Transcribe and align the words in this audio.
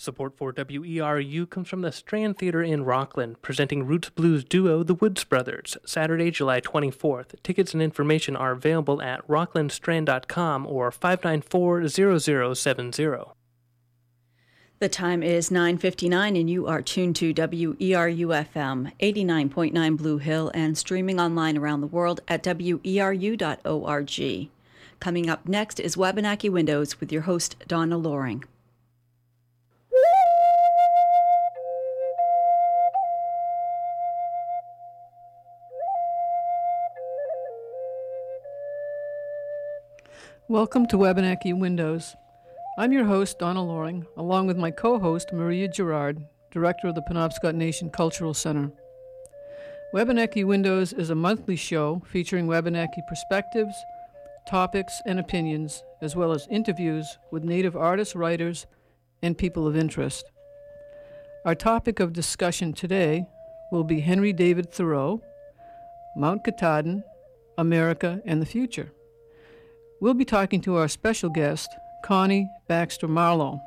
Support 0.00 0.36
for 0.36 0.52
WERU 0.52 1.50
comes 1.50 1.68
from 1.68 1.80
the 1.80 1.90
Strand 1.90 2.38
Theater 2.38 2.62
in 2.62 2.84
Rockland, 2.84 3.42
presenting 3.42 3.84
Roots 3.84 4.10
Blues 4.10 4.44
duo 4.44 4.84
The 4.84 4.94
Woods 4.94 5.24
Brothers, 5.24 5.76
Saturday, 5.84 6.30
July 6.30 6.60
24th. 6.60 7.34
Tickets 7.42 7.74
and 7.74 7.82
information 7.82 8.36
are 8.36 8.52
available 8.52 9.02
at 9.02 9.26
rocklandstrand.com 9.26 10.68
or 10.68 10.92
594-0070. 10.92 13.32
The 14.78 14.88
time 14.88 15.24
is 15.24 15.50
9:59 15.50 16.38
and 16.38 16.48
you 16.48 16.68
are 16.68 16.80
tuned 16.80 17.16
to 17.16 17.34
WERU-FM 17.34 18.92
89.9 19.00 19.96
Blue 19.96 20.18
Hill 20.18 20.52
and 20.54 20.78
streaming 20.78 21.18
online 21.18 21.58
around 21.58 21.80
the 21.80 21.88
world 21.88 22.20
at 22.28 22.44
weru.org. 22.44 24.20
Coming 25.00 25.28
up 25.28 25.48
next 25.48 25.80
is 25.80 25.96
Wabanaki 25.96 26.48
Windows 26.48 27.00
with 27.00 27.10
your 27.10 27.22
host 27.22 27.56
Donna 27.66 27.98
Loring. 27.98 28.44
Welcome 40.50 40.86
to 40.86 40.96
Wabanaki 40.96 41.52
Windows. 41.52 42.16
I'm 42.78 42.90
your 42.90 43.04
host, 43.04 43.38
Donna 43.38 43.62
Loring, 43.62 44.06
along 44.16 44.46
with 44.46 44.56
my 44.56 44.70
co 44.70 44.98
host, 44.98 45.30
Maria 45.30 45.68
Girouard, 45.68 46.24
Director 46.50 46.88
of 46.88 46.94
the 46.94 47.02
Penobscot 47.02 47.54
Nation 47.54 47.90
Cultural 47.90 48.32
Center. 48.32 48.72
Wabanaki 49.92 50.44
Windows 50.44 50.94
is 50.94 51.10
a 51.10 51.14
monthly 51.14 51.54
show 51.54 52.00
featuring 52.06 52.46
Wabanaki 52.46 53.02
perspectives, 53.06 53.74
topics, 54.48 55.02
and 55.04 55.20
opinions, 55.20 55.82
as 56.00 56.16
well 56.16 56.32
as 56.32 56.48
interviews 56.50 57.18
with 57.30 57.44
Native 57.44 57.76
artists, 57.76 58.16
writers, 58.16 58.64
and 59.20 59.36
people 59.36 59.66
of 59.66 59.76
interest. 59.76 60.30
Our 61.44 61.54
topic 61.54 62.00
of 62.00 62.14
discussion 62.14 62.72
today 62.72 63.26
will 63.70 63.84
be 63.84 64.00
Henry 64.00 64.32
David 64.32 64.72
Thoreau, 64.72 65.20
Mount 66.16 66.42
Katahdin, 66.42 67.04
America, 67.58 68.22
and 68.24 68.40
the 68.40 68.46
Future. 68.46 68.92
We'll 70.00 70.14
be 70.14 70.24
talking 70.24 70.60
to 70.60 70.76
our 70.76 70.86
special 70.86 71.28
guest, 71.28 71.76
Connie 72.04 72.48
Baxter 72.68 73.08
Marlowe. 73.08 73.60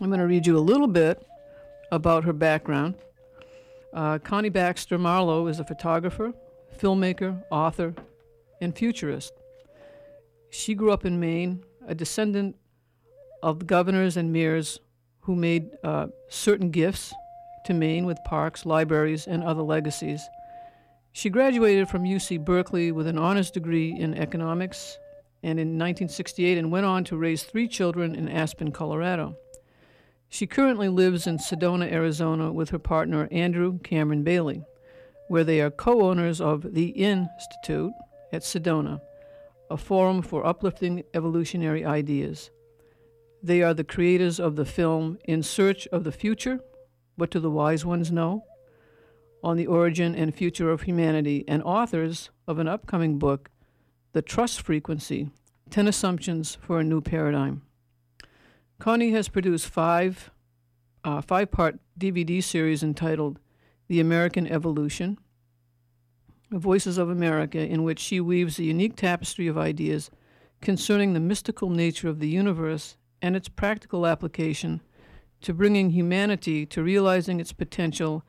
I'm 0.00 0.08
going 0.08 0.20
to 0.20 0.26
read 0.26 0.46
you 0.46 0.56
a 0.56 0.58
little 0.58 0.86
bit 0.86 1.22
about 1.90 2.24
her 2.24 2.32
background. 2.32 2.94
Uh, 3.92 4.18
Connie 4.20 4.48
Baxter 4.48 4.96
Marlowe 4.96 5.48
is 5.48 5.60
a 5.60 5.64
photographer, 5.64 6.32
filmmaker, 6.78 7.42
author, 7.50 7.94
and 8.62 8.74
futurist. 8.74 9.34
She 10.48 10.74
grew 10.74 10.90
up 10.90 11.04
in 11.04 11.20
Maine, 11.20 11.62
a 11.86 11.94
descendant 11.94 12.56
of 13.42 13.58
the 13.58 13.66
governors 13.66 14.16
and 14.16 14.32
mayors 14.32 14.80
who 15.20 15.36
made 15.36 15.72
uh, 15.84 16.06
certain 16.30 16.70
gifts 16.70 17.12
to 17.66 17.74
Maine 17.74 18.06
with 18.06 18.16
parks, 18.24 18.64
libraries, 18.64 19.26
and 19.26 19.44
other 19.44 19.62
legacies. 19.62 20.22
She 21.12 21.28
graduated 21.28 21.90
from 21.90 22.04
UC 22.04 22.42
Berkeley 22.46 22.92
with 22.92 23.06
an 23.06 23.18
honors 23.18 23.50
degree 23.50 23.94
in 23.94 24.14
economics 24.14 24.96
and 25.42 25.58
in 25.58 25.78
1968 25.78 26.56
and 26.58 26.70
went 26.70 26.86
on 26.86 27.04
to 27.04 27.16
raise 27.16 27.42
three 27.42 27.66
children 27.66 28.14
in 28.14 28.28
Aspen, 28.28 28.70
Colorado. 28.70 29.36
She 30.28 30.46
currently 30.46 30.88
lives 30.88 31.26
in 31.26 31.38
Sedona, 31.38 31.90
Arizona 31.90 32.52
with 32.52 32.70
her 32.70 32.78
partner 32.78 33.28
Andrew 33.30 33.78
Cameron 33.80 34.22
Bailey, 34.22 34.64
where 35.28 35.44
they 35.44 35.60
are 35.60 35.70
co 35.70 36.08
owners 36.08 36.40
of 36.40 36.74
the 36.74 36.88
Institute 36.90 37.92
at 38.32 38.42
Sedona, 38.42 39.00
a 39.70 39.76
forum 39.76 40.22
for 40.22 40.46
uplifting 40.46 41.02
evolutionary 41.12 41.84
ideas. 41.84 42.50
They 43.42 43.62
are 43.62 43.74
the 43.74 43.84
creators 43.84 44.38
of 44.38 44.56
the 44.56 44.64
film 44.64 45.18
In 45.24 45.42
Search 45.42 45.86
of 45.88 46.04
the 46.04 46.12
Future 46.12 46.60
What 47.16 47.30
Do 47.30 47.40
the 47.40 47.50
Wise 47.50 47.84
Ones 47.84 48.12
Know? 48.12 48.44
on 49.42 49.56
the 49.56 49.66
origin 49.66 50.14
and 50.14 50.34
future 50.34 50.70
of 50.70 50.82
humanity, 50.82 51.44
and 51.48 51.62
authors 51.62 52.30
of 52.46 52.58
an 52.58 52.68
upcoming 52.68 53.18
book 53.18 53.50
the 54.12 54.22
Trust 54.22 54.60
Frequency 54.60 55.30
10 55.70 55.88
Assumptions 55.88 56.58
for 56.60 56.78
a 56.78 56.84
New 56.84 57.00
Paradigm. 57.00 57.62
Connie 58.78 59.12
has 59.12 59.28
produced 59.28 59.66
five 59.66 60.30
uh, 61.04 61.20
five 61.20 61.50
part 61.50 61.78
DVD 61.98 62.42
series 62.42 62.82
entitled 62.82 63.38
The 63.88 64.00
American 64.00 64.46
Evolution, 64.46 65.18
Voices 66.50 66.98
of 66.98 67.08
America, 67.08 67.58
in 67.58 67.82
which 67.82 67.98
she 67.98 68.20
weaves 68.20 68.58
a 68.58 68.64
unique 68.64 68.96
tapestry 68.96 69.46
of 69.46 69.56
ideas 69.56 70.10
concerning 70.60 71.12
the 71.12 71.20
mystical 71.20 71.70
nature 71.70 72.08
of 72.08 72.20
the 72.20 72.28
universe 72.28 72.96
and 73.22 73.34
its 73.34 73.48
practical 73.48 74.06
application 74.06 74.82
to 75.40 75.54
bringing 75.54 75.90
humanity 75.90 76.66
to 76.66 76.82
realizing 76.82 77.40
its 77.40 77.52
potential 77.52 78.22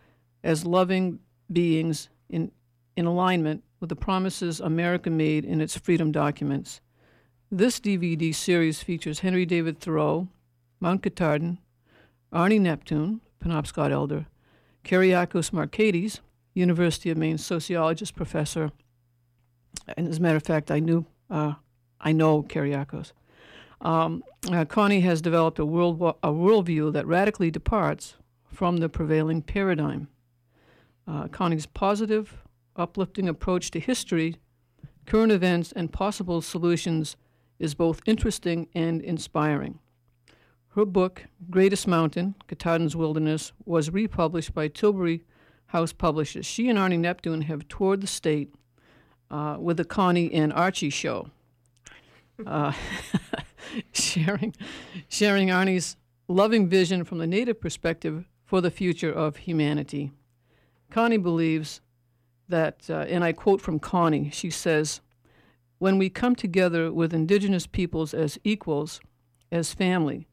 as 0.43 0.65
loving 0.65 1.19
beings 1.51 2.09
in, 2.29 2.51
in 2.95 3.05
alignment 3.05 3.63
with 3.83 3.89
the 3.89 3.95
promises 3.97 4.61
America 4.61 5.09
made 5.09 5.43
in 5.43 5.59
its 5.59 5.77
freedom 5.77 6.09
documents. 6.09 6.79
This 7.51 7.81
DVD 7.81 8.33
series 8.33 8.81
features 8.81 9.19
Henry 9.19 9.45
David 9.45 9.77
Thoreau, 9.77 10.29
Mount 10.79 11.03
Katahdin, 11.03 11.57
Arnie 12.31 12.61
Neptune, 12.61 13.19
Penobscot 13.43 13.91
elder, 13.91 14.27
Kyriakos 14.85 15.51
Markides, 15.51 16.21
University 16.53 17.09
of 17.09 17.17
Maine 17.17 17.37
sociologist 17.37 18.15
professor, 18.15 18.71
and 19.97 20.07
as 20.07 20.17
a 20.17 20.21
matter 20.21 20.37
of 20.37 20.43
fact, 20.43 20.71
I 20.71 20.79
knew, 20.79 21.05
uh, 21.29 21.55
I 21.99 22.13
know 22.13 22.41
Kyriakos. 22.41 23.11
Um, 23.81 24.23
uh, 24.49 24.63
Connie 24.63 25.01
has 25.01 25.21
developed 25.21 25.59
a 25.59 25.65
world 25.65 26.01
a 26.23 26.29
worldview 26.29 26.93
that 26.93 27.05
radically 27.05 27.51
departs 27.51 28.15
from 28.45 28.77
the 28.77 28.87
prevailing 28.87 29.41
paradigm. 29.41 30.07
Uh, 31.05 31.27
Connie's 31.27 31.65
positive, 31.65 32.42
uplifting 32.75 33.27
approach 33.27 33.71
to 33.71 33.79
history, 33.79 34.37
current 35.05 35.31
events, 35.31 35.71
and 35.71 35.91
possible 35.91 36.41
solutions 36.41 37.15
is 37.59 37.75
both 37.75 38.01
interesting 38.05 38.67
and 38.73 39.01
inspiring. 39.01 39.79
Her 40.75 40.85
book, 40.85 41.25
Greatest 41.49 41.87
Mountain 41.87 42.35
Katahdin's 42.47 42.95
Wilderness, 42.95 43.51
was 43.63 43.91
republished 43.91 44.53
by 44.53 44.67
Tilbury 44.67 45.23
House 45.67 45.93
Publishers. 45.93 46.45
She 46.45 46.67
and 46.67 46.79
Arnie 46.79 46.99
Neptune 46.99 47.41
have 47.41 47.67
toured 47.67 48.01
the 48.01 48.07
state 48.07 48.53
uh, 49.29 49.57
with 49.59 49.77
the 49.77 49.85
Connie 49.85 50.33
and 50.33 50.51
Archie 50.51 50.89
show, 50.89 51.29
uh, 52.45 52.73
sharing, 53.93 54.55
sharing 55.07 55.49
Arnie's 55.49 55.95
loving 56.27 56.67
vision 56.67 57.03
from 57.03 57.19
the 57.19 57.27
Native 57.27 57.61
perspective 57.61 58.25
for 58.43 58.59
the 58.59 58.71
future 58.71 59.11
of 59.11 59.37
humanity. 59.37 60.11
Connie 60.89 61.17
believes 61.17 61.81
that, 62.53 62.87
uh, 62.87 63.05
and 63.09 63.23
I 63.23 63.33
quote 63.33 63.61
from 63.61 63.79
Connie, 63.79 64.29
she 64.29 64.51
says, 64.51 65.01
When 65.79 65.97
we 65.97 66.09
come 66.09 66.35
together 66.35 66.91
with 66.93 67.11
indigenous 67.11 67.65
peoples 67.65 68.13
as 68.13 68.37
equals, 68.43 69.01
as 69.51 69.73
family, 69.73 70.27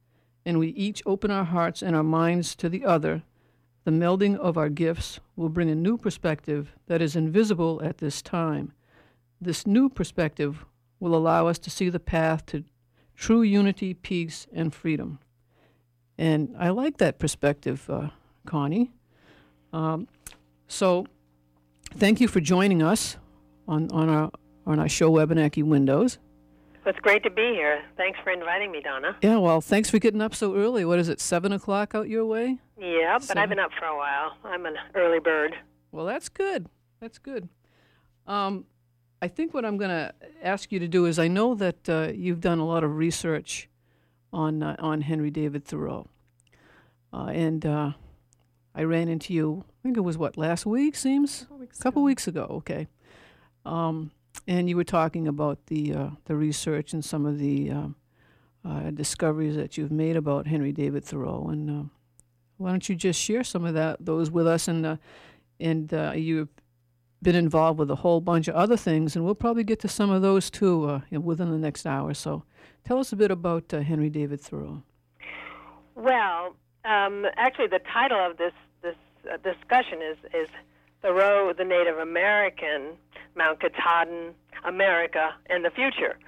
and 0.45 0.59
we 0.59 0.69
each 0.69 1.03
open 1.07 1.31
our 1.31 1.45
hearts 1.45 1.83
and 1.83 1.97
our 1.97 2.03
minds 2.03 2.55
to 2.57 2.69
the 2.69 2.85
other, 2.85 3.23
the 3.85 3.91
melding 3.91 4.37
of 4.37 4.59
our 4.59 4.69
gifts 4.69 5.19
will 5.35 5.49
bring 5.49 5.71
a 5.71 5.75
new 5.75 5.97
perspective 5.97 6.75
that 6.89 7.01
is 7.01 7.17
invisible 7.17 7.81
at 7.83 7.99
this 7.99 8.21
time. 8.21 8.73
This 9.41 9.67
new 9.67 9.89
perspective 9.89 10.67
will 10.99 11.15
allow 11.15 11.47
us 11.47 11.59
to 11.61 11.71
see 11.71 11.89
the 11.89 11.99
path 11.99 12.45
to 12.47 12.65
true 13.17 13.41
unity, 13.41 13.95
peace, 13.95 14.47
and 14.53 14.75
freedom. 14.75 15.19
And 16.19 16.55
I 16.59 16.69
like 16.69 16.99
that 16.99 17.19
perspective, 17.19 17.89
uh, 17.89 18.11
Connie. 18.45 18.91
Um, 19.73 20.07
so 20.69 21.07
thank 21.95 22.21
you 22.21 22.29
for 22.29 22.41
joining 22.41 22.83
us 22.83 23.17
on, 23.69 23.91
on 23.91 24.09
our 24.09 24.31
on 24.67 24.79
our 24.79 24.89
show 24.89 25.11
Wabanaki 25.11 25.63
Windows. 25.63 26.19
Well, 26.85 26.95
it's 26.95 27.01
great 27.01 27.23
to 27.25 27.31
be 27.31 27.43
here. 27.53 27.83
Thanks 27.97 28.19
for 28.23 28.31
inviting 28.31 28.73
me, 28.73 28.81
Donna. 28.81 29.17
Yeah, 29.21 29.39
well, 29.39 29.61
thanks 29.61 29.91
for 29.91 29.99
getting 29.99 30.23
up 30.23 30.35
so 30.35 30.55
early. 30.55 30.85
What 30.85 30.99
is 30.99 31.09
it, 31.09 31.21
7 31.21 31.53
o'clock 31.53 31.95
out 31.95 32.09
your 32.09 32.25
way? 32.25 32.59
Yeah, 32.79 33.15
but 33.15 33.25
Seven. 33.25 33.43
I've 33.43 33.49
been 33.51 33.59
up 33.59 33.71
for 33.79 33.85
a 33.85 33.97
while. 33.97 34.37
I'm 34.45 34.65
an 34.65 34.77
early 34.95 35.19
bird. 35.19 35.55
Well, 35.93 36.07
that's 36.07 36.29
good. 36.29 36.69
That's 37.01 37.19
good. 37.19 37.49
Um, 38.27 38.65
I 39.21 39.29
think 39.29 39.53
what 39.53 39.67
I'm 39.67 39.77
going 39.77 39.91
to 39.91 40.15
ask 40.43 40.73
you 40.73 40.79
to 40.79 40.89
do 40.89 41.05
is 41.05 41.19
I 41.19 41.29
know 41.29 41.55
that 41.57 41.89
uh, 41.89 42.13
you've 42.15 42.41
done 42.41 42.61
a 42.61 42.67
lot 42.67 42.83
of 42.83 42.97
research 42.97 43.69
on, 44.33 44.63
uh, 44.63 44.77
on 44.79 45.03
Henry 45.03 45.31
David 45.31 45.65
Thoreau. 45.67 46.07
Uh, 47.13 47.27
and 47.27 47.67
uh, 47.67 47.91
I 48.75 48.83
ran 48.83 49.09
into 49.09 49.35
you 49.35 49.65
I 49.81 49.83
think 49.83 49.97
it 49.97 50.03
was 50.03 50.19
what 50.19 50.37
last 50.37 50.67
week 50.67 50.95
seems. 50.95 51.43
A 51.43 51.45
couple 51.45 51.59
weeks, 51.59 51.79
couple 51.79 52.03
ago. 52.03 52.07
weeks 52.07 52.29
ago. 52.29 52.47
Okay. 52.51 52.87
Um, 53.65 54.11
and 54.47 54.69
you 54.69 54.77
were 54.77 54.85
talking 54.85 55.27
about 55.27 55.67
the 55.67 55.95
uh, 55.95 56.11
the 56.27 56.37
research 56.37 56.93
and 56.93 57.03
some 57.03 57.25
of 57.25 57.39
the 57.39 57.71
uh, 57.71 57.89
uh, 58.65 58.91
discoveries 58.91 59.57
that 59.57 59.79
you've 59.79 59.91
made 59.91 60.17
about 60.17 60.47
Henry 60.47 60.73
David 60.73 61.03
Thoreau. 61.03 61.49
And 61.49 61.71
uh, 61.71 61.85
why 62.59 62.71
don't 62.71 62.87
you 62.91 62.95
just 62.95 63.19
share 63.19 63.43
some 63.43 63.65
of 63.65 63.73
that 63.73 64.05
those 64.05 64.31
with 64.31 64.47
us? 64.47 64.69
And 64.69 64.85
uh, 64.85 64.97
and 65.59 65.95
uh, 65.95 66.13
you've 66.15 66.51
been 67.23 67.37
involved 67.37 67.79
with 67.79 67.91
a 67.91 67.97
whole 67.97 68.21
bunch 68.21 68.49
of 68.49 68.55
other 68.55 68.77
things, 68.77 69.17
and 69.17 69.25
we'll 69.25 69.35
probably 69.35 69.65
get 69.65 69.81
to 69.81 69.89
some 69.89 70.11
of 70.11 70.21
those 70.21 70.51
too 70.51 71.01
within 71.11 71.51
the 71.51 71.59
next 71.59 71.87
hour. 71.87 72.13
So, 72.13 72.45
tell 72.87 72.99
us 72.99 73.13
a 73.13 73.17
bit 73.17 73.31
about 73.31 73.71
Henry 73.71 74.11
David 74.11 74.43
Thoreau. 74.43 74.83
Well, 75.95 76.57
um, 76.85 77.27
actually, 77.37 77.69
the 77.69 77.81
title 77.93 78.19
of 78.19 78.37
this 78.37 78.53
this 78.83 78.97
uh, 79.31 79.37
discussion 79.39 80.01
is 80.03 80.17
is 80.35 80.49
Thoreau, 81.03 81.53
the 81.57 81.65
Native 81.65 81.99
American, 81.99 82.97
Mount 83.37 83.61
Katahdin, 83.61 84.35
America, 84.65 85.35
and 85.49 85.65
the 85.65 85.71
future. 85.71 86.19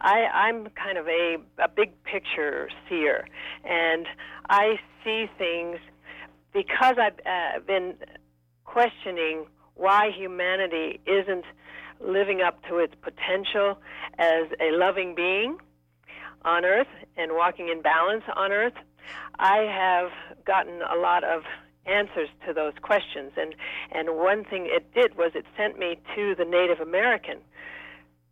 I, 0.00 0.26
I'm 0.26 0.68
kind 0.70 0.98
of 0.98 1.08
a, 1.08 1.38
a 1.58 1.68
big 1.68 1.90
picture 2.04 2.68
seer, 2.88 3.26
and 3.64 4.06
I 4.48 4.78
see 5.04 5.26
things 5.38 5.78
because 6.52 6.96
I've 6.98 7.18
uh, 7.26 7.60
been 7.66 7.94
questioning 8.64 9.46
why 9.74 10.10
humanity 10.14 11.00
isn't 11.06 11.44
living 12.00 12.42
up 12.42 12.62
to 12.68 12.78
its 12.78 12.94
potential 13.00 13.78
as 14.18 14.46
a 14.60 14.70
loving 14.72 15.14
being 15.14 15.58
on 16.44 16.64
earth 16.64 16.88
and 17.16 17.32
walking 17.32 17.68
in 17.68 17.82
balance 17.82 18.24
on 18.36 18.52
earth. 18.52 18.74
I 19.38 19.58
have 19.58 20.10
gotten 20.44 20.80
a 20.82 20.98
lot 20.98 21.24
of 21.24 21.42
answers 21.86 22.28
to 22.46 22.52
those 22.52 22.74
questions. 22.82 23.32
And, 23.36 23.54
and 23.92 24.16
one 24.16 24.44
thing 24.44 24.68
it 24.68 24.92
did 24.94 25.16
was 25.16 25.32
it 25.34 25.46
sent 25.56 25.78
me 25.78 25.98
to 26.14 26.34
the 26.34 26.44
Native 26.44 26.80
American 26.80 27.38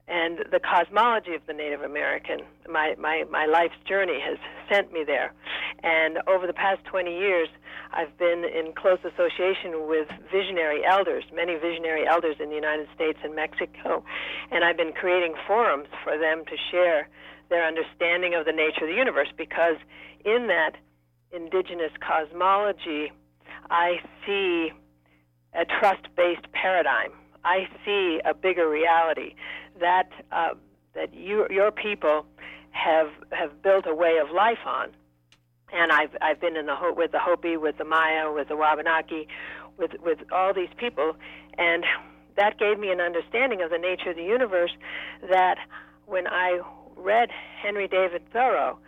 and 0.08 0.44
the 0.52 0.60
cosmology 0.60 1.34
of 1.34 1.42
the 1.46 1.52
Native 1.52 1.82
American. 1.82 2.40
My, 2.70 2.94
my, 2.98 3.24
my 3.30 3.46
life's 3.46 3.78
journey 3.88 4.20
has 4.20 4.38
sent 4.70 4.92
me 4.92 5.02
there. 5.04 5.34
And 5.82 6.18
over 6.28 6.46
the 6.46 6.52
past 6.52 6.84
20 6.84 7.10
years, 7.10 7.48
I've 7.92 8.16
been 8.16 8.44
in 8.44 8.72
close 8.72 8.98
association 9.02 9.88
with 9.88 10.06
visionary 10.30 10.84
elders, 10.84 11.24
many 11.34 11.56
visionary 11.56 12.06
elders 12.06 12.36
in 12.38 12.50
the 12.50 12.54
United 12.54 12.86
States 12.94 13.18
and 13.24 13.34
Mexico. 13.34 14.04
And 14.52 14.62
I've 14.62 14.76
been 14.76 14.92
creating 14.92 15.34
forums 15.46 15.88
for 16.04 16.16
them 16.16 16.44
to 16.44 16.56
share 16.70 17.08
their 17.48 17.66
understanding 17.66 18.34
of 18.34 18.44
the 18.44 18.52
nature 18.52 18.84
of 18.84 18.88
the 18.88 18.96
universe 18.96 19.28
because 19.36 19.76
in 20.24 20.48
that 20.48 20.72
indigenous 21.32 21.92
cosmology, 22.00 23.12
I 23.70 23.96
see 24.24 24.72
a 25.54 25.64
trust 25.64 26.08
based 26.16 26.50
paradigm. 26.52 27.12
I 27.44 27.68
see 27.84 28.20
a 28.24 28.34
bigger 28.34 28.68
reality 28.68 29.34
that 29.80 30.10
uh, 30.32 30.50
that 30.94 31.14
you, 31.14 31.46
your 31.50 31.70
people 31.70 32.26
have 32.70 33.08
have 33.32 33.62
built 33.62 33.86
a 33.86 33.94
way 33.94 34.18
of 34.18 34.30
life 34.34 34.64
on. 34.66 34.90
And 35.72 35.92
I've 35.92 36.16
I've 36.20 36.40
been 36.40 36.56
in 36.56 36.66
the 36.66 36.76
with 36.96 37.12
the 37.12 37.18
Hopi, 37.18 37.56
with 37.56 37.78
the 37.78 37.84
Maya, 37.84 38.32
with 38.32 38.48
the 38.48 38.56
Wabanaki, 38.56 39.28
with 39.78 39.92
with 40.02 40.18
all 40.32 40.52
these 40.54 40.68
people, 40.76 41.16
and 41.58 41.84
that 42.36 42.58
gave 42.58 42.78
me 42.78 42.90
an 42.90 43.00
understanding 43.00 43.62
of 43.62 43.70
the 43.70 43.78
nature 43.78 44.10
of 44.10 44.16
the 44.16 44.22
universe. 44.22 44.72
That 45.30 45.56
when 46.06 46.26
I 46.26 46.60
read 46.96 47.30
Henry 47.62 47.88
David 47.88 48.22
Thoreau, 48.32 48.78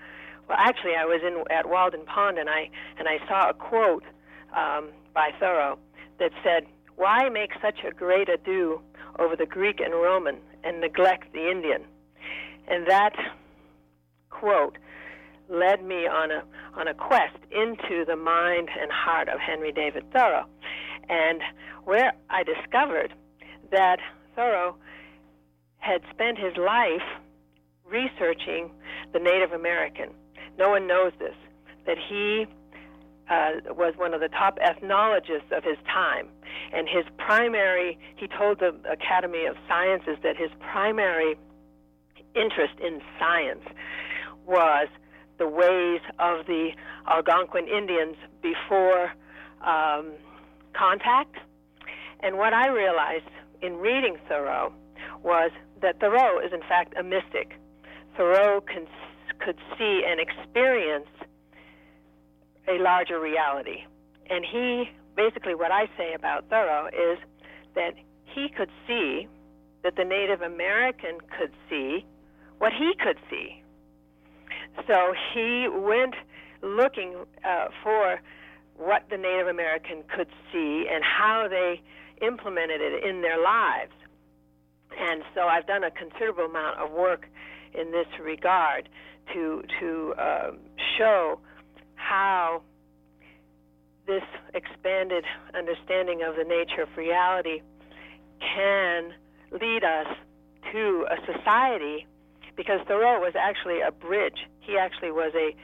well, 0.49 0.59
actually 0.59 0.95
I 0.99 1.05
was 1.05 1.21
in 1.23 1.45
at 1.55 1.69
Walden 1.69 2.05
Pond 2.07 2.39
and 2.39 2.49
I 2.49 2.71
and 2.99 3.07
I 3.07 3.19
saw 3.29 3.51
a 3.51 3.55
quote 3.55 4.05
um, 4.57 4.89
by 5.15 5.31
Thoreau 5.39 5.79
that 6.19 6.31
said, 6.43 6.67
Why 6.97 7.29
make 7.29 7.51
such 7.61 7.85
a 7.87 7.93
great 7.93 8.29
ado 8.29 8.81
over 9.19 9.37
the 9.37 9.47
Greek 9.47 9.81
and 9.81 9.93
Roman 9.93 10.39
and 10.65 10.81
neglect 10.81 11.33
the 11.33 11.51
Indian? 11.51 11.85
And 12.67 12.87
that 12.89 13.15
quote 14.31 14.79
led 15.49 15.83
me 15.83 16.07
on 16.07 16.31
a 16.31 16.43
on 16.75 16.89
a 16.89 16.95
quest 16.95 17.39
into 17.51 18.05
the 18.05 18.17
mind 18.17 18.69
and 18.81 18.91
heart 18.93 19.29
of 19.29 19.41
Henry 19.41 19.73
David 19.73 20.11
Thoreau, 20.13 20.45
and 21.09 21.41
where 21.85 22.13
I 22.31 22.43
discovered 22.43 23.13
that 23.71 23.99
Thoreau 24.35 24.77
had 25.79 26.03
spent 26.11 26.39
his 26.39 26.57
life 26.57 27.03
researching 27.91 28.71
the 29.13 29.19
Native 29.19 29.53
American. 29.53 30.11
No 30.59 30.71
one 30.71 30.87
knows 30.87 31.13
this 31.19 31.35
that 31.87 31.97
he 32.09 32.47
uh, 33.31 33.73
was 33.75 33.95
one 33.97 34.15
of 34.15 34.21
the 34.21 34.29
top 34.29 34.59
ethnologists 34.61 35.51
of 35.53 35.65
his 35.65 35.77
time. 35.87 36.29
And 36.73 36.89
his 36.89 37.05
primary, 37.19 37.99
he 38.17 38.27
told 38.27 38.59
the 38.59 38.75
Academy 38.91 39.47
of 39.47 39.57
Sciences 39.67 40.17
that 40.23 40.37
his 40.37 40.51
primary 40.61 41.37
interest 42.35 42.75
in 42.85 43.01
science 43.19 43.65
was 44.47 44.89
the 45.39 45.49
ways 45.49 46.01
of 46.19 46.47
the 46.47 46.71
Algonquin 47.07 47.69
Indians 47.69 48.17
before 48.43 49.13
um, 49.65 50.13
contact. 50.75 51.37
And 52.21 52.37
what 52.39 52.53
I 52.53 52.69
realized 52.69 53.31
in 53.63 53.77
reading 53.77 54.17
Thoreau 54.29 54.73
was 55.23 55.51
that 55.81 56.01
Thoreau 56.01 56.39
is, 56.41 56.53
in 56.53 56.61
fact, 56.61 56.95
a 56.99 57.03
mystic. 57.03 57.59
Thoreau 58.19 58.61
could 58.61 59.57
see 59.79 60.03
and 60.05 60.21
experience 60.21 61.07
a 62.67 62.83
larger 62.83 63.21
reality. 63.21 63.85
And 64.29 64.45
he, 64.45 64.91
basically, 65.17 65.55
what 65.55 65.71
I 65.71 65.87
say 65.97 66.13
about 66.15 66.49
Thoreau 66.51 66.89
is 66.89 67.19
that 67.77 67.95
he 68.25 68.49
could 68.49 68.71
see 68.87 69.29
that 69.85 69.95
the 69.97 70.05
Native 70.05 70.43
American 70.43 71.19
could 71.39 71.53
see 71.71 72.05
what 72.59 72.73
he 72.73 72.93
could 72.99 73.19
see. 73.31 73.63
So 74.89 75.15
he 75.33 75.69
went 75.69 76.15
looking 76.61 77.25
uh, 77.45 77.67
for 77.85 78.21
what 78.75 79.05
the 79.11 79.17
Native 79.17 79.47
American 79.47 80.03
could 80.15 80.29
see 80.53 80.87
and 80.93 81.05
how 81.05 81.47
they 81.49 81.81
implemented 82.21 82.81
it 82.81 83.05
in 83.05 83.23
their 83.23 83.41
lives. 83.41 83.93
And 84.99 85.23
so 85.35 85.43
I've 85.43 85.67
done 85.67 85.85
a 85.85 85.91
considerable 85.93 86.47
amount 86.47 86.79
of 86.81 86.91
work 86.91 87.29
in 87.75 87.91
this 87.93 88.07
regard 88.23 88.89
to 89.33 89.63
to 89.81 90.15
um, 90.19 90.59
show 90.97 91.39
how 91.95 92.63
this 94.07 94.23
expanded 94.55 95.25
understanding 95.55 96.23
of 96.23 96.35
the 96.37 96.45
nature 96.45 96.83
of 96.83 96.89
reality 96.97 97.61
can 98.41 99.13
lead 99.53 99.85
us 99.85 100.07
to 100.73 101.07
a 101.11 101.17
society 101.33 102.07
because 102.57 102.81
Thoreau 102.87 103.21
was 103.21 103.35
actually 103.39 103.81
a 103.81 103.93
bridge. 103.93 104.47
He 104.61 104.77
actually 104.77 105.11
was 105.13 105.33
a 105.35 105.55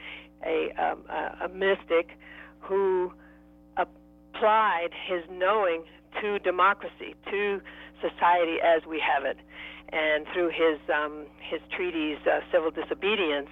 a, 0.45 0.71
um, 0.77 1.03
a, 1.09 1.45
a 1.45 1.49
mystic 1.49 2.17
who 2.59 3.11
applied 3.77 4.89
his 5.07 5.23
knowing 5.31 5.83
to 6.21 6.39
democracy, 6.39 7.15
to 7.29 7.61
society 8.01 8.57
as 8.63 8.85
we 8.85 8.99
have 8.99 9.25
it, 9.25 9.37
and 9.89 10.25
through 10.33 10.49
his 10.49 10.79
um, 10.93 11.25
his 11.39 11.61
treatise, 11.75 12.19
uh, 12.25 12.39
Civil 12.51 12.71
Disobedience, 12.71 13.49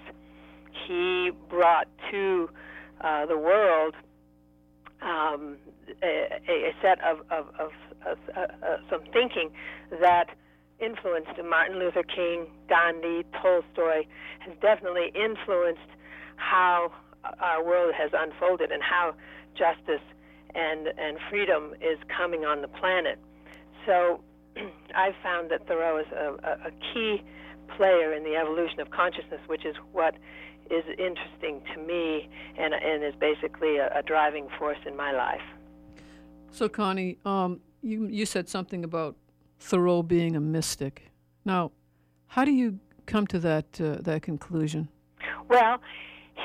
he 0.86 1.30
brought 1.48 1.88
to 2.10 2.50
uh, 3.00 3.26
the 3.26 3.38
world 3.38 3.94
um, 5.02 5.56
a, 6.02 6.40
a, 6.48 6.72
set 6.80 6.98
of, 7.04 7.18
of, 7.30 7.46
of, 7.58 7.70
uh, 8.06 8.40
uh, 8.40 8.76
some 8.88 9.02
thinking 9.12 9.50
that 10.00 10.30
influenced 10.80 11.30
Martin 11.48 11.78
Luther 11.78 12.02
King, 12.02 12.46
Gandhi, 12.68 13.24
Tolstoy, 13.40 14.04
has 14.40 14.54
definitely 14.60 15.12
influenced 15.14 15.80
how 16.36 16.92
our 17.40 17.64
world 17.64 17.94
has 17.96 18.10
unfolded 18.14 18.70
and 18.70 18.82
how 18.82 19.14
justice 19.56 20.02
and, 20.54 20.88
and 20.98 21.18
freedom 21.30 21.74
is 21.80 21.98
coming 22.16 22.44
on 22.44 22.62
the 22.62 22.68
planet. 22.68 23.18
So 23.86 24.20
I've 24.96 25.14
found 25.22 25.50
that 25.50 25.66
Thoreau 25.66 25.98
is 25.98 26.06
a, 26.12 26.36
a, 26.42 26.68
a 26.68 26.70
key 26.92 27.22
player 27.76 28.12
in 28.12 28.24
the 28.24 28.36
evolution 28.36 28.80
of 28.80 28.90
consciousness, 28.90 29.40
which 29.46 29.64
is 29.64 29.74
what 29.92 30.14
is 30.70 30.84
interesting 30.98 31.62
to 31.74 31.80
me 31.80 32.28
and, 32.56 32.72
and 32.74 33.04
is 33.04 33.14
basically 33.20 33.76
a, 33.76 33.98
a 33.98 34.02
driving 34.02 34.48
force 34.58 34.78
in 34.86 34.96
my 34.96 35.12
life. 35.12 35.42
So, 36.50 36.68
Connie, 36.68 37.18
um, 37.24 37.60
you, 37.82 38.06
you 38.06 38.26
said 38.26 38.48
something 38.48 38.84
about 38.84 39.16
Thoreau 39.58 40.02
being 40.02 40.36
a 40.36 40.40
mystic. 40.40 41.10
Now, 41.44 41.72
how 42.28 42.44
do 42.44 42.52
you 42.52 42.78
come 43.06 43.26
to 43.28 43.38
that, 43.40 43.80
uh, 43.80 43.96
that 44.02 44.22
conclusion? 44.22 44.88
Well, 45.48 45.80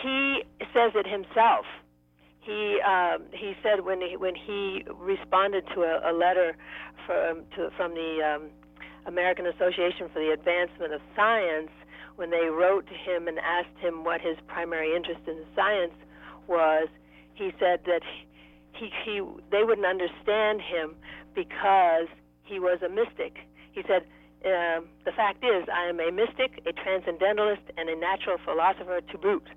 he 0.02 0.44
says 0.74 0.92
it 0.96 1.08
himself. 1.08 1.66
He 2.42 2.80
um, 2.82 3.26
he 3.32 3.54
said 3.62 3.82
when 3.86 4.02
he 4.02 4.18
when 4.18 4.34
he 4.34 4.84
responded 4.96 5.66
to 5.76 5.82
a, 5.82 6.12
a 6.12 6.14
letter 6.14 6.56
from 7.10 7.42
to, 7.56 7.72
from 7.76 7.96
the 7.96 8.22
um, 8.22 8.44
American 9.08 9.48
Association 9.48 10.14
for 10.14 10.22
the 10.22 10.30
Advancement 10.30 10.94
of 10.94 11.02
Science, 11.16 11.74
when 12.18 12.30
they 12.30 12.54
wrote 12.54 12.86
to 12.86 12.94
him 12.94 13.28
and 13.28 13.40
asked 13.40 13.74
him 13.80 14.04
what 14.04 14.22
his 14.22 14.38
primary 14.46 14.96
interest 14.96 15.22
in 15.26 15.42
science 15.56 15.98
was, 16.46 16.88
he 17.34 17.50
said 17.58 17.82
that 17.88 18.02
he, 18.74 18.92
he 19.04 19.22
they 19.50 19.64
wouldn't 19.64 19.88
understand 19.88 20.62
him 20.62 20.94
because 21.34 22.06
he 22.44 22.60
was 22.60 22.78
a 22.86 22.90
mystic. 22.90 23.42
He 23.72 23.82
said, 23.88 24.06
um, 24.46 24.86
"The 25.04 25.12
fact 25.16 25.44
is, 25.44 25.66
I 25.74 25.90
am 25.90 26.00
a 26.00 26.12
mystic, 26.12 26.62
a 26.68 26.74
transcendentalist, 26.74 27.66
and 27.76 27.90
a 27.90 27.96
natural 27.96 28.38
philosopher 28.46 29.02
to 29.02 29.18
boot." 29.18 29.48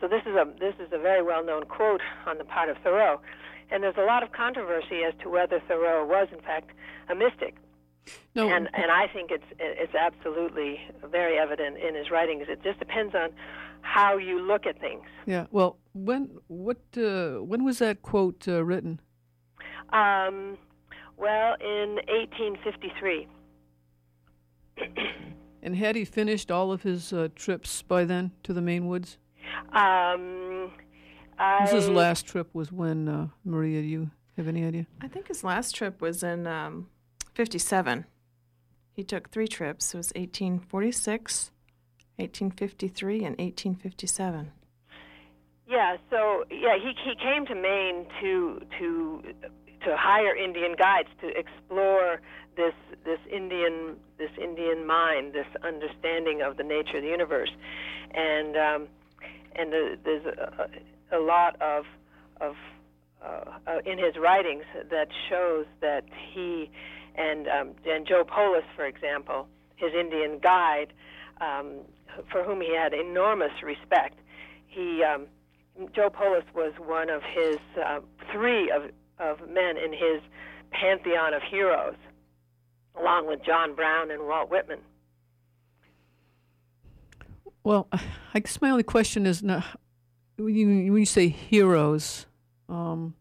So 0.00 0.06
this 0.06 0.22
is 0.26 0.36
a 0.36 0.46
this 0.60 0.74
is 0.78 0.92
a 0.92 0.98
very 0.98 1.22
well 1.24 1.44
known 1.44 1.64
quote 1.64 2.02
on 2.24 2.38
the 2.38 2.44
part 2.44 2.68
of 2.68 2.76
Thoreau, 2.84 3.20
and 3.70 3.82
there's 3.82 3.96
a 3.98 4.04
lot 4.04 4.22
of 4.22 4.32
controversy 4.32 5.02
as 5.06 5.14
to 5.22 5.28
whether 5.28 5.60
Thoreau 5.66 6.06
was 6.06 6.28
in 6.32 6.40
fact 6.40 6.70
a 7.08 7.14
mystic. 7.14 7.56
No, 8.34 8.48
and 8.48 8.68
and 8.72 8.90
I 8.90 9.06
think 9.12 9.30
it's 9.30 9.44
it's 9.58 9.94
absolutely 9.94 10.80
very 11.10 11.38
evident 11.38 11.76
in 11.76 11.94
his 11.94 12.10
writings. 12.10 12.46
It 12.48 12.62
just 12.62 12.78
depends 12.78 13.14
on 13.14 13.30
how 13.82 14.16
you 14.16 14.40
look 14.40 14.66
at 14.66 14.80
things. 14.80 15.04
Yeah. 15.26 15.46
Well, 15.50 15.78
when 15.92 16.38
what 16.46 16.78
uh, 16.96 17.42
when 17.42 17.64
was 17.64 17.78
that 17.78 18.02
quote 18.02 18.46
uh, 18.48 18.64
written? 18.64 19.00
Um, 19.92 20.56
well, 21.16 21.56
in 21.60 21.96
1853. 22.08 23.28
and 25.62 25.76
had 25.76 25.96
he 25.96 26.04
finished 26.04 26.50
all 26.50 26.70
of 26.70 26.82
his 26.82 27.12
uh, 27.12 27.28
trips 27.34 27.82
by 27.82 28.04
then 28.04 28.30
to 28.44 28.52
the 28.52 28.60
Maine 28.60 28.86
woods? 28.86 29.18
Um, 29.72 30.70
I, 31.38 31.68
his 31.68 31.88
last 31.88 32.26
trip 32.26 32.54
was 32.54 32.72
when 32.72 33.08
uh, 33.08 33.28
Maria. 33.44 33.80
You 33.80 34.10
have 34.36 34.48
any 34.48 34.64
idea? 34.64 34.86
I 35.00 35.08
think 35.08 35.28
his 35.28 35.44
last 35.44 35.74
trip 35.74 36.00
was 36.00 36.22
in 36.22 36.46
um, 36.46 36.88
57. 37.34 38.04
He 38.92 39.04
took 39.04 39.30
three 39.30 39.46
trips. 39.46 39.94
It 39.94 39.96
was 39.96 40.08
1846, 40.16 41.52
1853, 42.16 43.16
and 43.18 43.38
1857. 43.38 44.52
Yeah, 45.68 45.96
so 46.10 46.44
yeah, 46.50 46.76
he 46.76 46.92
he 47.04 47.14
came 47.14 47.44
to 47.46 47.54
Maine 47.54 48.06
to 48.20 48.60
to 48.78 49.22
to 49.84 49.96
hire 49.96 50.34
Indian 50.34 50.74
guides 50.76 51.10
to 51.20 51.28
explore 51.38 52.20
this 52.56 52.74
this 53.04 53.20
Indian 53.30 53.96
this 54.16 54.30
Indian 54.42 54.86
mind, 54.86 55.34
this 55.34 55.46
understanding 55.62 56.42
of 56.42 56.56
the 56.56 56.64
nature 56.64 56.96
of 56.96 57.02
the 57.02 57.10
universe, 57.10 57.50
and 58.12 58.56
um, 58.56 58.88
and 59.56 59.72
the, 59.72 59.98
there's 60.04 60.24
a, 60.24 60.68
a 61.12 61.18
lot 61.18 61.60
of 61.60 61.84
of 62.40 62.54
uh, 63.24 63.44
uh, 63.66 63.78
in 63.84 63.98
his 63.98 64.16
writings 64.16 64.64
that 64.90 65.08
shows 65.28 65.66
that 65.80 66.04
he 66.32 66.70
and 67.16 67.48
um, 67.48 67.70
and 67.84 68.06
Joe 68.06 68.24
Polis, 68.24 68.64
for 68.76 68.86
example, 68.86 69.48
his 69.76 69.92
Indian 69.92 70.38
guide, 70.38 70.92
um, 71.40 71.80
for 72.30 72.44
whom 72.44 72.60
he 72.60 72.74
had 72.74 72.94
enormous 72.94 73.62
respect. 73.62 74.18
He 74.66 75.02
um, 75.02 75.26
Joe 75.94 76.10
Polis 76.10 76.44
was 76.54 76.72
one 76.78 77.10
of 77.10 77.22
his 77.22 77.58
uh, 77.84 78.00
three 78.32 78.70
of 78.70 78.90
of 79.18 79.48
men 79.48 79.76
in 79.76 79.92
his 79.92 80.22
pantheon 80.70 81.34
of 81.34 81.42
heroes, 81.42 81.96
along 82.98 83.26
with 83.26 83.44
John 83.44 83.74
Brown 83.74 84.10
and 84.10 84.22
Walt 84.26 84.50
Whitman. 84.50 84.80
Well, 87.64 87.88
I 88.34 88.40
guess 88.40 88.60
my 88.60 88.70
only 88.70 88.84
question 88.84 89.26
is 89.26 89.42
now, 89.42 89.64
when 90.38 90.54
you, 90.54 90.92
when 90.92 91.00
you 91.00 91.06
say 91.06 91.28
heroes, 91.28 92.26
um, 92.68 93.14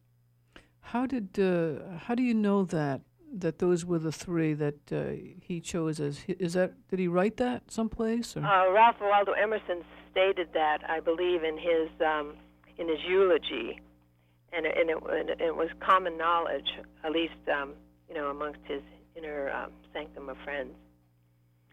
how 0.79 1.05
did 1.05 1.37
uh, 1.39 1.97
how 1.97 2.15
do 2.15 2.23
you 2.23 2.33
know 2.33 2.63
that 2.65 3.01
that 3.33 3.59
those 3.59 3.85
were 3.85 3.99
the 3.99 4.11
three 4.11 4.53
that 4.53 4.91
uh, 4.91 5.11
he 5.41 5.59
chose 5.59 5.99
as 5.99 6.21
is 6.27 6.53
that 6.53 6.73
did 6.89 6.99
he 6.99 7.07
write 7.07 7.37
that 7.37 7.69
someplace? 7.71 8.37
Or? 8.37 8.45
Uh, 8.45 8.71
Ralph 8.71 8.95
Waldo 9.01 9.33
Emerson 9.33 9.83
stated 10.11 10.49
that 10.53 10.79
I 10.87 10.99
believe 10.99 11.43
in 11.43 11.57
his 11.57 11.89
um, 12.05 12.35
in 12.77 12.87
his 12.87 12.99
eulogy, 13.07 13.79
and, 14.53 14.65
and, 14.65 14.89
it, 14.89 14.97
and 15.09 15.41
it 15.41 15.55
was 15.55 15.69
common 15.79 16.17
knowledge, 16.17 16.69
at 17.03 17.11
least 17.11 17.33
um, 17.51 17.73
you 18.07 18.15
know 18.15 18.29
amongst 18.29 18.59
his 18.65 18.81
inner 19.15 19.49
um, 19.51 19.71
sanctum 19.91 20.29
of 20.29 20.37
friends. 20.43 20.73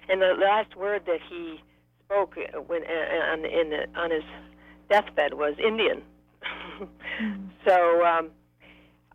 And 0.09 0.21
the 0.21 0.35
last 0.39 0.77
word 0.77 1.03
that 1.07 1.21
he 1.31 1.61
spoke 2.05 2.35
when 2.67 2.83
uh, 2.83 3.33
on, 3.33 3.45
in 3.45 3.71
the, 3.71 3.87
on 3.99 4.11
his 4.11 4.25
deathbed 4.89 5.35
was 5.35 5.55
Indian. 5.59 6.03
mm. 6.81 6.89
So 7.67 8.05
um, 8.05 8.31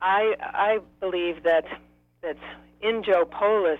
I 0.02 0.34
I 0.40 0.80
believe 1.00 1.44
that 1.44 1.66
that 2.24 2.38
in 2.82 3.04
Joe 3.04 3.26
Polis, 3.26 3.80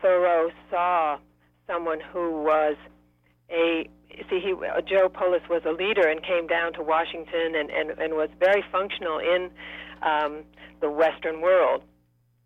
Thoreau 0.00 0.50
saw 0.70 1.18
someone 1.66 1.98
who 2.12 2.42
was 2.42 2.76
a 3.50 3.88
see 4.28 4.40
he 4.40 4.54
Joe 4.88 5.08
Polis 5.08 5.42
was 5.48 5.62
a 5.66 5.72
leader 5.72 6.06
and 6.08 6.22
came 6.22 6.46
down 6.46 6.72
to 6.74 6.82
Washington 6.82 7.54
and 7.54 7.70
and, 7.70 7.90
and 7.98 8.14
was 8.14 8.28
very 8.38 8.62
functional 8.70 9.18
in 9.18 9.50
um, 10.02 10.44
the 10.80 10.90
Western 10.90 11.40
world, 11.40 11.82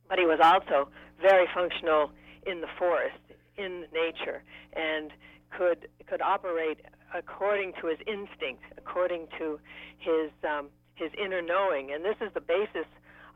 but 0.08 0.18
he 0.18 0.26
was 0.26 0.40
also 0.42 0.88
very 1.20 1.46
functional 1.54 2.10
in 2.46 2.60
the 2.60 2.66
forest, 2.78 3.20
in 3.56 3.84
nature, 3.92 4.42
and 4.74 5.10
could 5.56 5.88
could 6.06 6.20
operate 6.20 6.80
according 7.14 7.72
to 7.80 7.86
his 7.86 7.98
instinct, 8.06 8.62
according 8.76 9.26
to 9.38 9.58
his 9.98 10.30
um, 10.42 10.68
his 10.94 11.10
inner 11.18 11.42
knowing, 11.42 11.92
and 11.92 12.04
this 12.04 12.16
is 12.20 12.32
the 12.34 12.40
basis 12.40 12.86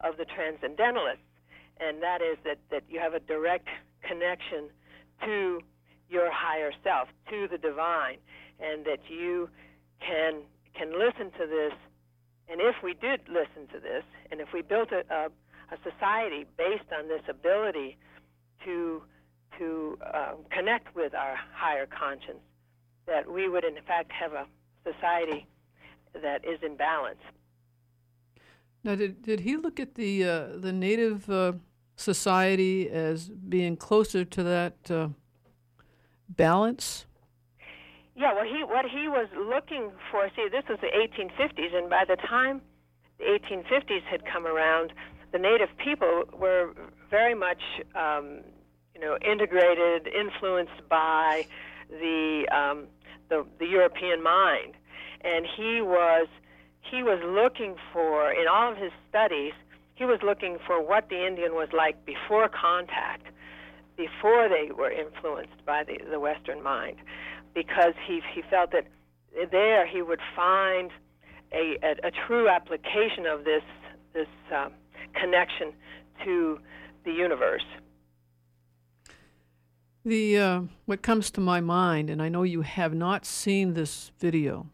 of 0.01 0.17
the 0.17 0.25
transcendentalists, 0.25 1.25
and 1.81 2.03
that 2.03 2.21
is 2.21 2.37
that 2.45 2.59
that 2.71 2.83
you 2.89 3.01
have 3.01 3.15
a 3.15 3.21
direct 3.21 3.69
connection 4.03 4.69
to 5.25 5.61
your 6.09 6.31
higher 6.33 6.73
self, 6.83 7.09
to 7.31 7.49
the 7.51 7.59
divine, 7.59 8.19
and 8.61 8.85
that 8.85 9.01
you 9.09 9.49
can 10.01 10.43
can 10.75 10.93
listen 10.99 11.31
to 11.39 11.47
this. 11.47 11.73
And 12.51 12.61
if 12.61 12.77
we 12.83 12.95
did 12.95 13.21
listen 13.29 13.69
to 13.75 13.81
this, 13.81 14.05
and 14.31 14.41
if 14.41 14.49
we 14.55 14.63
built 14.63 14.89
a, 14.91 15.03
a, 15.13 15.27
a 15.75 15.77
society 15.85 16.47
based 16.57 16.91
on 16.97 17.09
this 17.09 17.23
ability 17.29 17.97
to 18.65 19.03
to 19.59 19.99
uh, 20.15 20.35
connect 20.51 20.95
with 20.95 21.15
our 21.15 21.35
higher 21.53 21.87
conscience, 21.87 22.41
that 23.09 23.31
we 23.31 23.49
would 23.49 23.65
in 23.65 23.75
fact 23.87 24.13
have 24.13 24.33
a 24.33 24.47
society 24.85 25.47
that 26.23 26.45
is 26.45 26.59
in 26.63 26.77
balance. 26.77 27.19
Now, 28.85 28.95
did 28.95 29.23
did 29.23 29.41
he 29.41 29.57
look 29.57 29.81
at 29.81 29.95
the 29.97 30.25
uh, 30.25 30.47
the 30.57 30.73
native 30.73 31.29
uh, 31.29 31.53
society 31.97 32.89
as 32.89 33.29
being 33.29 33.77
closer 33.77 34.25
to 34.25 34.43
that 34.45 34.91
uh, 34.91 35.09
balance? 36.29 37.07
Yeah, 38.15 38.35
well, 38.35 38.45
he 38.45 38.65
what 38.65 38.85
he 38.85 39.09
was 39.09 39.29
looking 39.37 39.91
for. 40.11 40.29
See, 40.35 40.49
this 40.51 40.65
was 40.69 40.79
the 40.81 40.89
1850s, 40.89 41.75
and 41.75 41.91
by 41.91 42.05
the 42.07 42.17
time 42.17 42.63
the 43.19 43.25
1850s 43.25 44.03
had 44.03 44.25
come 44.25 44.47
around, 44.47 44.93
the 45.33 45.39
native 45.39 45.69
people 45.85 46.25
were 46.33 46.73
very 47.11 47.35
much, 47.35 47.61
um, 47.95 48.41
you 48.95 49.01
know, 49.01 49.19
integrated, 49.25 50.09
influenced 50.09 50.89
by 50.89 51.47
the, 51.89 52.47
um, 52.53 52.87
the 53.29 53.45
the 53.59 53.67
European 53.67 54.23
mind, 54.23 54.75
and 55.23 55.47
he 55.57 55.81
was 55.81 56.29
he 56.91 57.03
was 57.03 57.21
looking 57.25 57.77
for 57.93 58.31
in 58.33 58.47
all 58.49 58.73
of 58.73 58.79
his 58.79 58.93
studies. 59.09 59.53
He 59.95 60.05
was 60.05 60.21
looking 60.23 60.59
for 60.67 60.81
what 60.81 61.09
the 61.09 61.27
Indian 61.27 61.55
was 61.55 61.69
like 61.77 62.05
before 62.07 62.49
contact, 62.49 63.27
before 63.97 64.49
they 64.49 64.71
were 64.73 64.91
influenced 64.91 65.65
by 65.67 65.83
the, 65.85 65.99
the 66.11 66.21
Western 66.21 66.63
mind, 66.63 66.97
because 67.55 67.95
he 68.07 68.21
he 68.35 68.43
felt 68.49 68.71
that 68.73 68.87
there 69.51 69.87
he 69.87 70.03
would 70.03 70.21
find 70.35 70.91
a, 71.53 71.77
a, 71.83 72.09
a 72.09 72.11
true 72.27 72.49
application 72.49 73.27
of 73.27 73.45
this 73.45 73.63
this 74.15 74.29
um, 74.55 74.73
connection 75.15 75.73
to 76.25 76.59
the 77.05 77.13
universe. 77.13 77.65
The 80.09 80.39
uh, 80.39 80.61
what 80.87 81.03
comes 81.03 81.31
to 81.33 81.41
my 81.43 81.61
mind, 81.61 82.09
and 82.09 82.23
I 82.23 82.31
know 82.31 82.43
you 82.43 82.63
have 82.63 82.95
not 82.95 83.27
seen 83.27 83.75
this 83.75 84.11
video, 84.19 84.71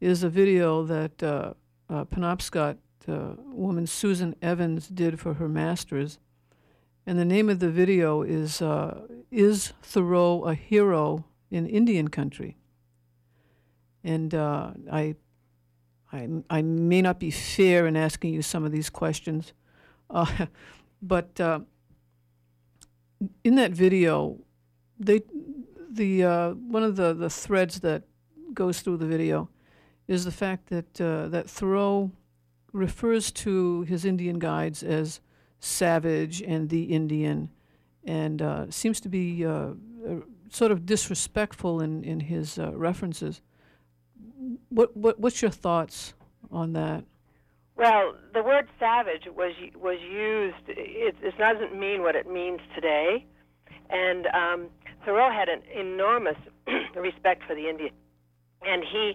is 0.00 0.22
a 0.22 0.28
video 0.28 0.84
that 0.84 1.20
uh, 1.24 1.54
uh, 1.90 2.04
Penobscot 2.04 2.76
woman 3.08 3.88
Susan 3.88 4.36
Evans 4.40 4.86
did 4.86 5.18
for 5.18 5.34
her 5.34 5.48
master's, 5.48 6.20
and 7.04 7.18
the 7.18 7.24
name 7.24 7.48
of 7.48 7.58
the 7.58 7.68
video 7.68 8.22
is 8.22 8.62
uh, 8.62 9.08
"Is 9.32 9.72
Thoreau 9.82 10.44
a 10.44 10.54
Hero 10.54 11.24
in 11.50 11.66
Indian 11.66 12.06
Country?" 12.06 12.56
And 14.04 14.32
uh, 14.32 14.70
I 14.88 15.16
I, 16.12 16.28
I 16.48 16.62
may 16.62 17.02
not 17.02 17.18
be 17.18 17.32
fair 17.32 17.88
in 17.88 17.96
asking 17.96 18.34
you 18.34 18.42
some 18.42 18.64
of 18.64 18.70
these 18.70 18.88
questions, 18.88 19.52
uh, 20.10 20.46
but 21.02 21.40
in 23.44 23.54
that 23.56 23.72
video, 23.72 24.38
they 24.98 25.22
the 25.90 26.24
uh, 26.24 26.50
one 26.50 26.82
of 26.82 26.96
the, 26.96 27.14
the 27.14 27.30
threads 27.30 27.80
that 27.80 28.02
goes 28.52 28.80
through 28.80 28.98
the 28.98 29.06
video 29.06 29.48
is 30.08 30.24
the 30.24 30.32
fact 30.32 30.68
that 30.68 31.00
uh, 31.00 31.28
that 31.28 31.48
Thoreau 31.48 32.10
refers 32.72 33.30
to 33.32 33.82
his 33.82 34.04
Indian 34.04 34.38
guides 34.38 34.82
as 34.82 35.20
savage 35.60 36.42
and 36.42 36.68
the 36.68 36.84
Indian, 36.84 37.50
and 38.04 38.42
uh, 38.42 38.70
seems 38.70 39.00
to 39.00 39.08
be 39.08 39.44
uh, 39.44 39.70
sort 40.50 40.70
of 40.70 40.86
disrespectful 40.86 41.80
in 41.80 42.04
in 42.04 42.20
his 42.20 42.58
references. 42.58 43.40
What, 44.68 44.96
what 44.96 45.18
what's 45.18 45.42
your 45.42 45.50
thoughts 45.50 46.14
on 46.50 46.72
that? 46.74 47.04
Well, 47.76 48.14
the 48.34 48.42
word 48.42 48.68
savage 48.80 49.24
was 49.36 49.52
was 49.76 49.98
used. 50.02 50.68
It, 50.68 51.16
it 51.22 51.38
doesn't 51.38 51.78
mean 51.78 52.02
what 52.02 52.16
it 52.16 52.28
means 52.30 52.60
today, 52.74 53.26
and 53.90 54.26
um, 54.28 54.68
Thoreau 55.04 55.30
had 55.32 55.48
an 55.48 55.62
enormous 55.74 56.38
respect 56.96 57.44
for 57.48 57.54
the 57.56 57.68
Indian, 57.68 57.92
and 58.62 58.84
he 58.84 59.14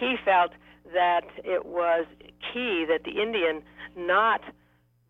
he 0.00 0.16
felt 0.24 0.52
that 0.94 1.26
it 1.44 1.66
was 1.66 2.06
key 2.52 2.86
that 2.88 3.04
the 3.04 3.22
Indian 3.22 3.62
not 3.96 4.42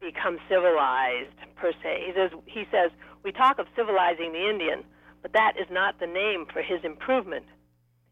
become 0.00 0.38
civilized 0.48 1.36
per 1.56 1.72
se. 1.82 2.04
He 2.06 2.12
says 2.14 2.30
he 2.46 2.64
says 2.72 2.92
we 3.24 3.32
talk 3.32 3.58
of 3.58 3.66
civilizing 3.76 4.32
the 4.32 4.50
Indian, 4.50 4.84
but 5.22 5.32
that 5.34 5.54
is 5.60 5.68
not 5.70 6.00
the 6.00 6.08
name 6.08 6.46
for 6.52 6.62
his 6.62 6.80
improvement 6.84 7.46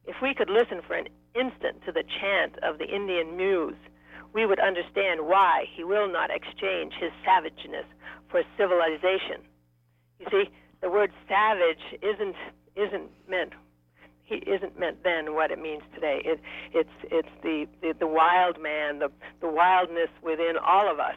If 0.07 0.17
we 0.23 0.35
could 0.35 0.51
listen 0.51 0.83
for 0.87 0.95
an 0.97 1.09
instant 1.35 1.85
to 1.87 1.93
the 1.93 2.05
chant 2.05 2.59
of 2.63 2.79
the 2.79 2.87
Indian 2.87 3.37
muse, 3.37 3.77
we 4.33 4.47
would 4.47 4.61
understand 4.61 5.27
why 5.27 5.65
he 5.75 5.85
will 5.85 6.11
not 6.11 6.31
exchange 6.31 6.95
his 7.01 7.11
savageness 7.25 7.87
for 8.31 8.43
civilization. 8.57 9.43
You 10.19 10.27
see, 10.31 10.51
the 10.81 10.91
word 10.91 11.13
savage 11.29 12.01
isn't 12.03 12.37
isn't 12.77 13.11
meant 13.29 13.53
he 14.31 14.37
isn't 14.37 14.79
meant 14.79 15.03
then 15.03 15.35
what 15.35 15.51
it 15.51 15.61
means 15.61 15.83
today. 15.93 16.23
It, 16.25 16.41
it's 16.73 16.89
it's 17.11 17.29
the, 17.43 17.67
the 17.83 17.95
the 17.99 18.07
wild 18.07 18.63
man, 18.63 19.01
the 19.01 19.11
the 19.41 19.49
wildness 19.49 20.09
within 20.23 20.55
all 20.65 20.91
of 20.91 21.01
us 21.01 21.17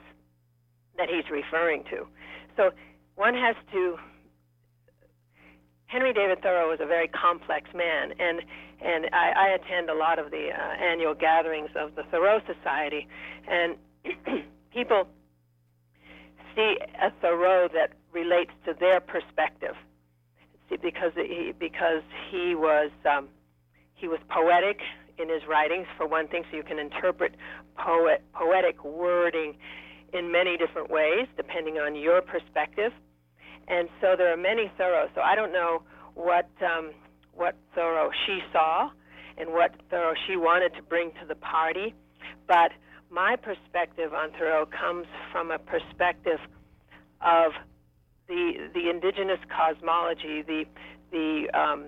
that 0.97 1.09
he's 1.09 1.29
referring 1.29 1.83
to. 1.91 2.07
So 2.57 2.71
one 3.15 3.35
has 3.35 3.55
to. 3.71 3.97
Henry 5.85 6.11
David 6.11 6.41
Thoreau 6.41 6.69
was 6.69 6.79
a 6.81 6.87
very 6.87 7.07
complex 7.07 7.69
man, 7.75 8.13
and 8.19 8.41
and 8.83 9.07
I, 9.13 9.31
I 9.31 9.47
attend 9.49 9.89
a 9.89 9.95
lot 9.95 10.19
of 10.19 10.31
the 10.31 10.49
uh, 10.51 10.83
annual 10.83 11.13
gatherings 11.13 11.69
of 11.75 11.95
the 11.95 12.03
Thoreau 12.03 12.41
Society, 12.45 13.07
and 13.47 13.75
people 14.73 15.07
see 16.55 16.77
a 17.01 17.11
Thoreau 17.21 17.67
that 17.73 17.93
relates 18.11 18.51
to 18.65 18.73
their 18.79 18.99
perspective. 18.99 19.75
See, 20.69 20.77
because 20.77 21.11
he 21.15 21.53
because 21.57 22.03
he 22.29 22.55
was 22.55 22.91
um, 23.09 23.29
he 23.95 24.07
was 24.07 24.19
poetic 24.29 24.79
in 25.17 25.29
his 25.29 25.41
writings 25.47 25.87
for 25.97 26.07
one 26.07 26.27
thing, 26.27 26.43
so 26.49 26.57
you 26.57 26.63
can 26.63 26.79
interpret 26.79 27.35
poet 27.77 28.21
poetic 28.33 28.83
wording 28.83 29.55
in 30.13 30.31
many 30.31 30.57
different 30.57 30.89
ways 30.89 31.27
depending 31.37 31.77
on 31.77 31.95
your 31.95 32.21
perspective. 32.21 32.91
And 33.67 33.87
so 34.01 34.15
there 34.17 34.31
are 34.33 34.37
many 34.37 34.69
Thoreaus. 34.77 35.09
So 35.15 35.21
I 35.21 35.35
don't 35.35 35.53
know 35.53 35.83
what 36.15 36.49
um, 36.61 36.91
what 37.35 37.55
Thoreau 37.75 38.09
she 38.25 38.39
saw 38.51 38.89
and 39.37 39.51
what 39.51 39.71
Thoreau 39.89 40.13
she 40.27 40.35
wanted 40.37 40.73
to 40.75 40.83
bring 40.83 41.11
to 41.21 41.27
the 41.27 41.35
party. 41.35 41.93
But 42.47 42.71
my 43.09 43.35
perspective 43.35 44.13
on 44.13 44.31
Thoreau 44.31 44.65
comes 44.65 45.07
from 45.31 45.51
a 45.51 45.59
perspective 45.59 46.39
of 47.21 47.51
the 48.27 48.69
the 48.73 48.89
indigenous 48.89 49.39
cosmology, 49.49 50.41
the 50.41 50.65
the 51.11 51.47
um, 51.53 51.85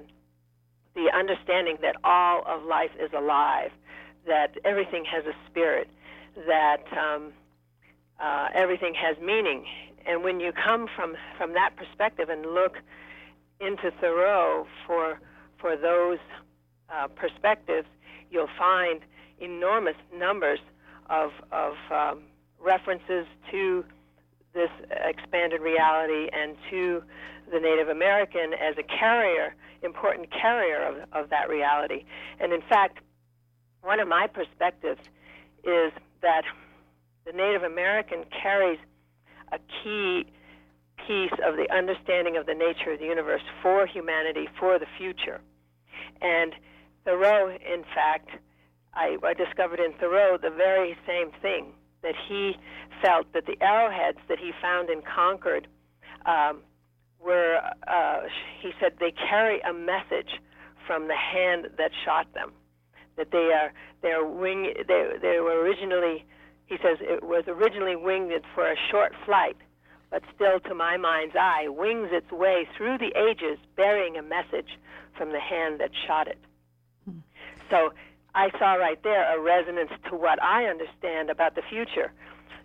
the 0.95 1.09
understanding 1.13 1.77
that 1.81 1.95
all 2.03 2.43
of 2.47 2.63
life 2.63 2.91
is 3.01 3.11
alive, 3.17 3.71
that 4.25 4.55
everything 4.63 5.03
has 5.05 5.25
a 5.25 5.35
spirit, 5.49 5.89
that 6.47 6.83
um, 6.97 7.33
uh, 8.19 8.47
everything 8.53 8.93
has 8.93 9.17
meaning. 9.19 9.65
And 10.05 10.23
when 10.23 10.39
you 10.39 10.51
come 10.51 10.87
from 10.95 11.15
from 11.37 11.53
that 11.53 11.75
perspective 11.75 12.29
and 12.29 12.45
look 12.53 12.77
into 13.59 13.91
Thoreau 13.99 14.67
for 14.85 15.19
for 15.65 15.75
those 15.75 16.19
uh, 16.93 17.07
perspectives, 17.07 17.88
you'll 18.29 18.55
find 18.55 19.01
enormous 19.39 19.95
numbers 20.15 20.60
of, 21.10 21.31
of 21.51 21.74
um, 21.89 22.22
references 22.63 23.25
to 23.50 23.84
this 24.53 24.69
expanded 24.91 25.62
reality 25.62 26.29
and 26.31 26.55
to 26.69 27.01
the 27.51 27.60
Native 27.60 27.89
American 27.89 28.53
as 28.53 28.75
a 28.77 28.84
carrier, 28.84 29.55
important 29.81 30.29
carrier 30.31 30.86
of, 30.86 31.24
of 31.24 31.29
that 31.31 31.50
reality. 31.50 32.05
And 32.39 32.53
in 32.53 32.62
fact, 32.69 33.00
one 33.81 34.00
of 34.00 34.07
my 34.07 34.27
perspectives 34.27 35.01
is 35.63 35.91
that 36.22 36.43
the 37.25 37.31
Native 37.31 37.63
American 37.63 38.24
carries 38.39 38.77
a 39.51 39.57
key 39.84 40.27
piece 41.07 41.34
of 41.43 41.55
the 41.55 41.65
understanding 41.74 42.38
of 42.38 42.45
the 42.45 42.53
nature 42.53 42.93
of 42.93 43.00
the 43.00 43.05
universe 43.05 43.41
for 43.63 43.88
humanity, 43.88 44.48
for 44.60 44.77
the 44.77 44.86
future. 44.95 45.41
And 46.22 46.53
Thoreau, 47.03 47.50
in 47.50 47.84
fact, 47.93 48.29
I, 48.93 49.17
I 49.24 49.34
discovered 49.34 49.79
in 49.79 49.93
Thoreau 49.93 50.38
the 50.41 50.50
very 50.50 50.98
same 51.05 51.31
thing 51.41 51.74
that 52.01 52.15
he 52.27 52.53
felt 53.01 53.31
that 53.34 53.45
the 53.45 53.62
arrowheads 53.62 54.19
that 54.30 54.39
he 54.39 54.51
found 54.62 54.89
in 54.89 55.01
Concord 55.01 55.67
um, 56.25 56.62
were, 57.19 57.60
uh, 57.88 58.21
he 58.62 58.71
said, 58.80 58.93
they 58.99 59.12
carry 59.12 59.60
a 59.62 59.73
message 59.73 60.39
from 60.88 61.08
the 61.08 61.15
hand 61.15 61.67
that 61.78 61.91
shot 62.06 62.32
them. 62.34 62.54
That 63.17 63.32
they 63.32 63.51
are, 63.54 63.71
they 64.01 64.10
are 64.10 64.25
wing, 64.25 64.73
they, 64.88 65.10
they 65.21 65.39
were 65.39 65.62
originally, 65.62 66.25
he 66.67 66.78
says, 66.78 66.97
it 67.01 67.23
was 67.23 67.43
originally 67.47 67.95
winged 67.95 68.34
for 68.54 68.69
a 68.69 68.75
short 68.91 69.13
flight, 69.25 69.58
but 70.15 70.23
still, 70.34 70.62
to 70.62 70.73
my 70.73 70.95
mind's 70.95 71.36
eye, 71.36 71.67
wings 71.67 72.08
its 72.13 72.32
way 72.32 72.65
through 72.78 72.97
the 72.99 73.12
ages, 73.19 73.60
bearing 73.75 74.15
a 74.15 74.21
message 74.21 74.80
from 75.17 75.34
the 75.34 75.41
hand 75.41 75.82
that 75.82 75.89
shot 76.08 76.30
it. 76.30 76.38
Hmm. 77.04 77.17
So 77.69 77.91
I 78.34 78.49
saw 78.58 78.75
right 78.75 78.97
there 79.04 79.38
a 79.38 79.41
resonance 79.41 79.91
to 80.10 80.15
what 80.15 80.41
I 80.41 80.67
understand 80.67 81.30
about 81.30 81.56
the 81.56 81.63
future. 81.69 82.13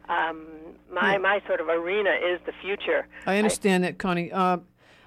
Um, 0.09 0.47
my 0.93 1.17
hmm. 1.17 1.23
my 1.23 1.43
sort 1.49 1.61
of 1.61 1.69
arena 1.69 2.11
is 2.11 2.39
the 2.47 2.53
future. 2.63 3.09
I 3.27 3.39
understand 3.39 3.85
I, 3.85 3.89
that, 3.89 3.99
Connie. 3.99 4.31
Uh, 4.31 4.59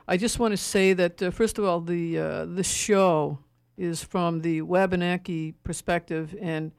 I 0.05 0.17
just 0.17 0.37
want 0.37 0.51
to 0.51 0.57
say 0.57 0.91
that 0.91 1.23
uh, 1.23 1.31
first 1.31 1.57
of 1.57 1.63
all, 1.63 1.79
the 1.79 2.19
uh, 2.19 2.45
the 2.45 2.63
show 2.63 3.39
is 3.77 4.03
from 4.03 4.41
the 4.41 4.63
Wabanaki 4.63 5.53
perspective, 5.63 6.35
and 6.41 6.73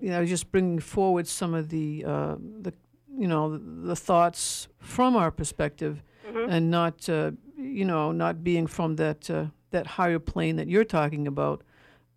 you 0.00 0.10
know, 0.10 0.26
just 0.26 0.50
bringing 0.50 0.80
forward 0.80 1.28
some 1.28 1.54
of 1.54 1.68
the 1.68 2.04
uh, 2.04 2.34
the 2.60 2.72
you 3.18 3.28
know 3.28 3.52
the, 3.52 3.88
the, 3.88 3.96
thoughts 3.96 4.68
from 4.78 5.16
our 5.16 5.30
perspective, 5.30 6.02
mm-hmm. 6.26 6.50
and 6.50 6.70
not 6.70 7.08
uh, 7.08 7.32
you 7.56 7.84
know 7.84 8.12
not 8.12 8.44
being 8.44 8.66
from 8.66 8.96
that 8.96 9.30
uh, 9.30 9.46
that 9.70 9.86
higher 9.86 10.18
plane 10.18 10.56
that 10.56 10.68
you're 10.68 10.84
talking 10.84 11.26
about, 11.26 11.62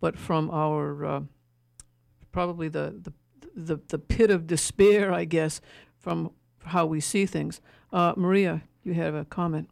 but 0.00 0.16
from 0.16 0.50
our 0.50 1.04
uh, 1.04 1.20
probably 2.32 2.68
the, 2.68 2.94
the 3.02 3.12
the 3.54 3.80
the 3.88 3.98
pit 3.98 4.30
of 4.30 4.46
despair, 4.46 5.12
I 5.12 5.24
guess, 5.24 5.60
from 5.98 6.32
how 6.64 6.86
we 6.86 7.00
see 7.00 7.26
things. 7.26 7.60
Uh, 7.92 8.12
Maria, 8.16 8.62
you 8.84 8.94
have 8.94 9.14
a 9.14 9.24
comment. 9.24 9.68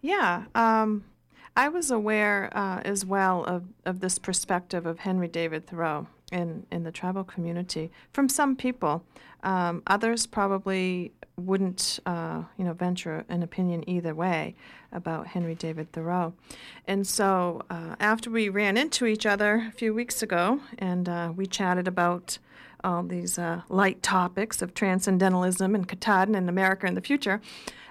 Yeah, 0.00 0.44
um, 0.54 1.04
I 1.56 1.68
was 1.68 1.90
aware 1.90 2.50
uh, 2.56 2.80
as 2.84 3.04
well 3.04 3.44
of, 3.44 3.64
of 3.84 3.98
this 3.98 4.18
perspective 4.18 4.86
of 4.86 5.00
Henry 5.00 5.26
David 5.26 5.66
Thoreau 5.66 6.06
in, 6.30 6.66
in 6.70 6.84
the 6.84 6.92
tribal 6.92 7.24
community 7.24 7.90
from 8.12 8.28
some 8.28 8.54
people. 8.54 9.02
Um, 9.42 9.82
others 9.86 10.26
probably 10.26 11.12
wouldn't, 11.36 12.00
uh, 12.04 12.42
you 12.56 12.64
know, 12.64 12.72
venture 12.72 13.24
an 13.28 13.42
opinion 13.42 13.88
either 13.88 14.14
way 14.14 14.54
about 14.92 15.28
Henry 15.28 15.54
David 15.54 15.92
Thoreau. 15.92 16.34
And 16.86 17.06
so 17.06 17.62
uh, 17.70 17.94
after 18.00 18.30
we 18.30 18.48
ran 18.48 18.76
into 18.76 19.06
each 19.06 19.24
other 19.24 19.66
a 19.68 19.72
few 19.72 19.94
weeks 19.94 20.22
ago 20.22 20.60
and 20.78 21.08
uh, 21.08 21.32
we 21.34 21.46
chatted 21.46 21.86
about 21.86 22.38
all 22.82 23.02
these 23.02 23.38
uh, 23.38 23.62
light 23.68 24.02
topics 24.02 24.62
of 24.62 24.74
transcendentalism 24.74 25.74
and 25.74 25.88
Katahdin 25.88 26.34
and 26.34 26.48
America 26.48 26.86
in 26.86 26.94
the 26.94 27.00
future, 27.00 27.40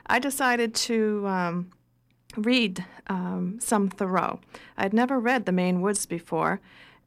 I 0.07 0.19
decided 0.19 0.73
to 0.75 1.25
um, 1.27 1.71
read 2.35 2.85
um, 3.07 3.59
some 3.61 3.89
Thoreau. 3.89 4.39
I'd 4.77 4.93
never 4.93 5.19
read 5.19 5.45
The 5.45 5.51
Maine 5.51 5.81
Woods 5.81 6.05
before. 6.05 6.59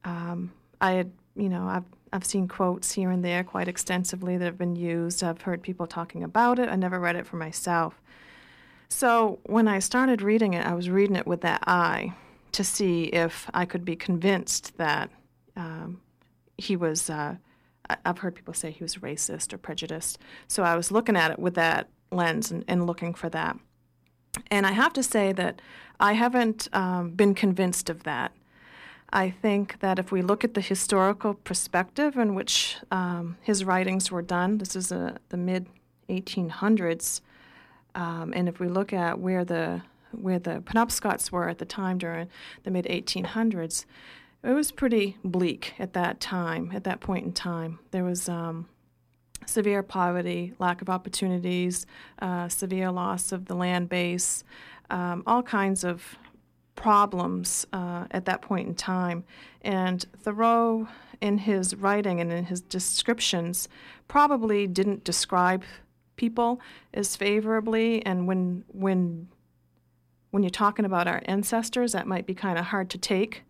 Um, 0.05 0.53
I 0.81 0.93
had 0.93 1.13
you 1.37 1.49
know, 1.49 1.67
I've 1.67 1.85
I've 2.13 2.25
seen 2.25 2.49
quotes 2.49 2.93
here 2.93 3.11
and 3.11 3.25
there 3.25 3.45
quite 3.45 3.69
extensively 3.69 4.37
that 4.37 4.45
have 4.45 4.59
been 4.59 4.77
used. 4.77 5.23
I've 5.23 5.43
heard 5.43 5.63
people 5.63 5.87
talking 5.87 6.23
about 6.23 6.59
it. 6.59 6.69
I 6.69 6.77
never 6.77 6.99
read 6.99 7.17
it 7.17 7.27
for 7.27 7.37
myself. 7.37 8.01
So 8.89 9.39
when 9.45 9.69
I 9.69 9.79
started 9.79 10.21
reading 10.21 10.55
it, 10.55 10.67
I 10.67 10.75
was 10.75 10.91
reading 10.91 11.17
it 11.17 11.27
with 11.27 11.43
that 11.43 11.63
eye 11.67 12.15
to 12.53 12.65
see 12.65 13.05
if 13.05 13.49
I 13.55 13.65
could 13.65 13.85
be 13.85 13.95
convinced 13.95 14.77
that 14.79 15.11
um, 15.57 16.01
he 16.59 16.77
was. 16.77 17.09
Uh, 17.09 17.37
I've 18.05 18.19
heard 18.19 18.35
people 18.35 18.55
say 18.55 18.71
he 18.71 18.85
was 18.85 18.97
racist 18.97 19.53
or 19.53 19.59
prejudiced. 19.59 20.19
So 20.49 20.63
I 20.63 20.77
was 20.77 20.93
looking 20.93 21.17
at 21.17 21.31
it 21.31 21.39
with 21.39 21.55
that 21.55 21.89
lens 22.13 22.51
and, 22.51 22.65
and 22.69 22.87
looking 22.87 23.15
for 23.15 23.29
that. 23.31 23.57
And 24.51 24.67
I 24.67 24.73
have 24.73 24.93
to 24.95 25.03
say 25.03 25.33
that 25.33 25.61
I 25.99 26.13
haven't 26.13 26.69
um, 26.73 27.11
been 27.11 27.35
convinced 27.35 27.91
of 27.91 28.05
that. 28.05 28.33
I 29.13 29.31
think 29.31 29.81
that 29.81 29.99
if 29.99 30.13
we 30.13 30.23
look 30.23 30.45
at 30.45 30.55
the 30.55 30.61
historical 30.61 31.35
perspective 31.35 32.17
in 32.17 32.35
which 32.35 32.77
um, 32.91 33.37
his 33.41 33.65
writings 33.65 34.11
were 34.11 34.23
done, 34.23 34.59
this 34.59 34.77
is 34.77 34.93
a, 34.93 35.19
the 35.31 35.37
mid 35.37 35.67
1800s, 36.09 37.21
um, 37.95 38.33
and 38.35 38.49
if 38.49 38.61
we 38.61 38.69
look 38.69 38.93
at 38.93 39.19
where 39.19 39.45
the 39.45 39.83
where 40.13 40.41
the 40.41 40.61
Penobscots 40.67 41.31
were 41.31 41.49
at 41.49 41.59
the 41.59 41.65
time 41.65 41.99
during 41.99 42.29
the 42.65 42.71
mid 42.71 42.85
1800s, 42.87 43.85
it 44.43 44.51
was 44.51 44.73
pretty 44.73 45.17
bleak 45.25 45.75
at 45.79 45.93
that 45.93 46.21
time. 46.21 46.73
At 46.75 46.85
that 46.85 47.01
point 47.01 47.27
in 47.27 47.33
time, 47.33 47.79
there 47.91 48.05
was 48.05 48.29
um, 48.29 48.69
severe 49.47 49.83
poverty, 49.83 50.55
lack 50.59 50.83
of 50.83 50.89
opportunities, 50.89 51.87
uh, 52.21 52.49
severe 52.49 52.91
loss 52.91 53.33
of 53.33 53.47
the 53.47 53.55
land 53.55 53.89
base, 53.89 54.45
um, 54.89 55.23
all 55.27 55.43
kinds 55.43 55.85
of 55.85 56.17
problems 56.77 57.67
uh, 57.73 58.07
at 58.11 58.25
that 58.25 58.43
point 58.43 58.69
in 58.69 58.75
time. 58.75 59.25
And 59.63 60.05
Thoreau, 60.23 60.89
in 61.21 61.39
his 61.39 61.75
writing 61.77 62.21
and 62.21 62.33
in 62.33 62.45
his 62.45 62.61
descriptions, 62.61 63.69
probably 64.09 64.67
didn't 64.67 65.05
describe 65.05 65.63
people 66.17 66.61
as 66.95 67.17
favorably. 67.17 68.05
And 68.05 68.27
when 68.27 68.65
when 68.69 69.29
when 70.31 70.43
you're 70.43 70.51
talking 70.51 70.85
about 70.85 71.09
our 71.09 71.23
ancestors, 71.25 71.93
that 71.93 72.07
might 72.07 72.27
be 72.27 72.35
kind 72.35 72.59
of 72.59 72.67
hard 72.67 72.89
to 72.91 72.99
take. 72.99 73.43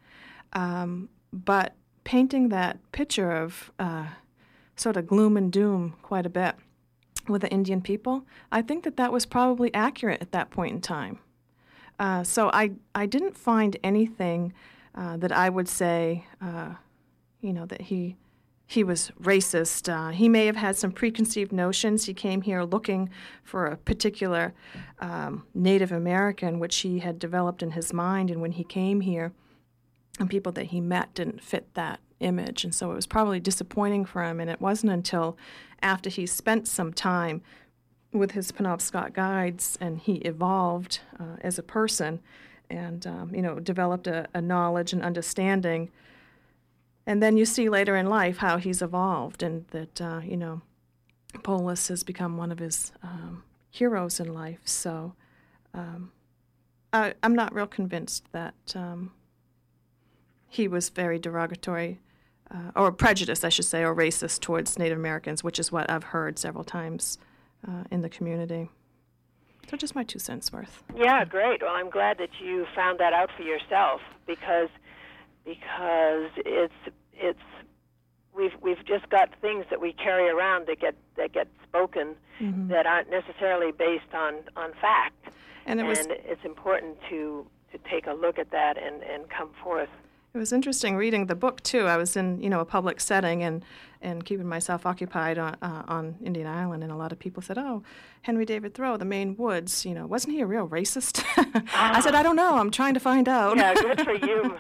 Um, 0.53 1.09
but 1.33 1.75
painting 2.05 2.49
that 2.49 2.79
picture 2.93 3.31
of 3.31 3.71
uh, 3.79 4.07
sort 4.77 4.97
of 4.97 5.07
gloom 5.07 5.37
and 5.37 5.53
doom 5.53 5.95
quite 6.03 6.27
a 6.27 6.31
bit 6.31 6.55
with 7.29 7.43
the 7.43 7.51
Indian 7.51 7.83
people, 7.83 8.27
I 8.51 8.63
think 8.63 8.85
that 8.85 8.97
that 8.97 9.13
was 9.13 9.27
probably 9.27 9.73
accurate 9.75 10.23
at 10.23 10.33
that 10.33 10.51
point 10.51 10.75
in 10.75 10.81
time. 10.81 11.19
Uh, 12.01 12.25
so 12.25 12.51
I, 12.53 12.73
I 12.95 13.05
didn't 13.05 13.37
find 13.37 13.77
anything 13.85 14.55
uh, 14.95 15.19
that 15.19 15.33
I 15.33 15.51
would 15.51 15.69
say, 15.69 16.25
uh, 16.41 16.71
you 17.41 17.53
know, 17.53 17.67
that 17.67 17.83
he 17.83 18.17
he 18.67 18.85
was 18.85 19.11
racist. 19.21 19.93
Uh, 19.93 20.11
he 20.11 20.29
may 20.29 20.47
have 20.47 20.55
had 20.55 20.77
some 20.77 20.93
preconceived 20.93 21.51
notions. 21.51 22.05
He 22.05 22.15
came 22.15 22.43
here 22.43 22.63
looking 22.63 23.11
for 23.43 23.67
a 23.67 23.77
particular 23.77 24.55
um, 25.01 25.45
Native 25.55 25.91
American, 25.91 26.61
which 26.61 26.77
he 26.77 27.01
had 27.01 27.19
developed 27.19 27.65
in 27.65 27.73
his 27.73 27.93
mind. 27.93 28.31
And 28.31 28.41
when 28.41 28.53
he 28.53 28.63
came 28.63 29.01
here, 29.01 29.33
and 30.21 30.31
people 30.31 30.53
that 30.53 30.67
he 30.67 30.81
met 30.81 31.13
didn't 31.15 31.43
fit 31.43 31.75
that 31.75 31.99
image. 32.21 32.63
And 32.63 32.73
so 32.73 32.93
it 32.93 32.95
was 32.95 33.09
probably 33.09 33.41
disappointing 33.41 34.05
for 34.05 34.23
him. 34.23 34.39
And 34.39 34.49
it 34.49 34.61
wasn't 34.61 34.93
until 34.93 35.37
after 35.83 36.09
he 36.09 36.25
spent 36.25 36.69
some 36.69 36.93
time 36.93 37.43
with 38.13 38.33
his 38.33 38.51
Penobscot 38.53 39.13
guides 39.13 39.79
and 39.81 39.99
he 39.99 40.15
evolved 40.17 41.01
uh, 41.19 41.37
as 41.43 41.59
a 41.59 41.63
person 41.63 42.21
and, 42.69 43.07
um, 43.07 43.35
you 43.35 43.43
know, 43.43 43.59
developed 43.61 44.07
a, 44.07 44.27
a 44.35 44.41
knowledge 44.41 44.93
and 44.93 45.03
understanding 45.03 45.91
and 47.07 47.23
then 47.23 47.37
you 47.37 47.45
see 47.45 47.69
later 47.69 47.97
in 47.97 48.07
life 48.07 48.39
how 48.39 48.57
he's 48.59 48.83
evolved 48.83 49.43
and 49.43 49.67
that, 49.73 50.01
uh, 50.01 50.21
you 50.25 50.37
know, 50.37 50.61
Polis 51.43 51.89
has 51.89 52.05
become 52.05 52.37
one 52.37 52.53
of 52.53 52.61
his 52.61 52.93
um, 53.03 53.43
heroes 53.71 54.21
in 54.21 54.33
life. 54.33 54.61
So 54.65 55.15
um, 55.75 56.13
I, 56.93 57.15
am 57.23 57.35
not 57.35 57.55
real 57.55 57.67
convinced 57.67 58.31
that 58.33 58.55
um, 58.75 59.13
he 60.49 60.69
was 60.69 60.89
very 60.89 61.19
derogatory 61.19 61.99
uh, 62.49 62.71
or 62.77 62.93
prejudiced, 62.93 63.45
I 63.45 63.49
should 63.49 63.65
say, 63.65 63.83
or 63.83 63.95
racist 63.95 64.41
towards 64.41 64.79
Native 64.79 64.99
Americans, 64.99 65.43
which 65.43 65.59
is 65.59 65.73
what 65.73 65.91
I've 65.91 66.05
heard 66.05 66.39
several 66.39 66.65
times 66.65 67.19
uh, 67.67 67.85
in 67.91 68.03
the 68.03 68.09
community. 68.09 68.71
So 69.69 69.77
just 69.77 69.95
my 69.95 70.03
two 70.03 70.19
cents 70.19 70.53
worth. 70.53 70.83
Yeah, 70.97 71.25
great. 71.25 71.63
Well, 71.63 71.75
I'm 71.75 71.91
glad 71.91 72.19
that 72.19 72.31
you 72.43 72.67
found 72.75 72.99
that 72.99 73.13
out 73.13 73.31
for 73.37 73.43
yourself 73.43 74.01
because 74.27 74.69
because 75.45 76.31
it's 76.39 76.75
it's 77.13 77.39
we've 78.35 78.53
we've 78.61 78.85
just 78.85 79.09
got 79.11 79.29
things 79.41 79.65
that 79.71 79.81
we 79.81 79.93
carry 79.93 80.29
around 80.29 80.67
that 80.67 80.81
get 80.81 80.97
that 81.17 81.33
get 81.33 81.47
spoken 81.63 82.17
mm-hmm. 82.41 82.69
that 82.69 82.87
aren't 82.87 83.11
necessarily 83.11 83.73
based 83.73 84.13
on 84.13 84.37
on 84.57 84.73
fact. 84.81 85.35
And 85.67 85.79
it 85.81 85.85
was 85.85 86.01
and 86.01 86.11
it's 86.11 86.45
important 86.45 86.99
to 87.11 87.47
to 87.73 87.79
take 87.89 88.07
a 88.07 88.13
look 88.13 88.39
at 88.39 88.51
that 88.51 88.77
and 88.77 89.03
and 89.03 89.29
come 89.31 89.51
forth. 89.63 89.89
It 90.33 90.39
was 90.39 90.53
interesting 90.53 90.97
reading 90.97 91.27
the 91.27 91.35
book 91.35 91.61
too. 91.63 91.87
I 91.87 91.97
was 91.97 92.17
in 92.17 92.41
you 92.41 92.49
know 92.49 92.61
a 92.61 92.65
public 92.65 93.01
setting 93.01 93.43
and 93.43 93.65
and 94.01 94.25
keeping 94.25 94.47
myself 94.47 94.87
occupied 94.87 95.39
on 95.39 95.57
uh, 95.61 95.83
on 95.89 96.17
Indian 96.23 96.47
Island, 96.47 96.85
and 96.85 96.93
a 96.93 96.97
lot 96.97 97.11
of 97.11 97.19
people 97.19 97.43
said, 97.43 97.59
"Oh, 97.59 97.83
Henry 98.23 98.45
David 98.45 98.75
Thoreau, 98.75 98.97
the 98.97 99.05
Maine 99.05 99.37
Woods, 99.37 99.85
you 99.85 99.93
know, 99.93 100.07
wasn't 100.07 100.35
he 100.35 100.41
a 100.41 100.47
real 100.47 100.69
racist?" 100.69 101.25
ah. 101.37 101.97
I 101.97 102.01
said, 102.01 102.15
"I 102.15 102.23
don't 102.23 102.37
know. 102.37 102.59
I'm 102.59 102.71
trying 102.71 102.95
to 102.95 103.01
find 103.01 103.29
out." 103.29 103.57
yeah, 103.57 103.75
good 103.75 104.03
for 104.03 104.15
you, 104.27 104.57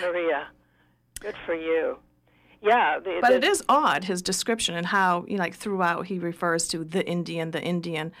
Maria. 0.00 0.48
Good 1.20 1.36
for 1.44 1.54
you. 1.54 1.98
Yeah, 2.62 2.98
the, 2.98 3.18
but 3.20 3.30
the, 3.30 3.36
it 3.36 3.44
is 3.44 3.62
odd 3.68 4.04
his 4.04 4.22
description 4.22 4.74
and 4.74 4.86
how 4.86 5.24
you 5.28 5.36
know, 5.36 5.42
like 5.42 5.54
throughout 5.54 6.06
he 6.06 6.18
refers 6.18 6.66
to 6.68 6.84
the 6.84 7.06
Indian, 7.06 7.50
the 7.50 7.62
Indian. 7.62 8.12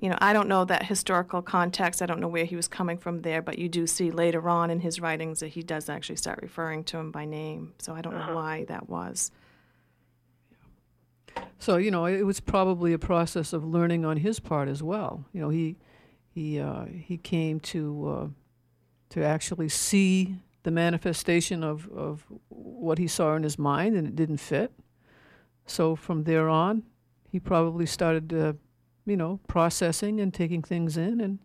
You 0.00 0.10
know, 0.10 0.18
I 0.20 0.32
don't 0.32 0.48
know 0.48 0.64
that 0.66 0.84
historical 0.84 1.40
context. 1.40 2.02
I 2.02 2.06
don't 2.06 2.20
know 2.20 2.28
where 2.28 2.44
he 2.44 2.54
was 2.54 2.68
coming 2.68 2.98
from 2.98 3.22
there, 3.22 3.40
but 3.40 3.58
you 3.58 3.68
do 3.68 3.86
see 3.86 4.10
later 4.10 4.48
on 4.48 4.70
in 4.70 4.80
his 4.80 5.00
writings 5.00 5.40
that 5.40 5.48
he 5.48 5.62
does 5.62 5.88
actually 5.88 6.16
start 6.16 6.40
referring 6.42 6.84
to 6.84 6.98
him 6.98 7.10
by 7.10 7.24
name. 7.24 7.72
So 7.78 7.94
I 7.94 8.02
don't 8.02 8.14
uh-huh. 8.14 8.30
know 8.30 8.36
why 8.36 8.64
that 8.68 8.88
was. 8.88 9.30
So 11.58 11.76
you 11.76 11.90
know, 11.90 12.04
it 12.04 12.24
was 12.26 12.40
probably 12.40 12.92
a 12.92 12.98
process 12.98 13.52
of 13.52 13.64
learning 13.64 14.04
on 14.04 14.18
his 14.18 14.38
part 14.40 14.68
as 14.68 14.82
well. 14.82 15.24
You 15.32 15.40
know, 15.40 15.48
he 15.48 15.76
he 16.28 16.60
uh, 16.60 16.84
he 16.84 17.16
came 17.16 17.60
to 17.60 18.08
uh, 18.08 18.28
to 19.10 19.24
actually 19.24 19.68
see 19.68 20.36
the 20.66 20.70
manifestation 20.72 21.62
of, 21.62 21.88
of 21.92 22.26
what 22.48 22.98
he 22.98 23.06
saw 23.06 23.36
in 23.36 23.44
his 23.44 23.56
mind 23.56 23.94
and 23.94 24.04
it 24.04 24.16
didn't 24.16 24.38
fit. 24.38 24.72
So 25.64 25.94
from 25.94 26.24
there 26.24 26.48
on, 26.48 26.82
he 27.30 27.38
probably 27.38 27.86
started, 27.86 28.32
uh, 28.32 28.54
you 29.06 29.16
know, 29.16 29.40
processing 29.48 30.20
and 30.20 30.34
taking 30.34 30.62
things 30.62 30.96
in 30.96 31.20
and, 31.20 31.38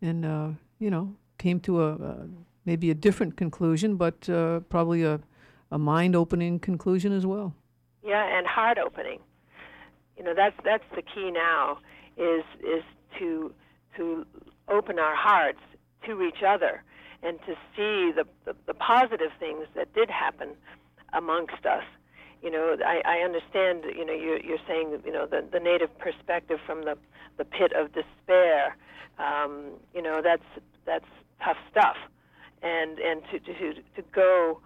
and 0.00 0.26
uh, 0.26 0.48
you 0.78 0.90
know, 0.90 1.14
came 1.38 1.60
to 1.60 1.82
a, 1.82 2.26
maybe 2.64 2.90
a 2.90 2.94
different 2.94 3.36
conclusion, 3.36 3.96
but 3.96 4.28
uh, 4.28 4.60
probably 4.68 5.02
a, 5.02 5.20
a 5.70 5.78
mind-opening 5.78 6.58
conclusion 6.58 7.12
as 7.12 7.24
well. 7.24 7.54
Yeah, 8.04 8.24
and 8.36 8.46
heart-opening. 8.46 9.20
You 10.16 10.24
know, 10.24 10.34
that's 10.34 10.56
that's 10.64 10.84
the 10.94 11.02
key 11.02 11.30
now 11.30 11.78
is 12.16 12.44
is 12.60 12.82
to 13.18 13.54
to 13.96 14.26
open 14.68 14.98
our 14.98 15.14
hearts 15.14 15.60
to 16.06 16.22
each 16.22 16.42
other 16.46 16.82
and 17.22 17.38
to 17.46 17.54
see 17.76 18.12
the, 18.12 18.24
the, 18.44 18.54
the 18.66 18.74
positive 18.74 19.30
things 19.38 19.66
that 19.74 19.92
did 19.94 20.10
happen 20.10 20.50
amongst 21.12 21.64
us. 21.66 21.84
You 22.42 22.50
know, 22.50 22.76
I, 22.84 23.00
I 23.04 23.16
understand. 23.24 23.84
You 23.96 24.04
know, 24.04 24.12
you're, 24.12 24.40
you're 24.40 24.58
saying 24.66 25.00
you 25.04 25.12
know 25.12 25.26
the, 25.26 25.46
the 25.50 25.60
native 25.60 25.96
perspective 25.98 26.58
from 26.66 26.84
the 26.84 26.96
the 27.38 27.44
pit 27.44 27.72
of 27.76 27.92
despair. 27.92 28.76
Um, 29.18 29.74
you 29.94 30.02
know, 30.02 30.20
that's 30.22 30.42
that's 30.84 31.06
tough 31.44 31.56
stuff, 31.70 31.96
and 32.62 32.98
and 32.98 33.22
to 33.30 33.38
to 33.38 33.74
to 33.74 34.02
go 34.12 34.60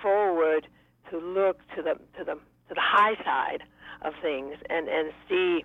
forward 0.00 0.66
to 1.10 1.18
look 1.18 1.58
to 1.76 1.82
the 1.82 1.94
to 2.18 2.24
the 2.24 2.34
to 2.34 2.74
the 2.74 2.80
high 2.80 3.14
side 3.24 3.62
of 4.02 4.14
things 4.22 4.56
and 4.70 4.88
and 4.88 5.12
see 5.28 5.64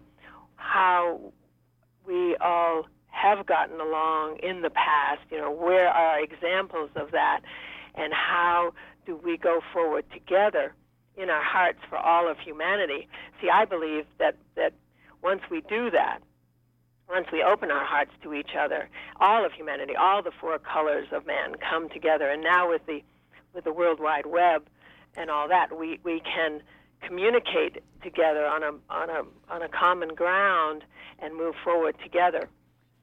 how 0.55 1.19
we 2.05 2.35
all 2.41 2.85
have 3.09 3.45
gotten 3.45 3.79
along 3.79 4.37
in 4.43 4.61
the 4.61 4.69
past, 4.69 5.21
you 5.31 5.37
know, 5.37 5.51
where 5.51 5.87
are 5.89 6.19
examples 6.21 6.89
of 6.95 7.11
that, 7.11 7.41
and 7.95 8.13
how 8.13 8.71
do 9.05 9.15
we 9.23 9.37
go 9.37 9.61
forward 9.73 10.05
together 10.11 10.73
in 11.17 11.29
our 11.29 11.43
hearts 11.43 11.79
for 11.89 11.97
all 11.97 12.29
of 12.29 12.37
humanity? 12.39 13.07
See, 13.41 13.49
I 13.49 13.65
believe 13.65 14.05
that, 14.19 14.35
that 14.55 14.73
once 15.21 15.41
we 15.49 15.61
do 15.61 15.89
that, 15.91 16.19
once 17.09 17.27
we 17.31 17.41
open 17.41 17.71
our 17.71 17.85
hearts 17.85 18.11
to 18.23 18.33
each 18.33 18.51
other, 18.59 18.89
all 19.19 19.45
of 19.45 19.53
humanity, 19.53 19.95
all 19.95 20.21
the 20.21 20.31
four 20.39 20.59
colors 20.59 21.07
of 21.11 21.25
man 21.25 21.55
come 21.69 21.89
together. 21.89 22.29
And 22.29 22.43
now 22.43 22.69
with 22.69 22.85
the 22.85 23.01
with 23.53 23.63
the 23.63 23.73
World 23.73 23.99
Wide 23.99 24.25
Web 24.25 24.67
and 25.15 25.31
all 25.31 25.47
that, 25.47 25.77
we, 25.77 25.99
we 26.03 26.19
can 26.19 26.61
communicate 27.01 27.81
together 28.03 28.45
on 28.45 28.63
a 28.63 28.71
on 28.89 29.09
a 29.09 29.23
on 29.49 29.61
a 29.61 29.69
common 29.69 30.09
ground 30.15 30.83
and 31.19 31.35
move 31.35 31.55
forward 31.63 31.95
together. 32.03 32.49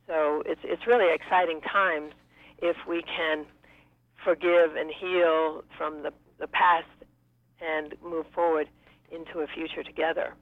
So 0.07 0.43
it's 0.45 0.61
it's 0.65 0.87
really 0.87 1.13
exciting 1.13 1.61
times 1.63 2.13
if 2.59 2.77
we 2.87 3.03
can 3.03 3.47
forgive 4.23 4.77
and 4.77 4.91
heal 4.91 5.65
from 5.77 6.03
the, 6.03 6.13
the 6.39 6.47
past 6.47 6.87
and 7.65 7.95
move 8.03 8.27
forward 8.35 8.69
into 9.11 9.41
a 9.41 9.47
future 9.47 9.83
together. 9.83 10.35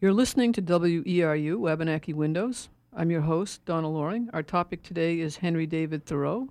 You're 0.00 0.12
listening 0.12 0.52
to 0.54 0.62
WERU 0.62 1.56
Wabanaki 1.58 2.12
Windows. 2.12 2.68
I'm 2.94 3.10
your 3.10 3.20
host, 3.20 3.64
Donna 3.64 3.88
Loring. 3.88 4.28
Our 4.32 4.42
topic 4.42 4.82
today 4.82 5.20
is 5.20 5.36
Henry 5.36 5.66
David 5.66 6.04
Thoreau, 6.04 6.48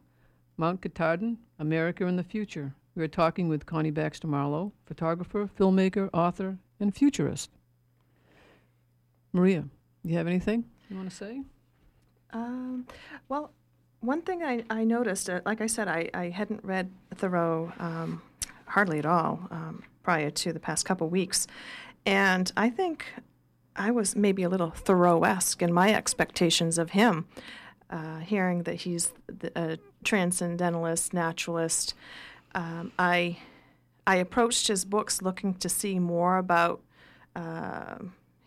Mount 0.57 0.81
Katahdin, 0.81 1.37
America 1.59 2.05
in 2.05 2.15
the 2.15 2.23
Future. 2.23 2.73
We 2.95 3.03
are 3.03 3.07
talking 3.09 3.47
with 3.47 3.65
Connie 3.65 3.91
Baxter 3.91 4.27
Marlowe, 4.27 4.71
photographer, 4.85 5.49
filmmaker, 5.59 6.09
author, 6.13 6.57
and 6.79 6.95
futurist. 6.95 7.49
Maria, 9.33 9.65
you 10.03 10.17
have 10.17 10.27
anything? 10.27 10.65
you 10.89 10.97
want 10.97 11.09
to 11.09 11.15
say? 11.15 11.41
Um, 12.33 12.85
well, 13.29 13.51
one 14.01 14.21
thing 14.21 14.43
I, 14.43 14.63
I 14.69 14.83
noticed, 14.83 15.29
uh, 15.29 15.41
like 15.45 15.61
I 15.61 15.67
said, 15.67 15.87
I, 15.87 16.09
I 16.13 16.29
hadn't 16.29 16.63
read 16.63 16.89
Thoreau 17.15 17.71
um, 17.79 18.21
hardly 18.71 18.99
at 18.99 19.05
all 19.05 19.47
um, 19.51 19.83
prior 20.03 20.29
to 20.29 20.51
the 20.51 20.59
past 20.59 20.85
couple 20.85 21.07
weeks. 21.09 21.47
And 22.05 22.51
I 22.57 22.69
think 22.69 23.05
I 23.75 23.91
was 23.91 24.15
maybe 24.15 24.43
a 24.43 24.49
little 24.49 24.71
Thoreau 24.71 25.23
esque 25.23 25.61
in 25.61 25.71
my 25.71 25.93
expectations 25.93 26.77
of 26.77 26.91
him, 26.91 27.27
uh, 27.89 28.19
hearing 28.19 28.63
that 28.63 28.75
he's 28.75 29.13
a 29.55 29.77
transcendentalist, 30.03 31.13
naturalist. 31.13 31.93
Um, 32.55 32.91
I, 32.97 33.37
I 34.07 34.15
approached 34.15 34.67
his 34.67 34.83
books 34.85 35.21
looking 35.21 35.53
to 35.55 35.69
see 35.69 35.99
more 35.99 36.37
about. 36.37 36.81
Uh, 37.35 37.95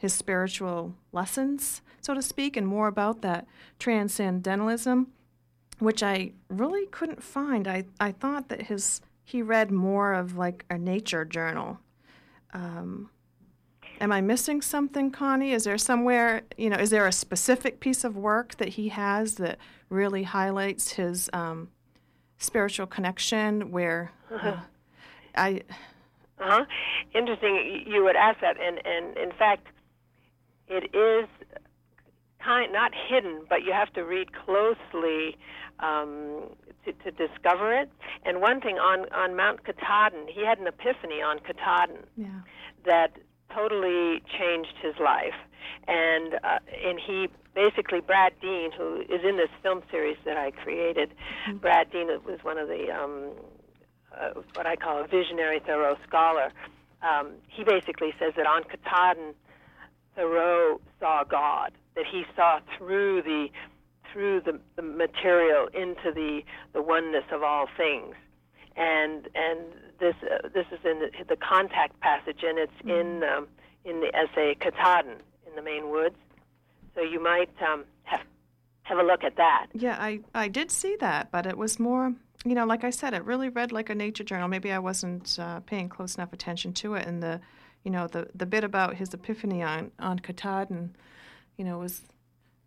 his 0.04 0.12
spiritual 0.12 0.94
lessons, 1.12 1.80
so 2.02 2.12
to 2.12 2.20
speak, 2.20 2.58
and 2.58 2.68
more 2.68 2.88
about 2.88 3.22
that 3.22 3.46
transcendentalism, 3.78 5.06
which 5.78 6.02
I 6.02 6.32
really 6.50 6.84
couldn't 6.88 7.22
find. 7.22 7.66
I, 7.66 7.86
I 7.98 8.12
thought 8.12 8.50
that 8.50 8.64
his 8.64 9.00
he 9.24 9.42
read 9.42 9.70
more 9.70 10.12
of 10.12 10.36
like 10.36 10.64
a 10.70 10.78
nature 10.78 11.24
journal. 11.24 11.78
Um, 12.52 13.10
am 14.00 14.12
I 14.12 14.20
missing 14.20 14.60
something, 14.60 15.10
Connie? 15.10 15.52
Is 15.52 15.64
there 15.64 15.78
somewhere, 15.78 16.42
you 16.56 16.70
know, 16.70 16.76
is 16.76 16.90
there 16.90 17.06
a 17.06 17.12
specific 17.12 17.80
piece 17.80 18.04
of 18.04 18.16
work 18.16 18.56
that 18.56 18.70
he 18.70 18.90
has 18.90 19.36
that 19.36 19.58
really 19.88 20.24
highlights 20.24 20.92
his 20.92 21.30
um, 21.32 21.68
spiritual 22.38 22.86
connection 22.86 23.70
where 23.70 24.12
uh, 24.30 24.58
I. 25.34 25.62
Uh 26.38 26.44
huh. 26.44 26.64
Interesting. 27.14 27.84
You 27.86 28.04
would 28.04 28.16
ask 28.16 28.40
that, 28.40 28.56
and 28.60 28.80
and 28.84 29.16
in 29.16 29.32
fact, 29.38 29.66
it 30.68 30.94
is 30.94 31.28
kind 32.44 32.72
not 32.72 32.92
hidden, 33.08 33.42
but 33.48 33.62
you 33.62 33.72
have 33.72 33.92
to 33.94 34.02
read 34.02 34.28
closely 34.32 35.36
um, 35.80 36.50
to, 36.84 36.92
to 36.92 37.10
discover 37.10 37.72
it. 37.72 37.90
And 38.24 38.40
one 38.40 38.60
thing 38.60 38.78
on 38.78 39.10
on 39.12 39.36
Mount 39.36 39.64
Katahdin, 39.64 40.26
he 40.28 40.44
had 40.44 40.58
an 40.58 40.66
epiphany 40.66 41.22
on 41.22 41.38
Katahdin 41.40 42.04
yeah. 42.16 42.26
that 42.84 43.12
totally 43.54 44.22
changed 44.38 44.74
his 44.82 44.94
life. 44.98 45.34
And 45.86 46.34
uh, 46.34 46.58
and 46.84 46.98
he 46.98 47.28
basically 47.54 48.00
Brad 48.00 48.32
Dean, 48.40 48.72
who 48.72 49.02
is 49.02 49.22
in 49.24 49.36
this 49.36 49.50
film 49.62 49.82
series 49.90 50.16
that 50.24 50.36
I 50.36 50.50
created, 50.50 51.10
mm-hmm. 51.48 51.58
Brad 51.58 51.90
Dean 51.90 52.08
was 52.08 52.38
one 52.42 52.58
of 52.58 52.68
the 52.68 52.90
um, 52.90 53.30
uh, 54.16 54.40
what 54.54 54.66
I 54.66 54.76
call 54.76 55.02
a 55.02 55.06
visionary 55.06 55.60
Thoreau 55.60 55.96
scholar. 56.06 56.52
Um, 57.02 57.32
he 57.48 57.64
basically 57.64 58.14
says 58.18 58.32
that 58.36 58.46
on 58.46 58.64
Katahdin, 58.64 59.34
Thoreau 60.16 60.80
saw 61.00 61.24
God, 61.24 61.72
that 61.96 62.04
he 62.10 62.24
saw 62.34 62.60
through 62.78 63.22
the 63.22 63.48
through 64.14 64.40
the, 64.40 64.58
the 64.76 64.82
material 64.82 65.66
into 65.74 66.12
the 66.14 66.42
the 66.72 66.80
oneness 66.80 67.24
of 67.32 67.42
all 67.42 67.66
things, 67.76 68.14
and 68.76 69.28
and 69.34 69.60
this 69.98 70.14
uh, 70.22 70.48
this 70.54 70.66
is 70.72 70.78
in 70.84 71.00
the, 71.00 71.10
the 71.28 71.36
contact 71.36 71.98
passage, 72.00 72.42
and 72.42 72.58
it's 72.58 72.72
mm-hmm. 72.78 72.90
in 72.90 73.24
um, 73.24 73.48
in 73.84 74.00
the 74.00 74.10
essay 74.16 74.54
Katahdin 74.54 75.18
in 75.46 75.56
the 75.56 75.62
Maine 75.62 75.90
woods. 75.90 76.16
So 76.94 77.02
you 77.02 77.22
might 77.22 77.50
um, 77.60 77.84
have 78.04 78.22
have 78.84 78.98
a 78.98 79.02
look 79.02 79.24
at 79.24 79.36
that. 79.36 79.66
Yeah, 79.72 79.96
I 79.98 80.20
I 80.34 80.48
did 80.48 80.70
see 80.70 80.96
that, 81.00 81.30
but 81.32 81.44
it 81.44 81.58
was 81.58 81.78
more. 81.78 82.14
You 82.46 82.54
know, 82.54 82.66
like 82.66 82.84
I 82.84 82.90
said, 82.90 83.14
it 83.14 83.24
really 83.24 83.48
read 83.48 83.72
like 83.72 83.90
a 83.90 83.94
nature 83.94 84.22
journal. 84.22 84.48
Maybe 84.48 84.70
I 84.70 84.78
wasn't 84.78 85.38
uh, 85.40 85.60
paying 85.60 85.88
close 85.88 86.14
enough 86.14 86.32
attention 86.32 86.74
to 86.74 86.94
it, 86.94 87.06
and 87.06 87.22
the, 87.22 87.40
you 87.82 87.90
know, 87.90 88.06
the 88.06 88.28
the 88.34 88.46
bit 88.46 88.62
about 88.62 88.94
his 88.94 89.12
epiphany 89.12 89.62
on 89.62 89.90
on 89.98 90.18
Katahdin, 90.20 90.94
you 91.56 91.64
know, 91.64 91.78
was 91.78 92.02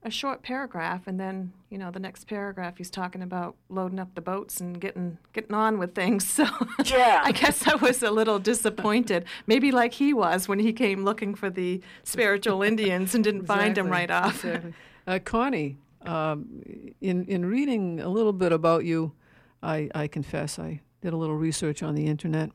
a 0.04 0.12
short 0.12 0.44
paragraph, 0.44 1.08
and 1.08 1.20
then 1.20 1.54
you 1.70 1.78
know 1.78 1.92
the 1.92 2.00
next 2.00 2.28
paragraph 2.28 2.78
he's 2.78 2.90
talking 2.90 3.22
about 3.22 3.56
loading 3.70 4.00
up 4.00 4.14
the 4.16 4.22
boats 4.22 4.62
and 4.62 4.80
getting 4.80 5.18
getting 5.34 5.54
on 5.54 5.78
with 5.78 5.96
things. 5.96 6.26
So 6.38 6.46
yeah, 6.86 7.22
I 7.24 7.32
guess 7.32 7.68
I 7.68 7.76
was 7.76 8.04
a 8.04 8.12
little 8.12 8.40
disappointed, 8.40 9.26
maybe 9.48 9.72
like 9.72 9.94
he 9.94 10.14
was 10.14 10.48
when 10.48 10.60
he 10.60 10.72
came 10.72 11.04
looking 11.04 11.34
for 11.36 11.50
the 11.50 11.82
spiritual 12.04 12.62
Indians 12.62 13.16
and 13.16 13.24
didn't 13.24 13.42
exactly. 13.42 13.66
find 13.66 13.76
them 13.76 13.90
right 13.90 14.12
off. 14.12 14.46
Exactly. 14.46 14.74
Uh, 15.08 15.20
Connie, 15.24 15.78
um, 16.02 16.62
in 17.02 17.26
in 17.26 17.46
reading 17.46 18.00
a 18.00 18.10
little 18.10 18.34
bit 18.34 18.52
about 18.52 18.86
you, 18.86 19.14
I, 19.64 19.90
I 19.96 20.08
confess 20.08 20.60
I 20.60 20.82
did 21.02 21.14
a 21.14 21.18
little 21.18 21.36
research 21.36 21.82
on 21.82 21.96
the 21.96 22.06
internet. 22.06 22.52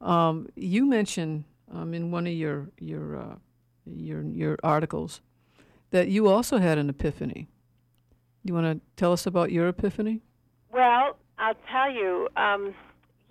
Um, 0.00 0.48
you 0.56 0.86
mentioned 0.86 1.44
um, 1.70 1.94
in 1.94 2.10
one 2.10 2.26
of 2.26 2.32
your 2.32 2.70
your 2.78 3.16
uh, 3.16 3.34
your 3.84 4.22
your 4.22 4.56
articles 4.62 5.20
that 5.92 6.08
you 6.08 6.26
also 6.26 6.58
had 6.58 6.78
an 6.78 6.90
epiphany. 6.90 7.48
You 8.42 8.54
want 8.54 8.66
to 8.66 8.80
tell 8.96 9.12
us 9.12 9.26
about 9.26 9.52
your 9.52 9.68
epiphany? 9.68 10.20
Well, 10.72 11.16
I'll 11.38 11.54
tell 11.70 11.90
you. 11.90 12.28
Um, 12.36 12.74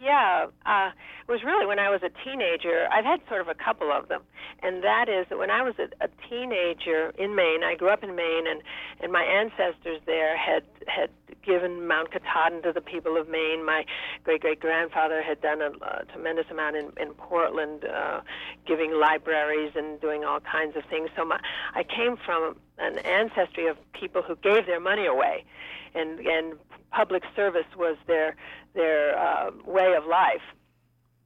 yeah, 0.02 0.48
uh, 0.66 0.90
it 1.28 1.32
was 1.32 1.44
really 1.44 1.66
when 1.66 1.78
I 1.78 1.90
was 1.90 2.02
a 2.02 2.10
teenager. 2.26 2.88
I've 2.92 3.06
had 3.06 3.22
sort 3.28 3.42
of 3.42 3.48
a 3.48 3.54
couple 3.54 3.92
of 3.92 4.08
them, 4.08 4.22
and 4.64 4.84
that 4.84 5.08
is 5.08 5.28
that 5.30 5.38
when 5.38 5.52
I 5.52 5.62
was 5.62 5.76
a, 5.78 5.88
a 6.04 6.10
teenager 6.28 7.14
in 7.20 7.36
Maine, 7.36 7.64
I 7.64 7.76
grew 7.76 7.90
up 7.90 8.04
in 8.04 8.16
Maine, 8.16 8.48
and 8.48 8.62
and 9.00 9.12
my 9.12 9.24
ancestors 9.24 10.02
there 10.08 10.36
had 10.36 10.64
had 10.88 11.10
given 11.46 11.88
Mount 11.88 12.12
Katahdin 12.12 12.64
to 12.64 12.72
the 12.74 12.82
people 12.82 13.16
of 13.16 13.30
Maine. 13.30 13.64
My 13.64 13.86
great 14.24 14.42
great 14.42 14.60
grandfather 14.60 15.22
had 15.22 15.40
done 15.42 15.62
a, 15.62 15.70
a 15.86 16.06
tremendous 16.12 16.46
amount 16.50 16.78
in 16.78 16.92
in 17.00 17.14
Portland, 17.14 17.86
uh, 17.86 18.22
giving 18.66 18.94
libraries 18.94 19.74
and 19.76 20.02
doing 20.02 20.26
all 20.26 20.40
kinds 20.40 20.76
of 20.76 20.84
things. 20.90 21.10
So 21.16 21.26
my, 21.26 21.40
I 21.76 21.84
came 21.84 22.18
from 22.18 22.56
an 22.80 22.98
ancestry 23.00 23.68
of 23.68 23.78
people 23.94 24.24
who 24.24 24.36
gave 24.38 24.66
their 24.66 24.80
money 24.80 25.06
away, 25.06 25.46
and 25.94 26.20
and 26.20 26.54
public 26.92 27.24
service 27.36 27.66
was 27.78 27.98
their 28.08 28.36
their 28.74 29.18
uh, 29.18 29.52
way 29.66 29.94
of 29.98 30.06
life, 30.06 30.42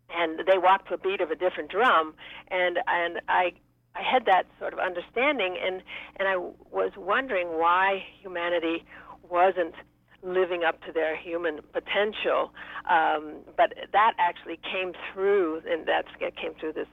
and 0.10 0.40
they 0.48 0.58
walked 0.58 0.92
a 0.92 0.98
beat 0.98 1.22
of 1.22 1.32
a 1.32 1.36
different 1.36 1.70
drum, 1.70 2.14
and 2.50 2.80
and 2.88 3.22
I 3.28 3.54
I 3.96 4.02
had 4.02 4.26
that 4.26 4.44
sort 4.60 4.74
of 4.74 4.80
understanding, 4.80 5.58
and 5.64 5.82
and 6.18 6.28
I 6.28 6.38
was 6.38 6.92
wondering 6.98 7.48
why 7.60 8.04
humanity 8.22 8.86
wasn't 9.30 9.76
living 10.24 10.64
up 10.64 10.84
to 10.86 10.92
their 10.92 11.16
human 11.16 11.60
potential, 11.72 12.52
um, 12.90 13.42
but 13.56 13.74
that 13.92 14.14
actually 14.18 14.60
came 14.72 14.94
through, 15.14 15.62
and 15.70 15.88
that 15.88 16.06
came 16.20 16.54
through 16.60 16.74
this 16.74 16.88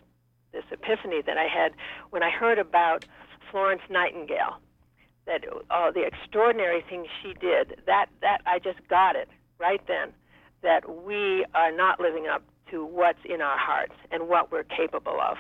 this 0.53 0.65
epiphany 0.71 1.23
that 1.27 1.39
I 1.39 1.47
had 1.47 1.73
when 2.11 2.23
I 2.23 2.31
heard 2.31 2.59
about 2.59 3.07
Florence 3.51 3.83
Nightingale 3.89 4.61
that 5.27 5.45
oh, 5.71 5.91
the 5.95 6.05
extraordinary 6.05 6.85
things 6.89 7.07
she 7.23 7.35
did. 7.35 7.81
That 7.87 8.07
that 8.21 8.39
I 8.47 8.59
just 8.59 8.87
got 8.89 9.17
it 9.17 9.29
right 9.59 9.81
then. 9.87 10.13
That 10.63 11.05
we 11.05 11.45
are 11.55 11.73
not 11.73 12.01
living 12.01 12.27
up 12.27 12.43
to 12.71 12.85
what's 12.85 13.19
in 13.25 13.41
our 13.41 13.59
hearts 13.59 13.95
and 14.11 14.29
what 14.29 14.51
we're 14.51 14.65
capable 14.65 15.19
of, 15.21 15.37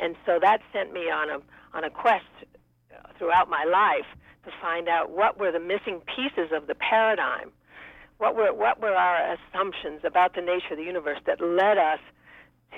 and 0.00 0.16
so 0.26 0.38
that 0.40 0.58
sent 0.72 0.92
me 0.92 1.10
on 1.10 1.30
a 1.30 1.76
on 1.76 1.84
a 1.84 1.90
quest 1.90 2.24
throughout 3.18 3.48
my 3.48 3.64
life 3.64 4.06
to 4.44 4.50
find 4.60 4.88
out 4.88 5.10
what 5.10 5.38
were 5.38 5.52
the 5.52 5.60
missing 5.60 6.00
pieces 6.16 6.50
of 6.52 6.66
the 6.66 6.74
paradigm. 6.74 7.50
What 8.18 8.34
were 8.34 8.52
what 8.52 8.80
were 8.80 8.94
our 8.94 9.36
assumptions 9.36 10.00
about 10.04 10.34
the 10.34 10.40
nature 10.40 10.72
of 10.72 10.78
the 10.78 10.84
universe 10.84 11.18
that 11.26 11.40
led 11.40 11.78
us 11.78 12.00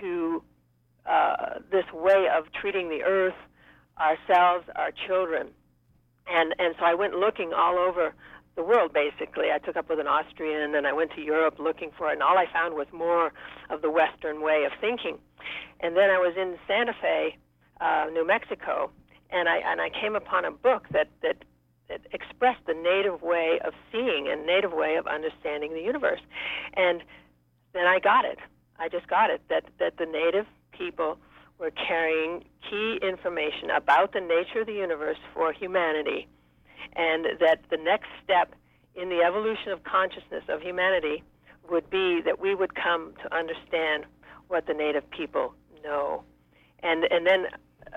to 0.00 0.42
uh, 1.06 1.60
this 1.70 1.84
way 1.92 2.26
of 2.36 2.44
treating 2.52 2.88
the 2.88 3.02
earth, 3.02 3.34
ourselves, 3.98 4.66
our 4.76 4.90
children, 5.06 5.48
and 6.30 6.54
and 6.58 6.74
so 6.78 6.84
I 6.84 6.94
went 6.94 7.14
looking 7.14 7.52
all 7.52 7.78
over 7.78 8.14
the 8.56 8.62
world 8.62 8.92
basically. 8.92 9.46
I 9.54 9.58
took 9.58 9.76
up 9.76 9.88
with 9.88 10.00
an 10.00 10.06
Austrian 10.06 10.74
and 10.74 10.86
I 10.86 10.92
went 10.92 11.12
to 11.14 11.20
Europe 11.20 11.56
looking 11.58 11.90
for 11.96 12.10
it 12.10 12.14
and 12.14 12.22
all 12.22 12.38
I 12.38 12.46
found 12.52 12.74
was 12.74 12.86
more 12.92 13.32
of 13.70 13.82
the 13.82 13.90
Western 13.90 14.42
way 14.42 14.64
of 14.64 14.72
thinking. 14.80 15.18
And 15.80 15.96
then 15.96 16.10
I 16.10 16.18
was 16.18 16.34
in 16.36 16.58
Santa 16.66 16.92
Fe, 17.00 17.36
uh, 17.80 18.06
New 18.12 18.26
Mexico, 18.26 18.90
and 19.30 19.48
I 19.48 19.58
and 19.58 19.80
I 19.80 19.90
came 19.90 20.16
upon 20.16 20.44
a 20.44 20.50
book 20.50 20.86
that 20.92 21.08
that 21.22 21.44
that 21.88 22.00
expressed 22.12 22.64
the 22.66 22.74
native 22.74 23.22
way 23.22 23.58
of 23.64 23.72
seeing 23.90 24.28
and 24.30 24.46
native 24.46 24.72
way 24.72 24.96
of 24.96 25.06
understanding 25.06 25.74
the 25.74 25.80
universe. 25.80 26.20
And 26.74 27.02
then 27.72 27.86
I 27.86 27.98
got 27.98 28.24
it. 28.24 28.38
I 28.78 28.88
just 28.88 29.06
got 29.08 29.30
it 29.30 29.42
that 29.48 29.64
that 29.78 29.96
the 29.98 30.06
native 30.06 30.46
people 30.76 31.18
we're 31.60 31.70
carrying 31.70 32.42
key 32.68 32.98
information 33.02 33.68
about 33.70 34.12
the 34.12 34.20
nature 34.20 34.62
of 34.62 34.66
the 34.66 34.72
universe 34.72 35.18
for 35.34 35.52
humanity, 35.52 36.26
and 36.96 37.26
that 37.38 37.60
the 37.70 37.76
next 37.76 38.08
step 38.24 38.54
in 38.94 39.10
the 39.10 39.20
evolution 39.20 39.70
of 39.70 39.84
consciousness 39.84 40.42
of 40.48 40.62
humanity 40.62 41.22
would 41.70 41.88
be 41.90 42.20
that 42.24 42.40
we 42.40 42.54
would 42.54 42.74
come 42.74 43.12
to 43.22 43.36
understand 43.36 44.06
what 44.48 44.66
the 44.66 44.72
native 44.72 45.08
people 45.10 45.54
know. 45.84 46.24
And, 46.82 47.04
and 47.04 47.26
then, 47.26 47.46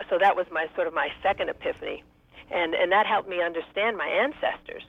so 0.10 0.18
that 0.20 0.36
was 0.36 0.46
my 0.52 0.68
sort 0.76 0.88
of 0.88 0.94
my 0.94 1.08
second 1.24 1.50
epiphany. 1.50 2.04
And, 2.52 2.76
and 2.76 2.92
that 2.92 3.08
helped 3.08 3.30
me 3.30 3.42
understand 3.42 3.98
my 3.98 4.08
ancestors 4.08 4.84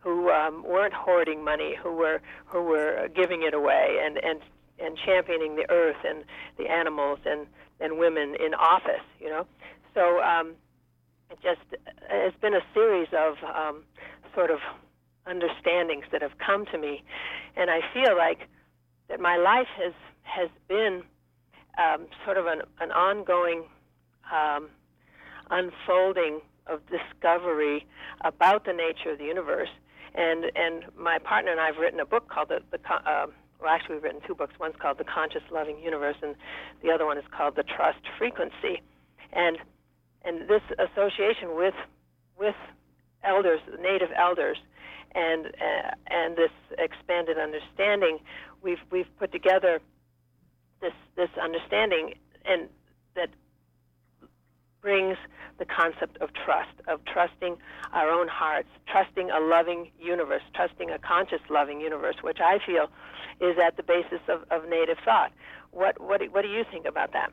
who 0.00 0.30
um, 0.30 0.64
weren't 0.64 0.92
hoarding 0.92 1.42
money, 1.42 1.74
who 1.80 1.92
were, 1.92 2.20
who 2.46 2.62
were 2.62 3.08
giving 3.14 3.42
it 3.42 3.54
away 3.54 3.98
and, 4.04 4.18
and, 4.18 4.40
and 4.78 4.98
championing 5.06 5.56
the 5.56 5.70
earth 5.70 5.96
and 6.04 6.24
the 6.58 6.70
animals 6.70 7.20
and 7.24 7.46
and 7.80 7.98
women 7.98 8.34
in 8.44 8.54
office, 8.54 9.04
you 9.20 9.28
know. 9.28 9.46
So 9.94 10.20
um, 10.22 10.54
it 11.30 11.38
just 11.42 11.60
it's 12.10 12.36
been 12.40 12.54
a 12.54 12.64
series 12.74 13.08
of 13.12 13.34
um, 13.44 13.82
sort 14.34 14.50
of 14.50 14.58
understandings 15.26 16.04
that 16.12 16.22
have 16.22 16.38
come 16.38 16.66
to 16.66 16.78
me, 16.78 17.02
and 17.56 17.70
I 17.70 17.80
feel 17.92 18.16
like 18.16 18.48
that 19.08 19.20
my 19.20 19.36
life 19.36 19.68
has 19.76 19.92
has 20.22 20.50
been 20.68 21.02
um, 21.78 22.06
sort 22.24 22.36
of 22.36 22.46
an, 22.46 22.62
an 22.80 22.90
ongoing 22.90 23.64
um, 24.32 24.68
unfolding 25.50 26.40
of 26.66 26.80
discovery 26.86 27.86
about 28.24 28.64
the 28.64 28.72
nature 28.72 29.12
of 29.12 29.18
the 29.18 29.24
universe. 29.24 29.68
And 30.14 30.46
and 30.56 30.84
my 30.96 31.18
partner 31.18 31.50
and 31.50 31.60
I 31.60 31.66
have 31.66 31.76
written 31.76 32.00
a 32.00 32.06
book 32.06 32.28
called 32.28 32.48
the, 32.48 32.60
the 32.70 32.78
uh, 32.92 33.26
well, 33.60 33.70
actually, 33.70 33.96
we've 33.96 34.04
written 34.04 34.20
two 34.26 34.34
books. 34.34 34.54
One's 34.60 34.76
called 34.80 34.98
The 34.98 35.04
Conscious 35.04 35.42
Loving 35.50 35.78
Universe, 35.78 36.16
and 36.22 36.34
the 36.82 36.90
other 36.90 37.06
one 37.06 37.18
is 37.18 37.24
called 37.36 37.56
The 37.56 37.62
Trust 37.64 38.00
Frequency. 38.18 38.82
And 39.32 39.58
and 40.24 40.48
this 40.48 40.62
association 40.78 41.54
with 41.54 41.74
with 42.38 42.56
elders, 43.24 43.60
native 43.80 44.10
elders, 44.16 44.58
and 45.14 45.46
uh, 45.46 45.90
and 46.08 46.36
this 46.36 46.50
expanded 46.78 47.38
understanding, 47.38 48.18
we've 48.62 48.82
we've 48.90 49.08
put 49.18 49.32
together 49.32 49.80
this 50.80 50.92
this 51.16 51.30
understanding 51.42 52.14
and 52.44 52.68
that 53.14 53.30
brings 54.86 55.16
the 55.58 55.64
concept 55.64 56.16
of 56.18 56.30
trust, 56.32 56.70
of 56.86 57.00
trusting 57.12 57.56
our 57.92 58.08
own 58.08 58.28
hearts, 58.28 58.68
trusting 58.86 59.32
a 59.32 59.40
loving 59.40 59.90
universe, 59.98 60.42
trusting 60.54 60.92
a 60.92 60.98
conscious 61.00 61.40
loving 61.50 61.80
universe, 61.80 62.14
which 62.22 62.38
I 62.38 62.60
feel 62.64 62.86
is 63.40 63.56
at 63.58 63.76
the 63.76 63.82
basis 63.82 64.20
of, 64.28 64.44
of 64.52 64.68
native 64.68 64.98
thought. 65.04 65.32
What, 65.72 66.00
what, 66.00 66.22
what 66.30 66.42
do 66.42 66.48
you 66.48 66.62
think 66.70 66.86
about 66.86 67.12
that? 67.14 67.32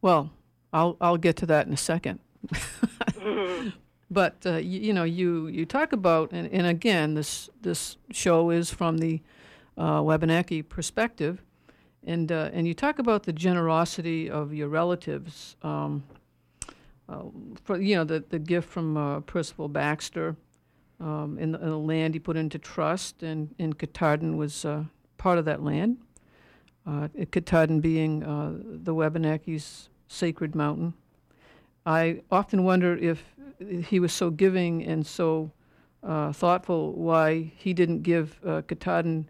Well, 0.00 0.30
I'll, 0.72 0.96
I'll 1.00 1.16
get 1.16 1.34
to 1.38 1.46
that 1.46 1.66
in 1.66 1.72
a 1.72 1.76
2nd 1.76 2.20
But 4.08 4.36
uh, 4.46 4.58
you, 4.58 4.80
you, 4.80 4.92
know, 4.92 5.02
you, 5.02 5.48
you 5.48 5.66
talk 5.66 5.92
about, 5.92 6.30
and, 6.30 6.48
and 6.52 6.68
again, 6.68 7.14
this 7.14 7.48
this 7.62 7.96
show 8.12 8.50
is 8.50 8.70
from 8.70 8.98
the 8.98 9.20
uh, 9.76 10.02
Wabanaki 10.04 10.62
perspective, 10.62 11.42
and 12.04 12.32
uh, 12.32 12.50
and 12.52 12.66
you 12.66 12.74
talk 12.74 12.98
about 12.98 13.22
the 13.22 13.32
generosity 13.32 14.28
of 14.28 14.52
your 14.52 14.66
relatives. 14.66 15.54
Um, 15.62 16.02
uh, 17.10 17.22
for 17.64 17.80
you 17.80 17.96
know 17.96 18.04
the 18.04 18.24
the 18.28 18.38
gift 18.38 18.68
from 18.68 18.96
uh, 18.96 19.20
Percival 19.20 19.68
Baxter, 19.68 20.36
um, 21.00 21.38
in, 21.38 21.52
the, 21.52 21.58
in, 21.60 21.70
the, 21.70 21.78
land 21.78 22.14
he 22.14 22.20
put 22.20 22.36
into 22.36 22.58
trust, 22.58 23.22
and 23.22 23.54
and 23.58 23.78
Katahdin 23.78 24.36
was 24.36 24.64
uh, 24.64 24.84
part 25.18 25.38
of 25.38 25.44
that 25.44 25.62
land. 25.62 25.98
Uh, 26.86 27.08
Katahdin 27.30 27.80
being 27.80 28.22
uh, 28.22 28.52
the 28.62 28.94
Wabanaki's 28.94 29.88
sacred 30.08 30.54
mountain. 30.54 30.94
I 31.84 32.22
often 32.30 32.64
wonder 32.64 32.96
if 32.96 33.24
he 33.84 34.00
was 34.00 34.12
so 34.12 34.30
giving 34.30 34.84
and 34.84 35.06
so 35.06 35.50
uh, 36.02 36.32
thoughtful, 36.32 36.92
why 36.92 37.52
he 37.56 37.74
didn't 37.74 38.02
give 38.02 38.40
uh, 38.46 38.62
Katahdin 38.62 39.28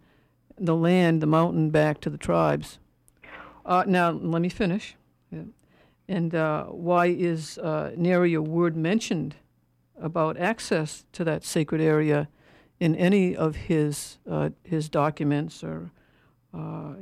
the 0.57 0.75
land, 0.75 1.21
the 1.21 1.27
mountain, 1.27 1.69
back 1.69 1.99
to 2.01 2.09
the 2.09 2.17
tribes. 2.17 2.79
Uh, 3.65 3.83
now, 3.87 4.11
let 4.11 4.41
me 4.41 4.49
finish. 4.49 4.95
And 6.11 6.35
uh, 6.35 6.65
why 6.65 7.05
is 7.05 7.57
uh, 7.59 7.91
nary 7.95 8.33
a 8.33 8.41
word 8.41 8.75
mentioned 8.75 9.35
about 9.97 10.35
access 10.35 11.05
to 11.13 11.23
that 11.23 11.45
sacred 11.45 11.79
area 11.79 12.27
in 12.81 12.95
any 12.97 13.33
of 13.33 13.55
his 13.55 14.17
uh, 14.29 14.49
his 14.61 14.89
documents 14.89 15.63
or 15.63 15.89
uh, 16.53 16.95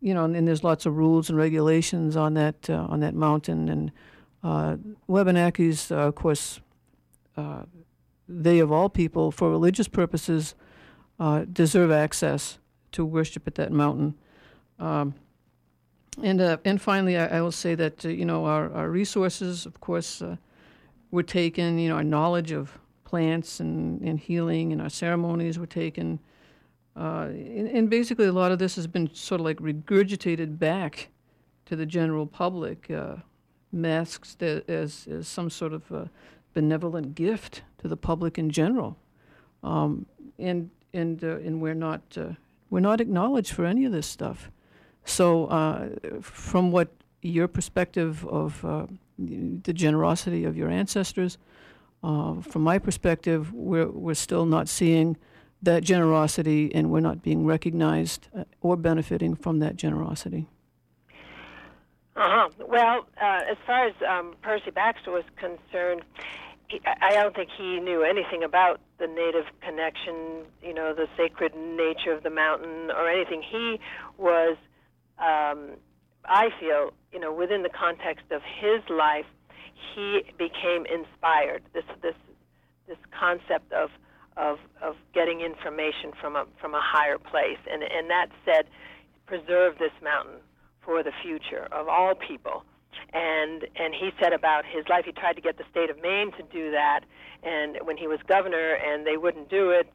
you 0.00 0.12
know, 0.12 0.24
and, 0.24 0.34
and, 0.34 0.48
there's 0.48 0.64
lots 0.64 0.86
of 0.86 0.96
rules 0.96 1.28
and 1.30 1.38
regulations 1.38 2.16
on 2.16 2.34
that 2.34 2.68
uh, 2.68 2.86
on 2.90 2.98
that 2.98 3.14
mountain. 3.14 3.68
And 3.68 3.92
uh, 4.42 4.76
Wabanakis, 5.08 5.92
of 5.92 6.16
course, 6.16 6.60
they 8.28 8.58
of 8.58 8.72
all 8.72 8.88
people, 8.88 9.30
for 9.30 9.50
religious 9.50 9.86
purposes, 9.86 10.56
deserve 11.52 11.92
access 11.92 12.58
to 12.90 13.04
worship 13.04 13.46
at 13.46 13.54
that 13.54 13.70
mountain. 13.70 14.16
Um, 14.80 15.14
and 16.20 16.40
uh, 16.40 16.58
and 16.64 16.80
finally, 16.80 17.16
I, 17.16 17.38
I, 17.38 17.40
will 17.40 17.52
say 17.52 17.74
that 17.74 18.04
uh, 18.04 18.08
you 18.08 18.24
know 18.24 18.44
our, 18.44 18.70
our 18.72 18.90
resources, 18.90 19.64
of 19.64 19.80
course, 19.80 20.20
uh, 20.20 20.36
were 21.10 21.22
taken. 21.22 21.78
You 21.78 21.88
know, 21.88 21.96
our 21.96 22.04
knowledge 22.04 22.52
of 22.52 22.78
plants 23.04 23.60
and, 23.60 24.00
and 24.02 24.18
healing 24.18 24.72
and 24.72 24.80
our 24.80 24.90
ceremonies 24.90 25.58
were 25.58 25.66
taken. 25.66 26.18
Uh, 26.94 27.28
and, 27.30 27.68
and, 27.68 27.90
basically, 27.90 28.26
a 28.26 28.32
lot 28.32 28.52
of 28.52 28.58
this 28.58 28.76
has 28.76 28.86
been 28.86 29.12
sort 29.14 29.40
of 29.40 29.46
like 29.46 29.56
regurgitated 29.58 30.58
back 30.58 31.08
to 31.64 31.76
the 31.76 31.86
general 31.86 32.26
public, 32.26 32.90
uh, 32.90 33.16
masked 33.72 34.42
as, 34.42 35.06
as 35.06 35.26
some 35.26 35.48
sort 35.48 35.72
of 35.72 35.90
uh, 35.90 36.04
benevolent 36.52 37.14
gift 37.14 37.62
to 37.78 37.88
the 37.88 37.96
public 37.96 38.36
in 38.36 38.50
general. 38.50 38.98
Um, 39.62 40.04
and 40.38 40.68
and 40.92 41.22
and 41.22 41.62
we're 41.62 41.72
not 41.72 42.02
we're 42.68 42.80
not 42.80 43.00
acknowledged 43.00 43.52
for 43.52 43.64
any 43.64 43.86
of 43.86 43.92
this 43.92 44.06
stuff. 44.06 44.50
So, 45.04 45.46
uh, 45.46 45.88
from 46.20 46.72
what 46.72 46.88
your 47.22 47.48
perspective 47.48 48.26
of 48.26 48.64
uh, 48.64 48.86
the 49.18 49.72
generosity 49.72 50.44
of 50.44 50.56
your 50.56 50.68
ancestors, 50.68 51.38
uh, 52.02 52.40
from 52.40 52.62
my 52.62 52.78
perspective, 52.78 53.52
we're, 53.52 53.88
we're 53.88 54.14
still 54.14 54.46
not 54.46 54.68
seeing 54.68 55.16
that 55.62 55.84
generosity 55.84 56.74
and 56.74 56.90
we're 56.90 57.00
not 57.00 57.22
being 57.22 57.46
recognized 57.46 58.28
uh, 58.36 58.44
or 58.60 58.76
benefiting 58.76 59.36
from 59.36 59.60
that 59.60 59.76
generosity. 59.76 60.48
Uh-huh. 62.16 62.48
Well, 62.68 63.06
uh, 63.20 63.40
as 63.50 63.56
far 63.66 63.86
as 63.86 63.94
um, 64.06 64.34
Percy 64.42 64.70
Baxter 64.70 65.12
was 65.12 65.24
concerned, 65.36 66.02
I 67.00 67.12
don't 67.12 67.34
think 67.34 67.50
he 67.56 67.80
knew 67.80 68.02
anything 68.02 68.42
about 68.42 68.80
the 68.98 69.06
native 69.06 69.44
connection, 69.60 70.44
you 70.62 70.74
know, 70.74 70.94
the 70.94 71.06
sacred 71.16 71.54
nature 71.54 72.12
of 72.12 72.22
the 72.22 72.30
mountain 72.30 72.90
or 72.90 73.08
anything. 73.08 73.42
He 73.42 73.78
was 74.18 74.56
um, 75.22 75.76
I 76.24 76.50
feel, 76.58 76.92
you 77.12 77.20
know, 77.20 77.32
within 77.32 77.62
the 77.62 77.70
context 77.70 78.26
of 78.30 78.42
his 78.42 78.82
life, 78.90 79.26
he 79.94 80.22
became 80.38 80.86
inspired. 80.86 81.62
This 81.72 81.84
this 82.02 82.14
this 82.88 82.98
concept 83.18 83.72
of 83.72 83.90
of 84.36 84.58
of 84.80 84.96
getting 85.14 85.40
information 85.40 86.12
from 86.20 86.36
a 86.36 86.44
from 86.60 86.74
a 86.74 86.80
higher 86.82 87.18
place, 87.18 87.58
and 87.70 87.82
and 87.82 88.10
that 88.10 88.28
said, 88.44 88.66
preserve 89.26 89.78
this 89.78 89.92
mountain 90.02 90.40
for 90.84 91.02
the 91.02 91.12
future 91.22 91.68
of 91.72 91.88
all 91.88 92.14
people. 92.14 92.64
And 93.12 93.66
and 93.76 93.94
he 93.94 94.10
said 94.20 94.32
about 94.32 94.64
his 94.64 94.84
life, 94.88 95.04
he 95.04 95.12
tried 95.12 95.34
to 95.34 95.40
get 95.40 95.56
the 95.58 95.64
state 95.70 95.90
of 95.90 96.00
Maine 96.00 96.32
to 96.32 96.42
do 96.52 96.70
that, 96.72 97.00
and 97.42 97.78
when 97.84 97.96
he 97.96 98.06
was 98.06 98.18
governor, 98.26 98.74
and 98.74 99.06
they 99.06 99.16
wouldn't 99.16 99.48
do 99.50 99.70
it. 99.70 99.88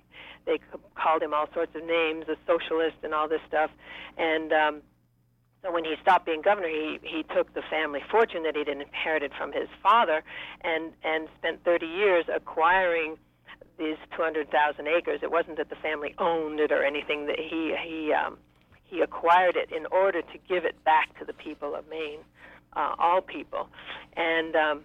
They 0.46 0.60
called 0.96 1.22
him 1.22 1.34
all 1.34 1.48
sorts 1.54 1.76
of 1.76 1.84
names, 1.84 2.26
a 2.30 2.38
socialist, 2.48 2.98
and 3.04 3.13
all 3.13 3.28
this 3.28 3.42
stuff, 3.48 3.70
and 4.18 4.54
um, 4.54 4.82
so 5.67 5.73
when 5.73 5.84
he 5.84 5.95
stopped 6.01 6.25
being 6.25 6.41
governor, 6.41 6.69
he 6.69 6.99
he 7.03 7.23
took 7.36 7.53
the 7.53 7.62
family 7.69 8.01
fortune 8.10 8.43
that 8.43 8.56
he'd 8.56 8.69
inherited 8.69 9.32
from 9.38 9.51
his 9.51 9.67
father, 9.84 10.23
and 10.62 10.93
and 11.03 11.27
spent 11.38 11.63
30 11.63 11.86
years 11.86 12.25
acquiring 12.34 13.17
these 13.77 13.97
200,000 14.15 14.88
acres. 14.88 15.19
It 15.21 15.30
wasn't 15.30 15.58
that 15.58 15.69
the 15.69 15.75
family 15.75 16.15
owned 16.17 16.60
it 16.60 16.71
or 16.71 16.84
anything. 16.84 17.27
That 17.27 17.39
he 17.39 17.75
he 17.84 18.13
um, 18.13 18.38
he 18.86 19.01
acquired 19.01 19.56
it 19.56 19.71
in 19.71 19.86
order 19.88 20.21
to 20.21 20.38
give 20.47 20.63
it 20.63 20.82
back 20.84 21.17
to 21.19 21.25
the 21.25 21.34
people 21.34 21.75
of 21.75 21.88
Maine, 21.89 22.19
uh, 22.75 22.95
all 22.97 23.21
people, 23.21 23.67
and 24.15 24.56
um, 24.56 24.84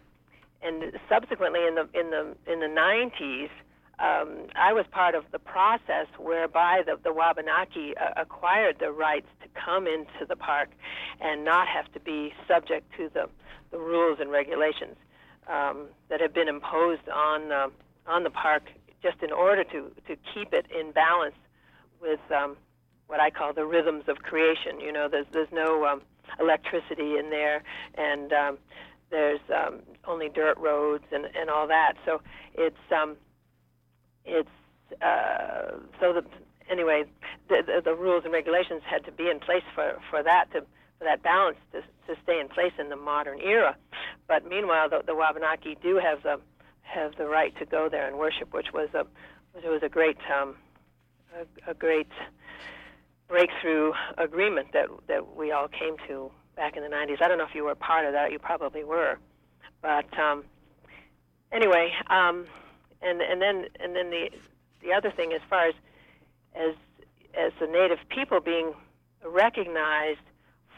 and 0.63 0.99
subsequently 1.09 1.61
in 1.67 1.77
the 1.77 1.89
in 1.95 2.11
the 2.11 2.35
in 2.53 2.61
the 2.61 2.67
90s 2.67 3.51
um, 4.03 4.49
I 4.57 4.73
was 4.73 4.85
part 4.91 5.15
of 5.15 5.25
the 5.31 5.39
process 5.39 6.09
whereby 6.19 6.83
the, 6.85 6.99
the 7.03 7.13
Wabanaki 7.13 7.95
uh, 7.97 8.21
acquired 8.21 8.79
the 8.81 8.91
rights 8.91 9.29
to 9.43 9.49
come 9.65 9.87
into 9.87 10.27
the 10.29 10.35
park 10.35 10.71
and 11.21 11.45
not 11.45 11.69
have 11.69 11.91
to 11.93 12.01
be 12.01 12.33
subject 12.49 12.93
to 12.97 13.09
the, 13.15 13.29
the 13.71 13.79
rules 13.79 14.19
and 14.21 14.31
regulations 14.31 14.97
um, 15.47 15.87
that 16.09 16.21
have 16.21 16.35
been 16.35 16.49
imposed 16.49 17.09
on 17.09 17.53
uh, 17.53 17.69
on 18.07 18.25
the 18.25 18.31
park 18.31 18.65
just 19.01 19.23
in 19.23 19.31
order 19.31 19.63
to, 19.63 19.93
to 20.09 20.17
keep 20.35 20.53
it 20.53 20.67
in 20.77 20.91
balance 20.91 21.37
with 22.01 22.21
um, 22.35 22.57
what 23.07 23.21
I 23.21 23.31
call 23.31 23.53
the 23.53 23.65
rhythms 23.65 24.05
of 24.09 24.19
creation. 24.19 24.81
You 24.81 24.93
know, 24.93 25.09
there's 25.09 25.27
there's 25.33 25.53
no 25.53 25.87
um, 25.87 26.03
electricity 26.41 27.19
in 27.19 27.31
there, 27.31 27.63
and 27.95 28.33
um, 28.33 28.59
there's 29.11 29.41
um, 29.55 29.81
only 30.07 30.29
dirt 30.29 30.59
roads 30.59 31.05
and, 31.13 31.27
and 31.39 31.49
all 31.51 31.69
that. 31.69 31.95
So 32.05 32.21
it's 32.55 32.77
it's 34.25 34.49
uh, 35.01 35.79
so 36.01 36.13
that 36.13 36.25
anyway, 36.71 37.05
the, 37.49 37.63
the, 37.67 37.83
the 37.85 37.95
rules 37.95 38.25
and 38.25 38.33
regulations 38.33 38.83
had 38.89 39.05
to 39.05 39.13
be 39.13 39.29
in 39.29 39.41
place 39.41 39.65
for 39.75 39.99
for 40.11 40.23
that 40.23 40.51
to 40.53 40.61
for 40.99 41.05
that 41.05 41.23
balance 41.23 41.59
to 41.73 41.81
to 41.81 42.21
stay 42.23 42.41
in 42.41 42.49
place 42.49 42.73
in 42.79 42.89
the 42.89 42.97
modern 42.97 43.41
era. 43.41 43.77
But 44.29 44.49
meanwhile, 44.49 44.89
the, 44.89 45.03
the 45.07 45.15
Wabanaki 45.15 45.77
do 45.83 45.99
have 46.03 46.23
the 46.23 46.41
have 46.83 47.17
the 47.17 47.27
right 47.27 47.57
to 47.59 47.67
go 47.67 47.89
there 47.89 48.07
and 48.07 48.19
worship, 48.19 48.53
which 48.53 48.73
was 48.73 48.89
a 48.95 49.07
it 49.59 49.69
was 49.69 49.83
a 49.83 49.89
great 49.89 50.19
um, 50.35 50.57
a, 51.35 51.71
a 51.71 51.75
great 51.75 52.11
breakthrough 53.29 53.93
agreement 54.19 54.69
that 54.73 54.87
that 55.09 55.37
we 55.37 55.53
all 55.53 55.69
came 55.69 55.97
to 56.09 56.31
back 56.57 56.77
in 56.77 56.83
the 56.83 56.89
90s. 56.89 57.23
I 57.23 57.29
don't 57.29 57.39
know 57.39 57.45
if 57.45 57.55
you 57.55 57.65
were 57.65 57.75
part 57.75 58.05
of 58.05 58.13
that. 58.13 58.31
You 58.31 58.39
probably 58.39 58.85
were, 58.85 59.19
but 59.81 60.07
um, 60.19 60.45
anyway, 61.51 61.93
um, 62.11 62.47
and 63.03 63.21
and 63.21 63.41
then 63.43 63.67
and 63.81 63.95
then 63.95 64.11
the 64.11 64.31
the 64.83 64.93
other 64.93 65.11
thing 65.11 65.33
as 65.33 65.41
far 65.49 65.67
as 65.69 65.75
as 66.55 66.75
as 67.35 67.53
the 67.61 67.67
native 67.67 67.99
people 68.09 68.41
being 68.41 68.73
recognized 69.25 70.21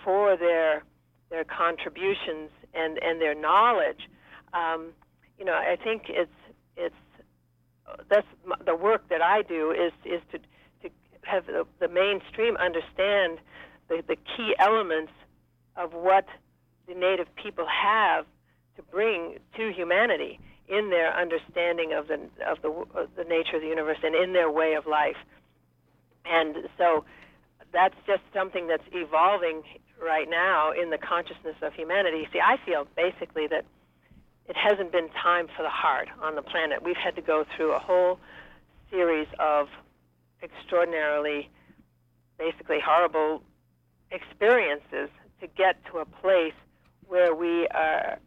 for 0.05 0.37
their 0.37 0.83
their 1.31 1.45
contributions 1.45 2.51
and 2.75 2.99
and 3.03 3.21
their 3.21 3.35
knowledge 3.35 4.09
um, 4.53 4.93
you 5.39 5.45
know 5.45 5.55
I 5.55 5.77
think 5.83 6.05
it's 6.09 6.31
it's 6.77 6.95
that's 8.09 8.27
the 8.65 8.75
work 8.75 9.09
that 9.09 9.23
I 9.23 9.43
do 9.43 9.71
is 9.71 9.93
is 10.05 10.21
to 10.33 10.39
to 10.39 10.95
have 11.23 11.47
the, 11.47 11.67
the 11.81 11.89
mainstream 11.89 12.57
understand 12.57 13.39
the, 13.89 14.03
the 14.07 14.17
key 14.17 14.55
elements 14.59 15.13
of 15.77 15.93
what 15.93 16.27
the 16.87 16.95
native 16.95 17.35
people 17.37 17.67
have 17.67 18.27
to 18.77 18.83
bring 18.83 19.39
to 19.57 19.73
humanity 19.73 20.39
in 20.69 20.91
their 20.91 21.15
understanding 21.15 21.93
of 21.93 22.09
the 22.09 22.21
of 22.47 22.63
the 22.63 22.71
of 22.99 23.09
the 23.17 23.25
nature 23.25 23.57
of 23.57 23.63
the 23.63 23.69
universe 23.69 23.99
and 24.03 24.15
in 24.15 24.33
their 24.33 24.51
way 24.51 24.75
of 24.75 24.87
life. 24.87 25.17
And 26.25 26.69
so 26.79 27.05
that's 27.73 27.97
just 28.07 28.23
something 28.33 28.67
that's 28.67 28.85
evolving 28.93 29.63
right 30.03 30.29
now 30.29 30.73
in 30.73 30.91
the 30.91 30.99
consciousness 30.99 31.57
of 31.63 31.75
humanity. 31.75 32.27
See, 32.33 32.41
I 32.41 32.57
feel 32.65 32.87
basically 32.97 33.47
that 33.49 33.65
it 34.49 34.57
hasn't 34.57 34.93
been 34.93 35.09
time 35.11 35.49
for 35.57 35.63
the 35.63 35.71
heart 35.71 36.09
on 36.23 36.35
the 36.35 36.43
planet. 36.43 36.83
We've 36.83 36.97
had 36.97 37.17
to 37.17 37.23
go 37.23 37.45
through 37.57 37.73
a 37.73 37.79
whole 37.79 38.19
series 38.91 39.27
of 39.39 39.69
extraordinarily, 40.43 41.51
basically 42.39 42.79
horrible 42.85 43.43
experiences 44.11 45.09
to 45.41 45.47
get 45.47 45.85
to 45.91 45.99
a 45.99 46.05
place 46.05 46.53
where 47.07 47.35
we 47.35 47.67
are, 47.69 48.19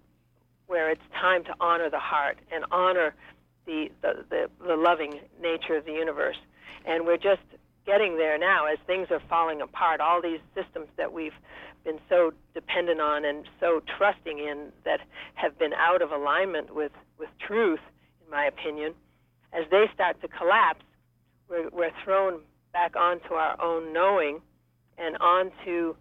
where 0.68 0.90
it's 0.90 1.02
time 1.20 1.44
to 1.46 1.54
honor 1.60 1.90
the 1.90 2.00
heart 2.00 2.38
and 2.52 2.66
honor 2.72 3.16
the, 3.66 3.90
the, 4.02 4.26
the, 4.30 4.50
the 4.66 4.76
loving 4.76 5.20
nature 5.42 5.76
of 5.76 5.86
the 5.86 5.94
universe. 5.94 6.38
And 6.86 7.06
we're 7.06 7.18
just 7.18 7.42
getting 7.86 8.18
there 8.18 8.38
now 8.38 8.66
as 8.66 8.78
things 8.86 9.08
are 9.12 9.22
falling 9.30 9.62
apart. 9.62 10.02
All 10.02 10.22
these 10.22 10.40
systems 10.54 10.88
that 10.98 11.12
we've 11.12 11.34
been 11.84 12.00
so 12.10 12.32
dependent 12.54 13.00
on 13.00 13.24
and 13.24 13.46
so 13.60 13.82
trusting 13.98 14.40
in 14.40 14.72
that 14.84 15.00
have 15.36 15.58
been 15.58 15.74
out 15.74 16.02
of 16.02 16.12
alignment 16.12 16.76
with, 16.76 16.92
with 17.18 17.30
truth, 17.46 17.80
in 18.24 18.30
my 18.30 18.46
opinion, 18.46 18.94
as 19.54 19.64
they 19.72 19.86
start 19.94 20.22
to 20.22 20.28
collapse, 20.28 20.84
we're, 21.50 21.70
we're 21.70 21.92
thrown 22.04 22.42
back 22.74 22.96
onto 22.98 23.34
our 23.34 23.60
own 23.62 23.94
knowing 23.94 24.42
and 24.98 25.18
onto 25.18 25.96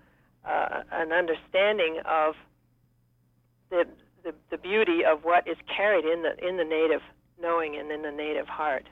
uh, 0.44 0.82
an 0.92 1.12
understanding 1.12 2.00
of 2.04 2.34
the, 3.70 3.84
the, 4.26 4.34
the 4.50 4.58
beauty 4.58 5.04
of 5.04 5.20
what 5.22 5.46
is 5.46 5.56
carried 5.74 6.04
in 6.04 6.22
the, 6.22 6.46
in 6.46 6.56
the 6.56 6.64
native 6.64 7.00
knowing 7.40 7.76
and 7.76 7.90
in 7.92 8.02
the 8.02 8.10
native 8.10 8.48
heart. 8.48 8.88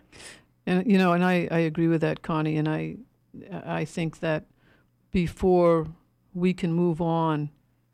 And 0.67 0.91
you 0.91 0.97
know, 0.97 1.13
and 1.13 1.25
I, 1.25 1.49
I 1.51 1.59
agree 1.59 1.89
with 1.89 2.01
that, 2.01 2.23
Connie. 2.23 2.57
And 2.57 2.69
I 2.69 2.97
I 3.65 3.85
think 3.85 4.21
that 4.21 4.47
before 5.11 5.89
we 6.33 6.55
can 6.55 6.73
move 6.73 7.03
on 7.03 7.51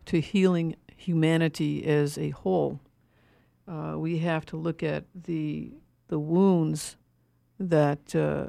to 0.06 0.20
healing 0.20 0.76
humanity 0.96 1.84
as 1.84 2.18
a 2.18 2.30
whole, 2.30 2.80
uh, 3.66 3.94
we 3.96 4.18
have 4.18 4.46
to 4.46 4.56
look 4.56 4.82
at 4.82 5.04
the 5.14 5.72
the 6.08 6.18
wounds 6.18 6.96
that 7.58 8.14
uh, 8.14 8.46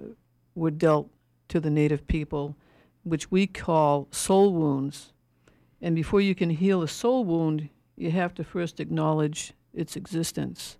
were 0.53 0.71
dealt 0.71 1.09
to 1.47 1.59
the 1.59 1.69
native 1.69 2.05
people, 2.07 2.55
which 3.03 3.31
we 3.31 3.47
call 3.47 4.07
soul 4.11 4.53
wounds. 4.53 5.13
And 5.81 5.95
before 5.95 6.21
you 6.21 6.35
can 6.35 6.51
heal 6.51 6.83
a 6.83 6.87
soul 6.87 7.25
wound, 7.25 7.69
you 8.01 8.11
have 8.11 8.33
to 8.33 8.43
first 8.43 8.79
acknowledge 8.79 9.53
its 9.73 9.95
existence 9.95 10.77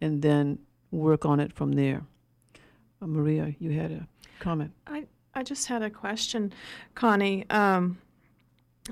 and 0.00 0.22
then 0.22 0.58
work 0.92 1.26
on 1.26 1.40
it 1.40 1.52
from 1.52 1.72
there. 1.72 2.04
Uh, 3.02 3.06
Maria, 3.06 3.54
you 3.58 3.72
had 3.72 3.90
a 3.90 4.06
comment. 4.38 4.70
I, 4.86 5.06
I 5.34 5.42
just 5.42 5.66
had 5.66 5.82
a 5.82 5.90
question, 5.90 6.52
Connie. 6.94 7.44
Um, 7.50 7.98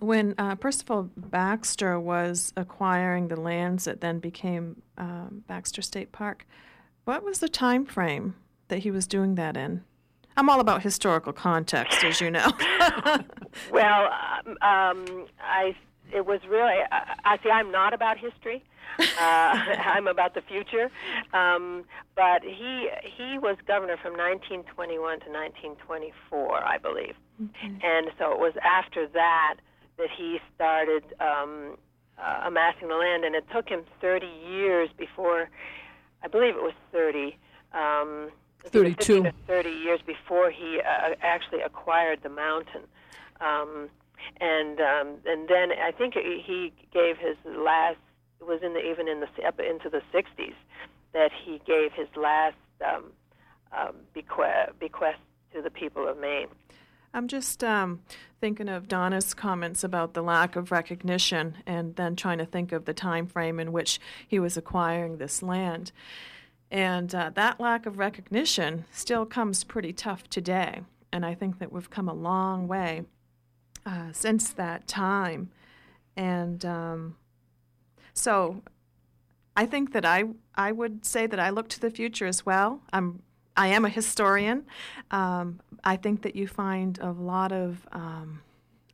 when 0.01 0.35
uh, 0.39 0.57
Percival 0.57 1.09
Baxter 1.17 2.01
was 2.01 2.53
acquiring 2.57 3.29
the 3.29 3.41
lands 3.41 3.85
that 3.85 4.01
then 4.01 4.19
became 4.19 4.83
um, 4.99 5.45
Baxter 5.47 5.83
State 5.83 6.11
Park, 6.11 6.47
what 7.05 7.23
was 7.23 7.39
the 7.39 7.49
time 7.49 7.87
frame 7.87 8.35
that 8.67 8.79
he 8.79 8.91
was 8.91 9.07
doing 9.07 9.37
that 9.37 9.57
in? 9.57 9.85
I'm 10.37 10.51
all 10.51 10.59
about 10.59 10.83
historical 10.83 11.33
context, 11.33 12.03
as 12.03 12.21
you 12.21 12.33
know. 12.33 12.51
well, 13.71 14.11
um, 14.45 14.57
um, 14.63 15.27
I 15.41 15.77
it 16.15 16.27
was 16.27 16.41
really. 16.49 16.81
Uh, 16.91 17.01
I 17.25 17.39
see. 17.43 17.51
I'm 17.51 17.71
not 17.71 17.93
about 17.93 18.19
history. 18.19 18.63
Uh, 18.99 19.03
I'm 19.21 20.07
about 20.07 20.35
the 20.35 20.43
future. 20.43 20.91
Um, 21.33 21.85
but 22.15 22.43
he 22.43 22.89
he 23.03 23.39
was 23.39 23.57
governor 23.67 23.97
from 23.97 24.13
1921 24.13 25.21
to 25.21 25.31
1924, 25.31 26.65
I 26.65 26.79
believe, 26.79 27.15
mm-hmm. 27.43 27.77
and 27.83 28.11
so 28.19 28.33
it 28.33 28.39
was 28.39 28.55
after 28.63 29.09
that 29.09 29.57
that 29.97 30.09
he 30.17 30.39
started 30.55 31.05
um, 31.21 31.77
uh, 32.19 32.43
amassing 32.47 32.89
the 32.89 32.95
land, 32.95 33.25
and 33.25 33.35
it 33.35 33.45
took 33.53 33.69
him 33.69 33.85
30 34.01 34.27
years 34.27 34.89
before, 34.97 35.49
I 36.23 36.29
believe 36.29 36.57
it 36.57 36.63
was 36.63 36.75
30. 36.93 37.37
Um, 37.73 38.31
32. 38.67 39.27
30 39.47 39.69
years 39.69 40.01
before 40.07 40.51
he 40.51 40.81
uh, 40.81 41.15
actually 41.21 41.61
acquired 41.61 42.21
the 42.23 42.29
mountain. 42.29 42.83
Um, 43.41 43.89
and 44.41 44.81
um, 44.81 45.17
and 45.27 45.49
then 45.49 45.71
I 45.73 45.93
think 45.93 46.15
he 46.15 46.73
gave 46.93 47.17
his 47.19 47.37
last 47.45 47.99
it 48.41 48.47
was 48.47 48.61
in 48.63 48.75
the 48.75 48.81
even 48.81 49.09
in 49.09 49.21
the 49.21 49.47
up 49.47 49.61
into 49.61 49.89
the 49.89 50.03
60s 50.13 50.55
that 51.13 51.31
he 51.45 51.61
gave 51.67 51.93
his 51.93 52.09
last 52.17 52.57
um, 52.85 53.05
um, 53.73 53.95
bequest, 54.13 54.79
bequest 54.79 55.21
to 55.55 55.63
the 55.63 55.71
people 55.71 56.09
of 56.09 56.19
Maine. 56.19 56.49
I'm 57.15 57.29
just 57.29 57.63
um, 57.63 58.01
thinking 58.41 58.69
of 58.69 58.89
Donna's 58.89 59.35
comments 59.35 59.85
about 59.85 60.15
the 60.15 60.23
lack 60.23 60.57
of 60.57 60.73
recognition, 60.73 61.57
and 61.65 61.95
then 61.95 62.17
trying 62.17 62.39
to 62.39 62.45
think 62.45 62.73
of 62.73 62.85
the 62.85 62.93
time 62.93 63.29
frame 63.29 63.61
in 63.61 63.71
which 63.71 64.01
he 64.27 64.41
was 64.41 64.57
acquiring 64.57 65.19
this 65.19 65.41
land. 65.41 65.93
And 66.73 67.15
uh, 67.15 67.31
that 67.35 67.61
lack 67.61 67.87
of 67.87 67.99
recognition 67.99 68.85
still 68.91 69.25
comes 69.25 69.63
pretty 69.63 69.93
tough 69.93 70.29
today. 70.29 70.81
And 71.13 71.25
I 71.25 71.35
think 71.35 71.61
that 71.61 71.71
we've 71.71 71.89
come 71.89 72.09
a 72.09 72.15
long 72.15 72.67
way 72.67 73.05
uh, 73.87 74.13
since 74.13 74.51
that 74.53 74.87
time. 74.87 75.51
And 76.17 76.65
um, 76.65 77.17
so 78.13 78.63
I 79.57 79.67
think 79.67 79.93
that 79.93 80.05
I, 80.05 80.25
I 80.55 80.73
would 80.73 81.05
say 81.05 81.27
that 81.27 81.39
I 81.39 81.51
look 81.51 81.69
to 81.69 81.81
the 81.81 81.91
future 81.91 82.27
as 82.27 82.45
well. 82.47 82.81
I'm, 82.93 83.23
I 83.57 83.69
am 83.69 83.85
a 83.85 83.89
historian. 83.89 84.65
Um, 85.11 85.61
I 85.85 85.97
think 85.97 86.23
that 86.23 86.35
you 86.35 86.49
find 86.49 86.99
a 87.01 87.13
lot 87.13 87.53
of 87.53 87.87
um, 87.93 88.43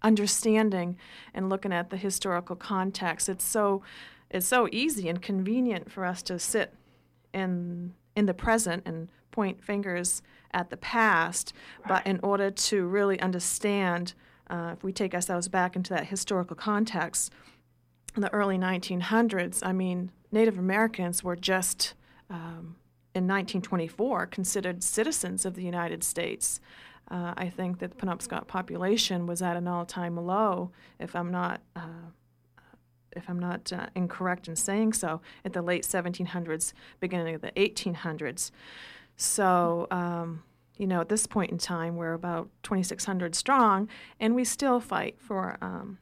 understanding 0.03 0.97
and 1.35 1.49
looking 1.49 1.73
at 1.73 1.91
the 1.91 1.97
historical 1.97 2.57
context. 2.57 3.29
It's 3.29 3.45
so, 3.45 3.83
it's 4.31 4.47
so 4.47 4.69
easy 4.73 5.09
and 5.09 5.23
convenient 5.23 5.91
for 5.91 6.05
us 6.05 6.23
to 6.25 6.39
sit 6.39 6.75
in, 7.33 7.95
in 8.17 8.27
the 8.27 8.35
present 8.35 8.83
and 8.87 9.09
point 9.31 9.63
fingers 9.63 10.23
at 10.53 10.71
the 10.71 10.77
past, 10.77 11.53
but 11.87 12.05
in 12.07 12.19
order 12.23 12.51
to 12.51 12.85
really 12.87 13.21
understand 13.21 14.15
uh, 14.51 14.75
if 14.77 14.85
we 14.85 14.93
take 14.93 15.15
ourselves 15.15 15.49
back 15.49 15.77
into 15.77 15.95
that 15.95 16.09
historical 16.09 16.57
context, 16.57 17.33
in 18.17 18.23
the 18.23 18.33
early 18.33 18.59
1900s, 18.59 19.65
I 19.65 19.73
mean, 19.73 20.11
Native 20.33 20.59
Americans 20.59 21.23
were 21.23 21.37
just 21.37 21.95
um, 22.29 22.77
in 23.15 23.27
1924 23.27 24.27
considered 24.27 24.83
citizens 24.83 25.47
of 25.47 25.55
the 25.55 25.63
United 25.63 26.03
States. 26.03 26.61
Uh, 27.11 27.35
I 27.37 27.49
think 27.49 27.79
that 27.79 27.91
the 27.91 27.97
Penobscot 27.97 28.47
population 28.47 29.27
was 29.27 29.43
at 29.43 29.57
an 29.57 29.67
all-time 29.67 30.17
low, 30.17 30.71
if 30.99 31.15
I'm 31.17 31.31
not 31.31 31.61
uh, 31.75 32.11
if 33.17 33.29
I'm 33.29 33.41
not 33.41 33.73
uh, 33.73 33.87
incorrect 33.97 34.47
in 34.47 34.55
saying 34.55 34.93
so, 34.93 35.21
at 35.45 35.53
the 35.53 35.63
late 35.63 35.83
1700s, 35.83 36.73
beginning 37.01 37.35
of 37.35 37.41
the 37.41 37.51
1800s. 37.53 38.53
So 39.17 39.89
um, 39.91 40.45
you 40.81 40.87
know, 40.87 41.03
at 41.03 41.11
this 41.11 41.27
point 41.27 41.51
in 41.51 41.59
time, 41.59 41.97
we're 41.97 42.15
about 42.15 42.49
2,600 42.63 43.35
strong, 43.35 43.87
and 44.19 44.35
we 44.35 44.45
still 44.45 44.81
fight 44.81 45.17
for 45.21 45.59
um, 45.61 45.99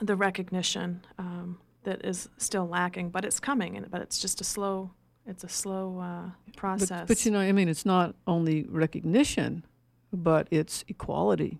the 0.00 0.14
recognition 0.14 1.04
um, 1.18 1.58
that 1.82 2.04
is 2.04 2.28
still 2.38 2.68
lacking, 2.68 3.10
but 3.10 3.24
it's 3.24 3.40
coming, 3.40 3.76
and 3.76 3.90
but 3.90 4.00
it's 4.00 4.20
just 4.20 4.40
a 4.40 4.44
slow, 4.44 4.92
it's 5.26 5.42
a 5.42 5.48
slow 5.48 5.98
uh, 5.98 6.30
process. 6.56 7.00
But, 7.00 7.08
but, 7.08 7.26
you 7.26 7.32
know, 7.32 7.40
I 7.40 7.50
mean, 7.50 7.68
it's 7.68 7.84
not 7.84 8.14
only 8.28 8.62
recognition, 8.68 9.66
but 10.12 10.46
it's 10.52 10.84
equality. 10.86 11.58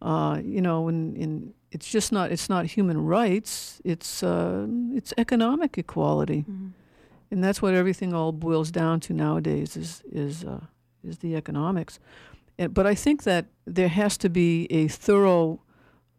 Uh, 0.00 0.40
you 0.42 0.62
know, 0.62 0.88
and, 0.88 1.14
and 1.18 1.52
it's 1.70 1.88
just 1.90 2.12
not 2.12 2.32
it's 2.32 2.48
not 2.48 2.64
human 2.64 3.04
rights. 3.04 3.78
It's 3.84 4.22
uh, 4.22 4.66
it's 4.94 5.12
economic 5.18 5.76
equality, 5.76 6.46
mm-hmm. 6.48 6.68
and 7.30 7.44
that's 7.44 7.60
what 7.60 7.74
everything 7.74 8.14
all 8.14 8.32
boils 8.32 8.70
down 8.70 9.00
to 9.00 9.12
nowadays. 9.12 9.76
Is 9.76 10.02
is 10.10 10.44
uh, 10.44 10.60
is 11.04 11.18
the 11.18 11.36
economics. 11.36 11.98
And, 12.58 12.72
but 12.74 12.86
I 12.86 12.94
think 12.94 13.24
that 13.24 13.46
there 13.66 13.88
has 13.88 14.16
to 14.18 14.28
be 14.28 14.66
a 14.70 14.88
thorough 14.88 15.60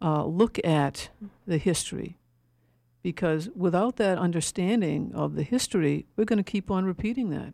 uh, 0.02 0.26
look 0.26 0.60
at 0.66 1.10
the 1.48 1.58
history 1.58 2.18
because 3.02 3.50
without 3.56 3.98
that 3.98 4.18
understanding 4.18 5.12
of 5.14 5.36
the 5.36 5.44
history, 5.44 6.06
we're 6.16 6.26
going 6.26 6.38
to 6.38 6.44
keep 6.44 6.72
on 6.72 6.86
repeating 6.86 7.30
that. 7.30 7.54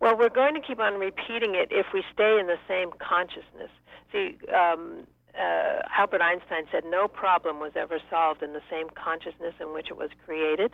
Well, 0.00 0.18
we're 0.18 0.28
going 0.28 0.54
to 0.54 0.60
keep 0.60 0.80
on 0.80 0.94
repeating 0.94 1.54
it 1.54 1.68
if 1.70 1.86
we 1.94 2.02
stay 2.12 2.38
in 2.38 2.48
the 2.48 2.58
same 2.68 2.90
consciousness. 2.98 3.70
See, 4.12 4.36
um, 4.54 5.06
uh, 5.38 5.82
Albert 5.96 6.20
Einstein 6.20 6.64
said 6.70 6.84
no 6.86 7.08
problem 7.08 7.60
was 7.60 7.72
ever 7.76 7.98
solved 8.10 8.42
in 8.42 8.52
the 8.52 8.60
same 8.70 8.88
consciousness 8.90 9.54
in 9.60 9.72
which 9.72 9.88
it 9.88 9.96
was 9.96 10.10
created. 10.24 10.72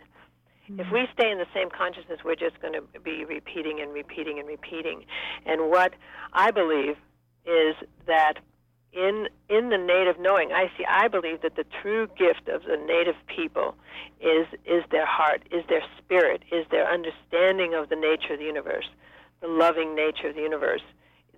If 0.67 0.91
we 0.91 1.07
stay 1.13 1.29
in 1.29 1.39
the 1.39 1.47
same 1.53 1.69
consciousness, 1.69 2.19
we're 2.23 2.35
just 2.35 2.61
going 2.61 2.73
to 2.73 2.99
be 2.99 3.25
repeating 3.25 3.81
and 3.81 3.91
repeating 3.91 4.39
and 4.39 4.47
repeating. 4.47 5.05
And 5.45 5.69
what 5.69 5.93
I 6.31 6.51
believe 6.51 6.95
is 7.45 7.75
that 8.07 8.35
in 8.93 9.27
in 9.49 9.69
the 9.69 9.77
native 9.77 10.19
knowing, 10.19 10.51
I 10.51 10.71
see. 10.77 10.85
I 10.87 11.07
believe 11.07 11.41
that 11.41 11.55
the 11.55 11.65
true 11.81 12.07
gift 12.07 12.47
of 12.47 12.63
the 12.63 12.77
native 12.77 13.15
people 13.27 13.75
is 14.21 14.47
is 14.65 14.83
their 14.91 15.05
heart, 15.05 15.41
is 15.51 15.63
their 15.67 15.83
spirit, 15.97 16.43
is 16.51 16.65
their 16.71 16.89
understanding 16.89 17.73
of 17.73 17.89
the 17.89 17.95
nature 17.95 18.33
of 18.33 18.39
the 18.39 18.45
universe, 18.45 18.87
the 19.41 19.47
loving 19.47 19.95
nature 19.95 20.29
of 20.29 20.35
the 20.35 20.41
universe. 20.41 20.83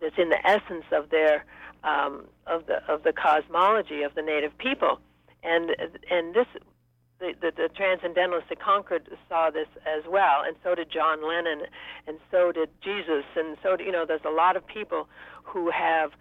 That's 0.01 0.17
in 0.17 0.29
the 0.29 0.45
essence 0.45 0.85
of 0.91 1.09
their 1.09 1.45
um, 1.83 2.25
of 2.45 2.67
the 2.67 2.83
of 2.91 3.03
the 3.03 3.13
cosmology 3.13 4.03
of 4.03 4.13
the 4.15 4.21
native 4.21 4.55
people, 4.57 4.99
and 5.43 5.71
and 6.11 6.35
this 6.35 6.47
the, 7.19 7.33
the, 7.39 7.51
the 7.55 7.69
transcendentalists 7.75 8.49
that 8.49 8.59
Concord 8.59 9.07
saw 9.29 9.49
this 9.49 9.67
as 9.85 10.03
well, 10.09 10.43
and 10.45 10.55
so 10.63 10.75
did 10.75 10.91
John 10.91 11.27
Lennon, 11.27 11.67
and 12.07 12.17
so 12.29 12.51
did 12.51 12.69
Jesus, 12.83 13.23
and 13.35 13.57
so 13.63 13.77
you 13.79 13.91
know, 13.91 14.05
there's 14.05 14.25
a 14.25 14.31
lot 14.31 14.57
of 14.57 14.65
people 14.67 15.07
who 15.43 15.71
have 15.71 16.11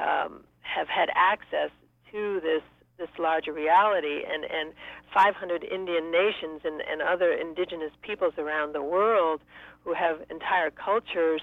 um, 0.00 0.44
have 0.62 0.88
had 0.88 1.08
access 1.14 1.70
to 2.12 2.40
this 2.40 2.62
this 2.98 3.08
larger 3.18 3.52
reality, 3.52 4.22
and 4.30 4.44
and 4.44 4.72
500 5.12 5.64
Indian 5.64 6.10
nations 6.10 6.60
and, 6.64 6.80
and 6.80 7.02
other 7.02 7.32
indigenous 7.32 7.92
peoples 8.02 8.34
around 8.38 8.74
the 8.74 8.82
world 8.82 9.40
who 9.84 9.92
have 9.92 10.18
entire 10.30 10.70
cultures 10.70 11.42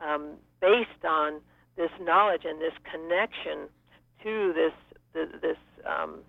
um, 0.00 0.34
based 0.60 1.04
on 1.04 1.40
this 1.76 1.90
knowledge 2.00 2.42
and 2.44 2.60
this 2.60 2.74
connection 2.90 3.68
to 4.22 4.52
this 4.54 4.72
this, 5.14 5.56
um, 5.86 6.20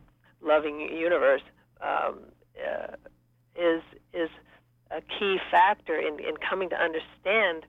loving 0.41 0.79
universe 0.79 1.41
um, 1.83 2.19
uh, 2.57 2.95
is 3.55 3.81
is 4.13 4.29
a 4.91 5.01
key 5.01 5.37
factor 5.51 5.95
in, 5.99 6.19
in 6.19 6.35
coming 6.47 6.69
to 6.69 6.75
understand 6.75 7.65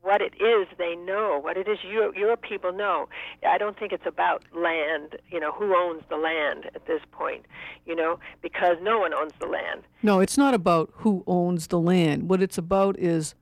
what 0.00 0.20
it 0.22 0.32
is 0.40 0.66
they 0.78 0.94
know, 0.94 1.38
what 1.42 1.56
it 1.56 1.66
is 1.68 1.78
your 1.82 2.14
your 2.16 2.36
people 2.36 2.72
know. 2.72 3.08
I 3.46 3.58
don't 3.58 3.78
think 3.78 3.92
it's 3.92 4.06
about 4.06 4.44
land, 4.54 5.16
you 5.30 5.40
know, 5.40 5.52
who 5.52 5.74
owns 5.76 6.02
the 6.08 6.16
land 6.16 6.70
at 6.74 6.86
this 6.86 7.00
point, 7.10 7.46
you 7.84 7.94
know, 7.96 8.18
because 8.40 8.76
no 8.80 8.98
one 9.00 9.12
owns 9.12 9.32
the 9.40 9.46
land. 9.46 9.82
No, 10.02 10.20
it's 10.20 10.38
not 10.38 10.54
about 10.54 10.90
who 10.94 11.24
owns 11.26 11.66
the 11.66 11.80
land. 11.80 12.28
What 12.30 12.40
it's 12.42 12.56
about 12.58 12.98
is 12.98 13.34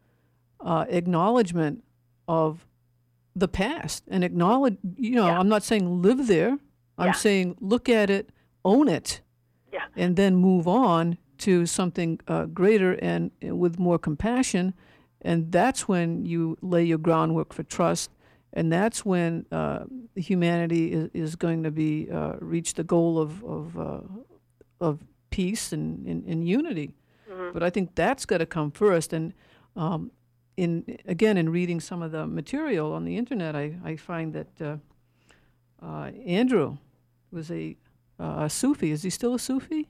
uh, 0.61 0.87
acknowledgement 0.89 1.85
of 2.27 2.67
the 3.37 3.49
past 3.49 4.03
and 4.09 4.25
acknowledge. 4.25 4.79
You 4.97 5.17
know, 5.17 5.27
Yeah. 5.27 5.39
I'm 5.39 5.49
not 5.49 5.63
saying 5.63 6.01
live 6.03 6.27
there. 6.27 6.59
I'm 6.99 7.09
Yeah. 7.09 7.13
saying 7.13 7.57
look 7.61 7.89
at 7.91 8.09
it, 8.09 8.31
own 8.65 8.89
it, 8.89 9.21
Yeah. 9.77 10.05
and 10.05 10.17
then 10.17 10.35
move 10.37 10.67
on 10.67 11.19
to 11.39 11.67
something 11.67 12.19
uh, 12.29 12.47
greater 12.47 12.93
and, 12.95 13.31
and 13.43 13.59
with 13.59 13.79
more 13.79 13.99
compassion. 13.99 14.73
And 15.21 15.53
that's 15.53 15.87
when 15.89 16.25
you 16.25 16.57
lay 16.63 16.85
your 16.85 16.99
groundwork 16.99 17.53
for 17.53 17.63
trust. 17.65 18.11
And 18.53 18.73
that's 18.73 19.05
when 19.05 19.45
uh, 19.53 19.81
humanity 20.15 20.93
is, 20.93 21.11
is 21.13 21.37
going 21.37 21.63
to 21.65 21.71
be 21.71 22.09
uh, 22.11 22.35
reach 22.41 22.75
the 22.75 22.85
goal 22.85 23.19
of 23.19 23.45
of, 23.45 23.79
uh, 23.79 24.01
of 24.81 25.01
peace 25.31 25.73
and, 25.73 26.07
and, 26.07 26.25
and 26.27 26.49
unity. 26.49 26.95
But 27.53 27.63
I 27.63 27.71
think 27.71 27.95
that's 27.95 28.25
got 28.27 28.39
to 28.39 28.47
come 28.47 28.71
first. 28.71 29.13
And 29.13 29.35
um, 29.75 30.11
in 30.57 30.99
again, 31.07 31.37
in 31.37 31.51
reading 31.51 31.81
some 31.81 32.01
of 32.03 32.13
the 32.13 32.27
material 32.27 32.93
on 32.93 33.05
the 33.05 33.17
internet, 33.17 33.55
I, 33.55 33.77
I 33.85 33.97
find 33.97 34.33
that 34.33 34.61
uh, 34.61 34.77
uh, 35.83 36.11
Andrew 36.27 36.79
was 37.31 37.51
a, 37.51 37.77
uh, 38.19 38.45
a 38.45 38.51
Sufi. 38.51 38.91
Is 38.91 39.03
he 39.03 39.11
still 39.11 39.35
a 39.35 39.39
Sufi? 39.39 39.89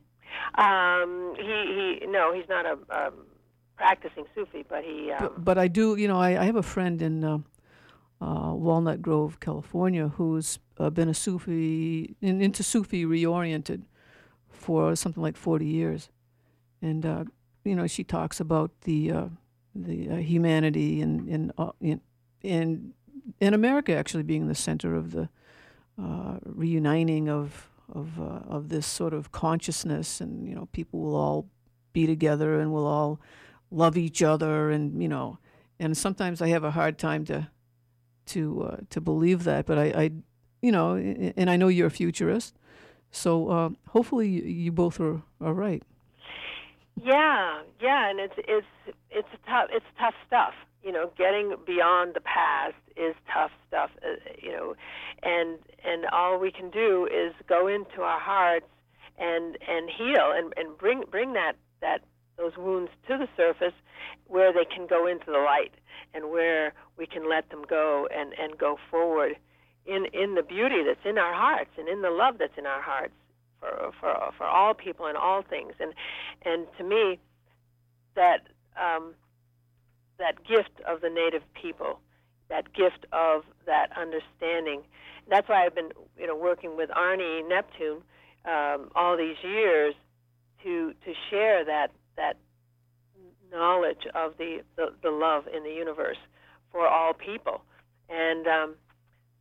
Um, 0.56 1.34
he 1.36 2.00
he 2.00 2.06
no, 2.06 2.32
he's 2.32 2.48
not 2.48 2.66
a 2.66 2.78
um, 2.90 3.14
practicing 3.76 4.24
Sufi, 4.34 4.64
but 4.68 4.84
he 4.84 5.12
um, 5.12 5.18
but, 5.20 5.44
but 5.44 5.58
I 5.58 5.68
do, 5.68 5.96
you 5.96 6.08
know, 6.08 6.18
I, 6.18 6.40
I 6.40 6.44
have 6.44 6.56
a 6.56 6.62
friend 6.62 7.00
in 7.00 7.24
uh, 7.24 7.38
uh, 8.20 8.52
Walnut 8.54 9.02
Grove, 9.02 9.40
California, 9.40 10.08
who's 10.08 10.58
uh, 10.78 10.90
been 10.90 11.08
a 11.08 11.14
Sufi, 11.14 12.16
in, 12.20 12.40
into 12.40 12.62
Sufi 12.62 13.04
reoriented 13.04 13.82
for 14.48 14.96
something 14.96 15.22
like 15.22 15.36
40 15.36 15.66
years. 15.66 16.08
And, 16.80 17.04
uh, 17.04 17.24
you 17.64 17.74
know, 17.74 17.86
she 17.86 18.04
talks 18.04 18.40
about 18.40 18.70
the, 18.82 19.12
uh, 19.12 19.24
the 19.74 20.10
uh, 20.10 20.16
humanity 20.16 21.00
and, 21.00 21.28
and, 21.28 21.52
uh, 21.58 21.72
in, 21.80 22.00
in, 22.42 22.94
in 23.40 23.54
America 23.54 23.94
actually 23.94 24.22
being 24.22 24.48
the 24.48 24.54
center 24.54 24.94
of 24.94 25.12
the 25.12 25.28
uh, 26.02 26.38
reuniting 26.44 27.28
of, 27.28 27.70
of, 27.92 28.20
uh, 28.20 28.40
of 28.48 28.68
this 28.68 28.86
sort 28.86 29.14
of 29.14 29.32
consciousness. 29.32 30.20
And, 30.20 30.48
you 30.48 30.54
know, 30.54 30.66
people 30.72 31.00
will 31.00 31.16
all 31.16 31.46
be 31.92 32.06
together 32.06 32.60
and 32.60 32.72
we'll 32.72 32.86
all 32.86 33.18
love 33.70 33.96
each 33.96 34.22
other 34.22 34.70
and 34.70 35.02
you 35.02 35.08
know 35.08 35.38
and 35.80 35.96
sometimes 35.96 36.42
i 36.42 36.48
have 36.48 36.62
a 36.62 36.70
hard 36.70 36.98
time 36.98 37.24
to 37.24 37.48
to 38.26 38.62
uh, 38.62 38.76
to 38.90 39.00
believe 39.00 39.44
that 39.44 39.64
but 39.66 39.78
i 39.78 39.84
i 39.84 40.10
you 40.60 40.70
know 40.70 40.94
and 40.94 41.48
i 41.48 41.56
know 41.56 41.68
you're 41.68 41.86
a 41.86 41.90
futurist 41.90 42.54
so 43.10 43.48
uh, 43.48 43.70
hopefully 43.88 44.28
you, 44.28 44.70
both 44.70 45.00
are, 45.00 45.22
are 45.40 45.54
right 45.54 45.82
Yeah, 46.96 47.62
yeah, 47.80 48.10
and 48.10 48.18
it's 48.20 48.34
it's 48.36 48.66
it's 49.10 49.28
tough. 49.46 49.68
It's 49.70 49.84
tough 49.98 50.14
stuff. 50.26 50.54
You 50.86 50.92
know, 50.92 51.10
getting 51.18 51.56
beyond 51.66 52.14
the 52.14 52.20
past 52.20 52.76
is 52.96 53.16
tough 53.32 53.50
stuff. 53.66 53.90
Uh, 54.04 54.16
you 54.40 54.52
know, 54.52 54.74
and 55.22 55.58
and 55.84 56.06
all 56.12 56.38
we 56.38 56.52
can 56.52 56.70
do 56.70 57.06
is 57.06 57.34
go 57.48 57.66
into 57.66 58.02
our 58.02 58.20
hearts 58.20 58.66
and 59.18 59.58
and 59.68 59.90
heal 59.90 60.32
and 60.34 60.52
and 60.56 60.78
bring 60.78 61.02
bring 61.10 61.32
that 61.32 61.54
that 61.80 62.02
those 62.38 62.56
wounds 62.56 62.90
to 63.08 63.18
the 63.18 63.28
surface 63.36 63.74
where 64.26 64.52
they 64.52 64.64
can 64.64 64.86
go 64.86 65.06
into 65.06 65.26
the 65.26 65.38
light 65.38 65.74
and 66.14 66.30
where 66.30 66.72
we 66.96 67.06
can 67.06 67.28
let 67.28 67.50
them 67.50 67.62
go 67.68 68.06
and 68.14 68.32
and 68.38 68.56
go 68.58 68.78
forward 68.90 69.36
in 69.86 70.06
in 70.12 70.34
the 70.36 70.42
beauty 70.42 70.82
that's 70.86 71.04
in 71.04 71.18
our 71.18 71.34
hearts 71.34 71.70
and 71.78 71.88
in 71.88 72.02
the 72.02 72.10
love 72.10 72.36
that's 72.38 72.56
in 72.58 72.66
our 72.66 72.82
hearts 72.82 73.14
for 73.58 73.90
for 74.00 74.14
for 74.36 74.44
all 74.46 74.74
people 74.74 75.06
and 75.06 75.16
all 75.16 75.42
things 75.42 75.72
and 75.80 75.94
and 76.44 76.66
to 76.78 76.84
me 76.84 77.18
that 78.14 78.46
um, 78.76 79.14
that 80.18 80.44
gift 80.46 80.80
of 80.86 81.00
the 81.00 81.10
native 81.10 81.42
people 81.54 82.00
that 82.48 82.72
gift 82.74 83.06
of 83.12 83.42
that 83.66 83.90
understanding. 83.96 84.82
That's 85.28 85.48
why 85.48 85.64
I've 85.66 85.74
been 85.74 85.90
you 86.18 86.26
know 86.26 86.36
working 86.36 86.76
with 86.76 86.90
Arnie 86.90 87.46
Neptune 87.48 88.02
um, 88.44 88.90
all 88.94 89.16
these 89.16 89.36
years 89.42 89.94
to 90.62 90.94
to 91.04 91.12
share 91.30 91.64
that 91.64 91.88
that 92.16 92.36
knowledge 93.52 94.06
of 94.14 94.36
the, 94.38 94.62
the, 94.76 94.86
the 95.02 95.10
love 95.10 95.44
in 95.54 95.62
the 95.62 95.70
universe 95.70 96.16
for 96.72 96.86
all 96.88 97.12
people. 97.12 97.62
And 98.08 98.46
um, 98.46 98.74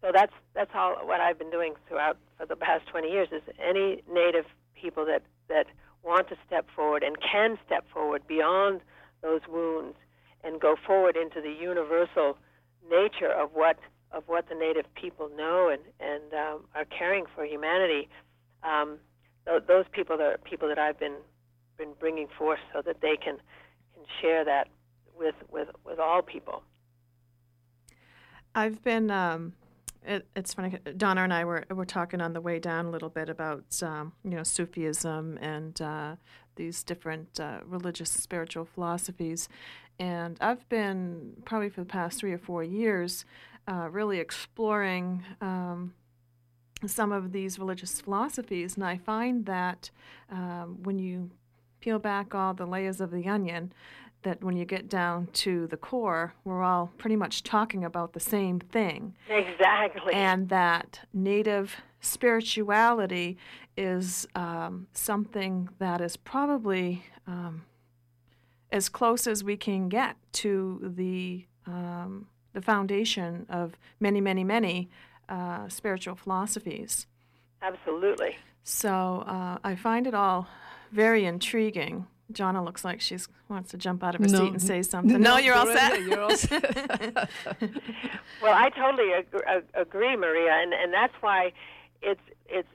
so 0.01 0.11
that's 0.13 0.33
that's 0.53 0.71
all 0.73 0.95
what 1.05 1.21
I've 1.21 1.37
been 1.37 1.51
doing 1.51 1.73
throughout 1.87 2.17
for 2.37 2.45
the 2.45 2.55
past 2.55 2.87
20 2.87 3.09
years 3.09 3.27
is 3.31 3.41
any 3.59 4.03
native 4.11 4.45
people 4.79 5.05
that 5.05 5.21
that 5.49 5.67
want 6.03 6.29
to 6.29 6.35
step 6.45 6.67
forward 6.75 7.03
and 7.03 7.15
can 7.19 7.57
step 7.65 7.85
forward 7.91 8.27
beyond 8.27 8.81
those 9.21 9.41
wounds 9.49 9.95
and 10.45 10.61
go 10.61 10.75
forward 10.85 11.17
into 11.17 11.41
the 11.41 11.51
universal 11.51 12.37
nature 12.89 13.31
of 13.31 13.49
what 13.53 13.77
of 14.11 14.23
what 14.27 14.47
the 14.47 14.55
native 14.55 14.85
people 14.93 15.29
know 15.35 15.69
and 15.69 15.81
and 15.99 16.33
um, 16.33 16.65
are 16.75 16.85
caring 16.85 17.25
for 17.35 17.43
humanity. 17.43 18.07
Um, 18.63 18.97
th- 19.45 19.63
those 19.67 19.85
people 19.91 20.21
are 20.21 20.37
people 20.37 20.69
that 20.69 20.79
I've 20.79 20.99
been 20.99 21.17
been 21.77 21.93
bringing 21.99 22.27
forth 22.37 22.59
so 22.73 22.81
that 22.83 23.01
they 23.01 23.17
can 23.17 23.37
can 23.93 24.05
share 24.21 24.45
that 24.45 24.67
with 25.17 25.35
with 25.51 25.69
with 25.85 25.99
all 25.99 26.21
people. 26.21 26.63
I've 28.53 28.81
been. 28.83 29.11
Um, 29.11 29.53
it, 30.07 30.27
it's 30.35 30.53
funny. 30.53 30.77
Donna 30.95 31.21
and 31.21 31.33
I 31.33 31.45
were 31.45 31.65
were 31.69 31.85
talking 31.85 32.21
on 32.21 32.33
the 32.33 32.41
way 32.41 32.59
down 32.59 32.85
a 32.85 32.91
little 32.91 33.09
bit 33.09 33.27
about 33.27 33.81
um, 33.81 34.13
you 34.23 34.31
know 34.31 34.43
Sufism 34.43 35.37
and 35.41 35.81
uh, 35.81 36.15
these 36.55 36.83
different 36.83 37.39
uh, 37.39 37.59
religious 37.65 38.11
spiritual 38.11 38.65
philosophies, 38.65 39.49
and 39.99 40.37
I've 40.41 40.67
been 40.69 41.33
probably 41.45 41.69
for 41.69 41.81
the 41.81 41.87
past 41.87 42.19
three 42.19 42.33
or 42.33 42.37
four 42.37 42.63
years 42.63 43.25
uh, 43.67 43.89
really 43.91 44.19
exploring. 44.19 45.23
Um, 45.41 45.93
some 46.85 47.11
of 47.11 47.31
these 47.31 47.57
religious 47.57 48.01
philosophies, 48.01 48.75
and 48.75 48.83
I 48.83 48.97
find 48.97 49.45
that 49.45 49.89
um, 50.29 50.83
when 50.83 50.99
you 50.99 51.31
peel 51.79 51.99
back 51.99 52.35
all 52.35 52.53
the 52.53 52.65
layers 52.65 52.99
of 52.99 53.11
the 53.11 53.27
onion, 53.27 53.71
that 54.23 54.43
when 54.43 54.57
you 54.57 54.65
get 54.65 54.89
down 54.89 55.27
to 55.27 55.67
the 55.67 55.77
core, 55.77 56.33
we're 56.43 56.63
all 56.63 56.91
pretty 56.97 57.15
much 57.15 57.43
talking 57.43 57.83
about 57.85 58.13
the 58.13 58.19
same 58.19 58.59
thing. 58.59 59.15
Exactly. 59.29 60.13
And 60.13 60.49
that 60.49 61.01
native 61.13 61.77
spirituality 62.01 63.37
is 63.77 64.27
um, 64.35 64.87
something 64.93 65.69
that 65.79 66.01
is 66.01 66.17
probably 66.17 67.03
um, 67.27 67.63
as 68.75 68.89
close 68.89 69.25
as 69.25 69.43
we 69.43 69.55
can 69.57 69.87
get 69.89 70.17
to 70.33 70.79
the, 70.83 71.45
um, 71.65 72.27
the 72.53 72.61
foundation 72.61 73.45
of 73.49 73.77
many, 73.99 74.19
many, 74.19 74.43
many 74.43 74.89
uh, 75.29 75.67
spiritual 75.69 76.15
philosophies. 76.15 77.07
Absolutely. 77.61 78.35
So 78.63 79.23
uh, 79.25 79.57
I 79.63 79.75
find 79.75 80.07
it 80.07 80.13
all 80.13 80.47
very 80.91 81.23
intriguing. 81.25 82.05
Donna 82.31 82.63
looks 82.63 82.83
like 82.83 82.99
she 83.01 83.17
wants 83.47 83.71
to 83.71 83.77
jump 83.77 84.03
out 84.03 84.15
of 84.15 84.21
her 84.21 84.27
No. 84.27 84.39
seat 84.39 84.51
and 84.51 84.61
say 84.61 84.81
something. 84.81 85.21
No, 85.21 85.37
you're 85.37 85.55
all 85.55 85.67
set. 85.67 86.01
You're 86.01 86.21
all 86.21 86.35
set. 86.35 87.29
Well, 88.41 88.53
I 88.53 88.69
totally 88.71 89.13
ag- 89.13 89.43
ag- 89.47 89.63
agree, 89.73 90.15
Maria, 90.15 90.51
and 90.51 90.73
and 90.73 90.91
that's 90.93 91.13
why 91.21 91.53
it's 92.01 92.21
it's 92.47 92.67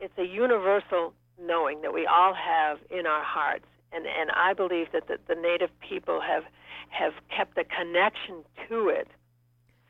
it's 0.00 0.16
a 0.18 0.24
universal 0.24 1.12
knowing 1.40 1.82
that 1.82 1.92
we 1.92 2.06
all 2.06 2.34
have 2.34 2.78
in 2.90 3.06
our 3.06 3.22
hearts, 3.22 3.66
and 3.92 4.06
and 4.06 4.30
I 4.32 4.52
believe 4.54 4.88
that 4.92 5.08
the, 5.08 5.18
the 5.28 5.34
Native 5.34 5.70
people 5.80 6.20
have 6.20 6.44
have 6.90 7.12
kept 7.34 7.58
a 7.58 7.64
connection 7.64 8.44
to 8.68 8.88
it 8.88 9.08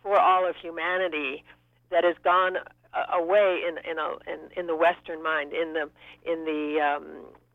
for 0.03 0.19
all 0.19 0.49
of 0.49 0.57
humanity 0.57 1.45
that 1.91 2.05
has 2.05 2.17
gone 2.23 2.57
away 3.13 3.63
in 3.69 3.79
in 3.91 3.99
a 3.99 4.11
in, 4.31 4.41
in 4.57 4.67
the 4.67 4.77
Western 4.77 5.23
mind, 5.23 5.53
in 5.53 5.73
the 5.73 5.91
in 6.25 6.45
the 6.45 6.81
um, 6.81 7.07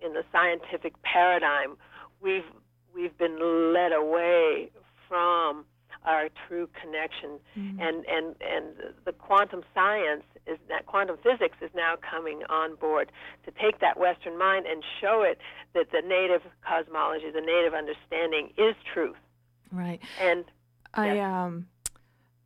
in 0.02 0.14
the 0.14 0.24
scientific 0.32 1.02
paradigm, 1.04 1.78
we've 2.22 2.46
we've 2.94 3.18
been 3.18 3.74
led 3.74 3.92
away 3.92 4.70
from 5.08 5.66
our 6.06 6.30
true 6.48 6.68
connection, 6.82 7.40
Mm-hmm. 7.58 7.80
and 7.82 8.06
and 8.06 8.36
and 8.42 8.66
the 9.06 9.12
quantum 9.14 9.64
science 9.74 10.24
is 10.48 10.58
that 10.70 10.86
quantum 10.86 11.18
physics 11.22 11.58
is 11.62 11.70
now 11.76 11.96
coming 11.98 12.42
on 12.50 12.76
board 12.76 13.12
to 13.46 13.52
take 13.52 13.80
that 13.80 14.00
Western 14.00 14.38
mind 14.38 14.66
and 14.66 14.84
show 15.00 15.22
it 15.24 15.38
that 15.74 15.92
the 15.92 16.02
native 16.02 16.42
cosmology, 16.66 17.30
the 17.32 17.42
native 17.42 17.74
understanding, 17.74 18.52
is 18.58 18.76
truth. 18.94 19.18
Right. 19.72 20.02
And 20.20 20.46
I 20.94 21.20
um 21.20 21.68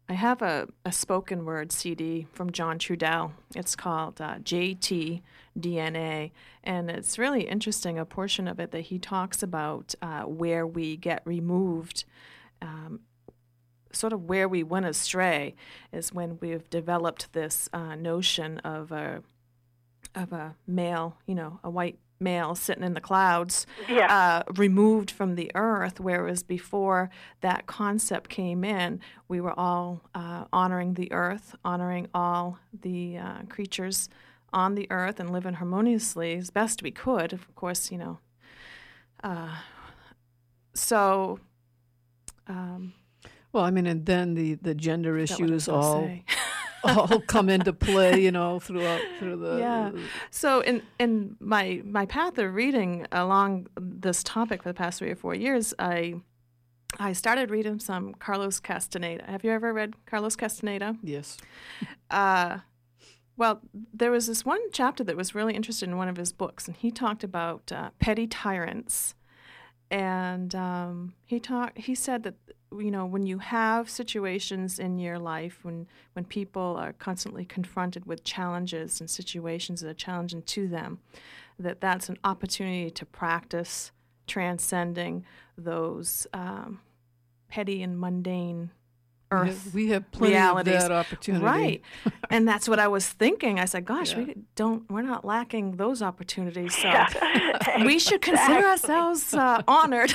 I 0.07 0.13
have 0.13 0.41
a, 0.43 0.67
a 0.83 0.91
spoken 0.91 1.45
word 1.45 1.71
CD 1.71 2.27
from 2.31 2.51
John 2.51 2.77
Trudell. 2.77 3.31
It's 3.55 3.75
called 3.75 4.21
uh, 4.21 4.35
JT 4.35 5.21
DNA, 5.57 6.31
and 6.63 6.91
it's 6.91 7.17
really 7.17 7.47
interesting. 7.47 7.97
A 7.97 8.05
portion 8.05 8.47
of 8.47 8.59
it 8.59 8.69
that 8.69 8.81
he 8.81 8.99
talks 8.99 9.41
about 9.41 9.95
uh, 10.03 10.23
where 10.23 10.67
we 10.67 10.95
get 10.95 11.23
removed, 11.25 12.03
um, 12.61 12.99
sort 13.95 14.13
of 14.13 14.23
where 14.23 14.47
we 14.47 14.63
went 14.63 14.85
astray, 14.85 15.55
is 15.91 16.13
when 16.13 16.37
we've 16.41 16.69
developed 16.69 17.33
this 17.33 17.69
uh, 17.73 17.95
notion 17.95 18.59
of 18.59 18.91
a 18.91 19.23
of 20.13 20.31
a 20.31 20.55
male, 20.65 21.17
you 21.25 21.35
know, 21.35 21.59
a 21.63 21.69
white 21.69 21.99
male 22.19 22.55
sitting 22.55 22.83
in 22.83 22.93
the 22.93 23.01
clouds 23.01 23.67
yeah, 23.89 24.07
uh, 24.13 24.43
removed 24.55 25.11
from 25.11 25.35
the 25.35 25.51
earth, 25.55 25.99
whereas 25.99 26.43
before 26.43 27.09
that 27.41 27.65
concept 27.65 28.29
came 28.29 28.63
in, 28.63 28.99
we 29.27 29.41
were 29.41 29.57
all 29.59 30.01
uh, 30.13 30.45
honoring 30.53 30.93
the 30.93 31.11
earth, 31.11 31.55
honoring 31.65 32.07
all 32.13 32.57
the 32.81 33.17
uh, 33.17 33.41
creatures 33.49 34.09
on 34.53 34.75
the 34.75 34.87
earth, 34.89 35.19
and 35.19 35.31
living 35.31 35.55
harmoniously 35.55 36.35
as 36.35 36.49
best 36.49 36.81
we 36.81 36.91
could. 36.91 37.33
Of 37.33 37.53
course, 37.55 37.91
you 37.91 37.97
know. 37.97 38.19
Uh, 39.23 39.57
so, 40.73 41.39
um, 42.47 42.93
Well, 43.55 43.63
I 43.63 43.71
mean, 43.71 43.87
and 43.87 44.05
then 44.05 44.33
the, 44.33 44.55
the 44.55 44.75
gender 44.75 45.17
forgot 45.17 45.39
what 45.39 45.49
I 45.49 45.53
was 45.53 45.63
issues 45.63 45.69
all 45.69 46.09
all 46.83 47.19
come 47.27 47.47
into 47.47 47.71
play, 47.71 48.21
you 48.21 48.31
know, 48.31 48.59
throughout 48.59 48.99
through 49.17 49.37
the 49.37 49.59
Yeah. 49.59 49.91
So 50.29 50.59
in 50.59 50.81
in 50.99 51.37
my 51.39 51.81
my 51.85 52.05
path 52.05 52.37
of 52.37 52.53
reading 52.53 53.07
along 53.13 53.67
this 53.79 54.23
topic 54.23 54.61
for 54.61 54.67
the 54.69 54.73
past 54.73 54.99
three 54.99 55.09
or 55.09 55.15
four 55.15 55.33
years, 55.33 55.73
I 55.79 56.15
I 56.99 57.13
started 57.13 57.49
reading 57.49 57.79
some 57.79 58.13
Carlos 58.15 58.59
Castaneda. 58.59 59.23
Have 59.25 59.45
you 59.45 59.51
ever 59.51 59.71
read 59.71 59.93
Carlos 60.05 60.35
Castaneda? 60.35 60.97
yes. 61.01 61.37
Uh, 62.11 62.59
well, 63.35 63.61
there 63.93 64.11
was 64.11 64.27
this 64.27 64.45
one 64.45 64.61
chapter 64.71 65.03
that 65.03 65.17
was 65.17 65.33
really 65.33 65.55
interested 65.55 65.89
in 65.89 65.97
one 65.97 66.07
of 66.07 66.17
his 66.17 66.31
books, 66.31 66.67
and 66.67 66.77
he 66.77 66.91
talked 66.91 67.23
about 67.23 67.71
uh, 67.71 67.89
petty 67.99 68.27
tyrants. 68.27 69.15
And 69.91 70.53
um, 70.55 71.13
he 71.25 71.39
talked. 71.39 71.77
He 71.77 71.95
said 71.95 72.23
that 72.23 72.35
you 72.77 72.91
know 72.91 73.05
when 73.05 73.25
you 73.25 73.37
have 73.37 73.89
situations 73.89 74.79
in 74.79 74.97
your 74.97 75.19
life 75.19 75.59
when 75.63 75.87
when 76.13 76.25
people 76.25 76.75
are 76.77 76.93
constantly 76.93 77.45
confronted 77.45 78.05
with 78.05 78.23
challenges 78.23 78.99
and 78.99 79.09
situations 79.09 79.81
that 79.81 79.89
are 79.89 79.93
challenging 79.93 80.41
to 80.43 80.67
them, 80.67 80.99
that 81.59 81.81
that's 81.81 82.09
an 82.09 82.17
opportunity 82.23 82.89
to 82.89 83.05
practice 83.05 83.91
transcending 84.27 85.23
those 85.57 86.25
um, 86.33 86.79
petty 87.47 87.83
and 87.83 87.99
mundane 87.99 88.71
earth 89.35 89.63
have, 89.65 89.73
we 89.73 89.87
have 89.89 90.09
plenty 90.11 90.33
realities. 90.33 90.73
of 90.75 90.81
that 90.81 90.91
opportunity. 90.91 91.43
Right. 91.45 91.81
and 92.29 92.47
that's 92.47 92.67
what 92.69 92.79
I 92.79 92.87
was 92.87 93.07
thinking. 93.07 93.59
I 93.59 93.65
said, 93.65 93.85
gosh, 93.93 94.11
Yeah. 94.13 94.19
we 94.23 94.35
don't 94.55 94.89
we're 94.89 95.01
not 95.13 95.23
lacking 95.25 95.77
those 95.77 96.01
opportunities. 96.01 96.75
So 96.75 96.87
Yeah, 96.87 97.85
we 97.85 97.99
should 97.99 98.21
consider 98.21 98.65
ourselves 98.67 99.33
uh, 99.33 99.61
honored 99.67 100.13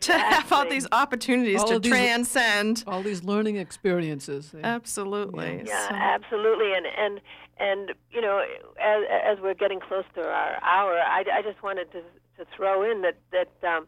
to 0.00 0.12
have 0.12 0.52
all 0.52 0.68
these 0.68 0.86
opportunities 0.92 1.60
All 1.60 1.68
to 1.68 1.78
these- 1.78 1.90
transcend. 1.92 2.84
All 2.86 3.02
these 3.02 3.24
learning 3.24 3.56
experiences. 3.56 4.54
Absolutely. 4.62 5.62
Yeah, 5.66 5.88
So- 5.88 5.94
absolutely. 5.94 6.72
And 6.74 6.86
and 6.86 7.20
and 7.58 7.92
you 8.10 8.20
know, 8.20 8.44
as 8.80 9.02
as 9.30 9.38
we're 9.42 9.54
getting 9.54 9.80
close 9.80 10.04
to 10.14 10.22
our 10.22 10.58
hour, 10.62 10.94
I, 10.98 11.24
I 11.32 11.42
just 11.42 11.62
wanted 11.62 11.90
to 11.92 12.00
to 12.38 12.44
throw 12.56 12.82
in 12.90 13.02
that 13.02 13.16
that 13.32 13.68
um, 13.68 13.86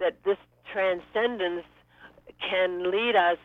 that 0.00 0.16
this 0.24 0.36
transcendence 0.72 1.64
can 2.38 2.90
lead 2.90 3.16
us 3.16 3.38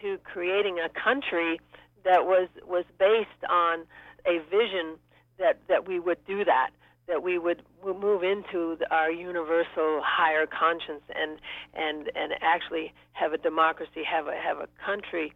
to 0.00 0.18
creating 0.24 0.78
a 0.78 0.88
country 0.88 1.60
that 2.04 2.24
was 2.24 2.48
was 2.66 2.84
based 2.98 3.28
on 3.48 3.84
a 4.26 4.38
vision 4.50 4.98
that 5.38 5.58
that 5.68 5.86
we 5.86 6.00
would 6.00 6.24
do 6.26 6.44
that 6.44 6.70
that 7.08 7.22
we 7.22 7.38
would 7.38 7.62
move 7.84 8.22
into 8.22 8.76
our 8.90 9.10
universal 9.10 10.00
higher 10.04 10.46
conscience 10.46 11.02
and 11.14 11.38
and 11.74 12.10
and 12.14 12.32
actually 12.40 12.92
have 13.12 13.32
a 13.32 13.38
democracy 13.38 14.02
have 14.04 14.26
a 14.26 14.34
have 14.36 14.58
a 14.58 14.68
country 14.84 15.32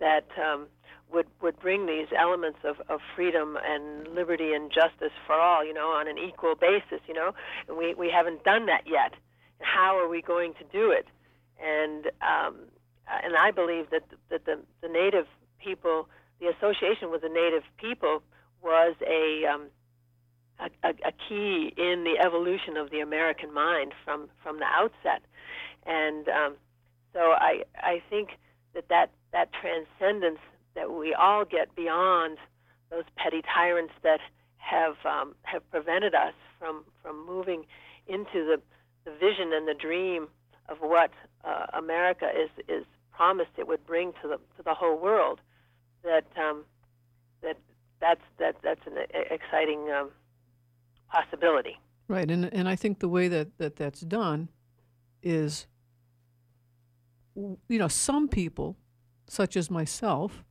that 0.00 0.26
um, 0.42 0.66
would 1.12 1.26
would 1.42 1.58
bring 1.60 1.86
these 1.86 2.06
elements 2.16 2.58
of, 2.64 2.76
of 2.88 3.00
freedom 3.16 3.58
and 3.62 4.08
liberty 4.14 4.52
and 4.52 4.70
justice 4.70 5.12
for 5.26 5.34
all 5.34 5.64
you 5.64 5.74
know 5.74 5.88
on 5.88 6.08
an 6.08 6.18
equal 6.18 6.54
basis 6.54 7.00
you 7.06 7.14
know? 7.14 7.32
And 7.68 7.76
we 7.76 7.94
we 7.94 8.10
haven't 8.10 8.44
done 8.44 8.66
that 8.66 8.82
yet. 8.86 9.14
How 9.60 9.98
are 9.98 10.08
we 10.08 10.22
going 10.22 10.54
to 10.54 10.64
do 10.72 10.92
it 10.92 11.06
and 11.62 12.06
um, 12.22 12.56
and 13.24 13.36
I 13.36 13.50
believe 13.50 13.90
that 13.90 14.04
that 14.30 14.44
the, 14.44 14.60
the 14.82 14.88
native 14.88 15.26
people 15.62 16.08
the 16.40 16.48
association 16.48 17.10
with 17.10 17.22
the 17.22 17.28
native 17.28 17.64
people 17.78 18.22
was 18.62 18.94
a 19.06 19.46
um, 19.46 19.66
a, 20.60 20.88
a, 20.88 20.90
a 21.08 21.12
key 21.28 21.72
in 21.76 22.04
the 22.04 22.16
evolution 22.24 22.76
of 22.76 22.90
the 22.90 23.00
American 23.00 23.52
mind 23.52 23.92
from 24.04 24.28
from 24.42 24.58
the 24.58 24.66
outset, 24.66 25.22
and 25.86 26.28
um, 26.28 26.54
so 27.12 27.20
I 27.20 27.62
I 27.76 28.02
think 28.08 28.30
that 28.74 28.88
that 28.88 29.10
that 29.32 29.50
transcendence 29.52 30.40
that 30.74 30.92
we 30.92 31.14
all 31.14 31.44
get 31.44 31.74
beyond 31.74 32.38
those 32.90 33.04
petty 33.16 33.42
tyrants 33.42 33.92
that 34.02 34.20
have 34.58 34.96
um, 35.04 35.34
have 35.42 35.68
prevented 35.70 36.14
us 36.14 36.34
from 36.58 36.84
from 37.02 37.26
moving 37.26 37.64
into 38.06 38.44
the 38.44 38.60
the 39.04 39.12
vision 39.12 39.52
and 39.52 39.66
the 39.66 39.74
dream 39.74 40.28
of 40.68 40.78
what 40.78 41.10
uh, 41.44 41.66
America 41.72 42.30
is 42.36 42.50
is 42.68 42.84
promised 43.12 43.50
it 43.56 43.66
would 43.66 43.84
bring 43.86 44.12
to 44.22 44.28
the 44.28 44.36
to 44.56 44.62
the 44.64 44.74
whole 44.74 44.98
world. 44.98 45.40
That 46.04 46.26
um, 46.36 46.64
that 47.42 47.56
that's 48.00 48.20
that 48.38 48.56
that's 48.62 48.86
an 48.86 48.94
exciting 49.30 49.90
um, 49.90 50.10
possibility. 51.10 51.78
Right, 52.08 52.30
and 52.30 52.46
and 52.54 52.68
I 52.68 52.76
think 52.76 53.00
the 53.00 53.08
way 53.08 53.28
that, 53.28 53.58
that 53.58 53.76
that's 53.76 54.00
done 54.00 54.48
is, 55.22 55.66
you 57.34 57.78
know, 57.78 57.88
some 57.88 58.28
people, 58.28 58.76
such 59.26 59.56
as 59.56 59.70
myself, 59.70 60.44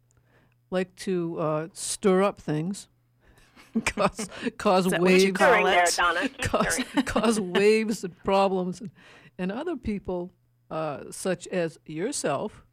like 0.69 0.95
to 0.97 1.39
uh, 1.39 1.67
stir 1.73 2.21
up 2.21 2.39
things, 2.39 2.89
cause 3.85 4.29
cause 4.57 4.85
Is 4.85 4.91
that 4.91 5.01
what 5.01 5.11
you 5.11 5.17
waves, 5.27 5.37
call 5.37 5.63
there, 5.63 5.83
it? 5.83 5.95
Donna. 5.95 6.21
Keep 6.29 6.41
cause 6.41 6.79
cause 7.05 7.39
waves 7.39 8.03
and 8.03 8.15
problems, 8.23 8.81
and, 8.81 8.91
and 9.37 9.51
other 9.51 9.75
people, 9.75 10.31
uh, 10.69 11.03
such 11.11 11.47
as 11.47 11.77
yourself, 11.85 12.63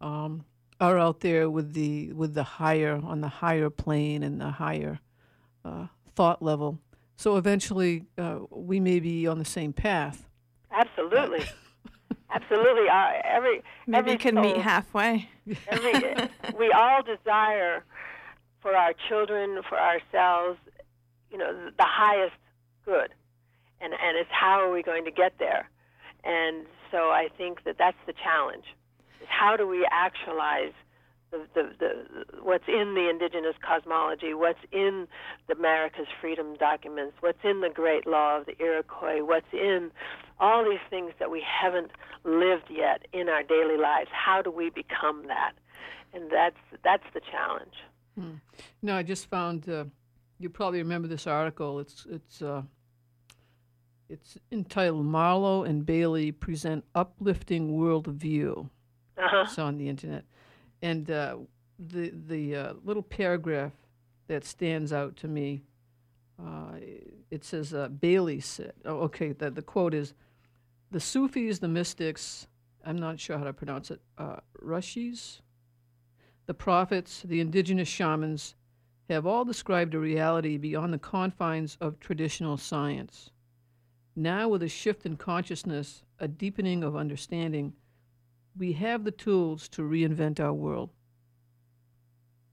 um, 0.00 0.44
are 0.80 0.98
out 0.98 1.20
there 1.20 1.48
with 1.48 1.72
the 1.72 2.12
with 2.12 2.34
the 2.34 2.42
higher 2.42 3.00
on 3.02 3.20
the 3.20 3.28
higher 3.28 3.70
plane 3.70 4.22
and 4.22 4.40
the 4.40 4.50
higher 4.50 5.00
uh, 5.64 5.86
thought 6.14 6.42
level. 6.42 6.78
So 7.16 7.36
eventually, 7.36 8.04
uh, 8.18 8.40
we 8.50 8.78
may 8.78 9.00
be 9.00 9.26
on 9.26 9.38
the 9.38 9.44
same 9.44 9.72
path. 9.72 10.28
Absolutely, 10.70 11.44
absolutely. 12.30 12.88
Uh, 12.88 13.12
every 13.24 13.62
Maybe 13.86 13.98
every 13.98 14.12
you 14.12 14.18
can 14.18 14.34
meet 14.34 14.58
halfway. 14.58 15.28
every, 15.68 16.28
we 16.58 16.70
all 16.72 17.02
desire 17.02 17.84
for 18.60 18.76
our 18.76 18.92
children, 19.08 19.62
for 19.68 19.78
ourselves, 19.78 20.58
you 21.30 21.38
know, 21.38 21.70
the 21.78 21.84
highest 21.84 22.36
good, 22.84 23.14
and 23.80 23.94
and 23.94 24.18
it's 24.18 24.30
how 24.30 24.60
are 24.60 24.70
we 24.70 24.82
going 24.82 25.06
to 25.06 25.10
get 25.10 25.38
there? 25.38 25.70
And 26.24 26.66
so 26.90 27.10
I 27.10 27.28
think 27.36 27.64
that 27.64 27.76
that's 27.78 27.96
the 28.06 28.12
challenge: 28.12 28.64
is 29.20 29.28
how 29.28 29.56
do 29.56 29.66
we 29.66 29.86
actualize 29.90 30.72
the, 31.30 31.46
the, 31.54 31.70
the 31.78 32.42
what's 32.42 32.68
in 32.68 32.94
the 32.94 33.08
indigenous 33.10 33.56
cosmology, 33.66 34.34
what's 34.34 34.58
in 34.72 35.08
the 35.48 35.54
America's 35.54 36.06
freedom 36.20 36.54
documents, 36.56 37.14
what's 37.20 37.44
in 37.44 37.60
the 37.60 37.68
Great 37.68 38.06
Law 38.06 38.38
of 38.38 38.46
the 38.46 38.56
Iroquois, 38.60 39.24
what's 39.24 39.52
in 39.52 39.90
all 40.38 40.64
these 40.64 40.78
things 40.90 41.12
that 41.18 41.30
we 41.30 41.42
haven't 41.42 41.90
lived 42.24 42.70
yet 42.70 43.06
in 43.12 43.28
our 43.28 43.42
daily 43.42 43.76
lives. 43.76 44.08
How 44.12 44.42
do 44.42 44.50
we 44.50 44.70
become 44.70 45.26
that? 45.28 45.52
And 46.12 46.30
that's 46.30 46.56
that's 46.84 47.04
the 47.14 47.20
challenge. 47.20 47.74
No, 48.82 48.96
I 48.96 49.02
just 49.02 49.28
found. 49.28 49.68
Uh, 49.68 49.84
you 50.38 50.48
probably 50.50 50.78
remember 50.78 51.08
this 51.08 51.26
article. 51.26 51.80
It's 51.80 52.06
it's 52.08 52.42
uh, 52.42 52.62
it's 54.08 54.38
entitled 54.52 55.04
"Marlowe 55.04 55.64
and 55.64 55.84
Bailey 55.84 56.32
present 56.32 56.84
uplifting 56.94 57.76
worldview." 57.78 58.68
Uh-huh. 59.18 59.44
It's 59.44 59.58
on 59.58 59.78
the 59.78 59.88
internet, 59.88 60.24
and 60.82 61.10
uh, 61.10 61.36
the 61.78 62.10
the 62.10 62.56
uh, 62.56 62.74
little 62.84 63.02
paragraph 63.02 63.72
that 64.28 64.44
stands 64.44 64.92
out 64.92 65.16
to 65.16 65.28
me 65.28 65.62
uh, 66.38 66.72
it 67.30 67.44
says 67.44 67.72
uh, 67.72 67.88
Bailey 67.88 68.40
said. 68.40 68.72
Oh, 68.84 68.98
okay. 69.00 69.32
The 69.32 69.50
the 69.50 69.62
quote 69.62 69.94
is, 69.94 70.14
"The 70.90 71.00
Sufis, 71.00 71.58
the 71.58 71.68
mystics. 71.68 72.46
I'm 72.84 72.96
not 72.96 73.18
sure 73.18 73.38
how 73.38 73.44
to 73.44 73.52
pronounce 73.52 73.90
it. 73.90 74.00
Uh, 74.16 74.36
the 76.46 76.54
prophets, 76.54 77.22
the 77.24 77.40
indigenous 77.40 77.88
shamans, 77.88 78.54
have 79.10 79.26
all 79.26 79.44
described 79.44 79.94
a 79.94 79.98
reality 79.98 80.56
beyond 80.56 80.92
the 80.92 80.98
confines 80.98 81.76
of 81.80 81.98
traditional 81.98 82.56
science. 82.56 83.30
Now, 84.16 84.48
with 84.48 84.62
a 84.62 84.68
shift 84.68 85.04
in 85.04 85.16
consciousness, 85.16 86.02
a 86.18 86.26
deepening 86.26 86.82
of 86.82 86.96
understanding, 86.96 87.74
we 88.56 88.72
have 88.72 89.04
the 89.04 89.10
tools 89.10 89.68
to 89.68 89.82
reinvent 89.82 90.40
our 90.40 90.54
world." 90.54 90.90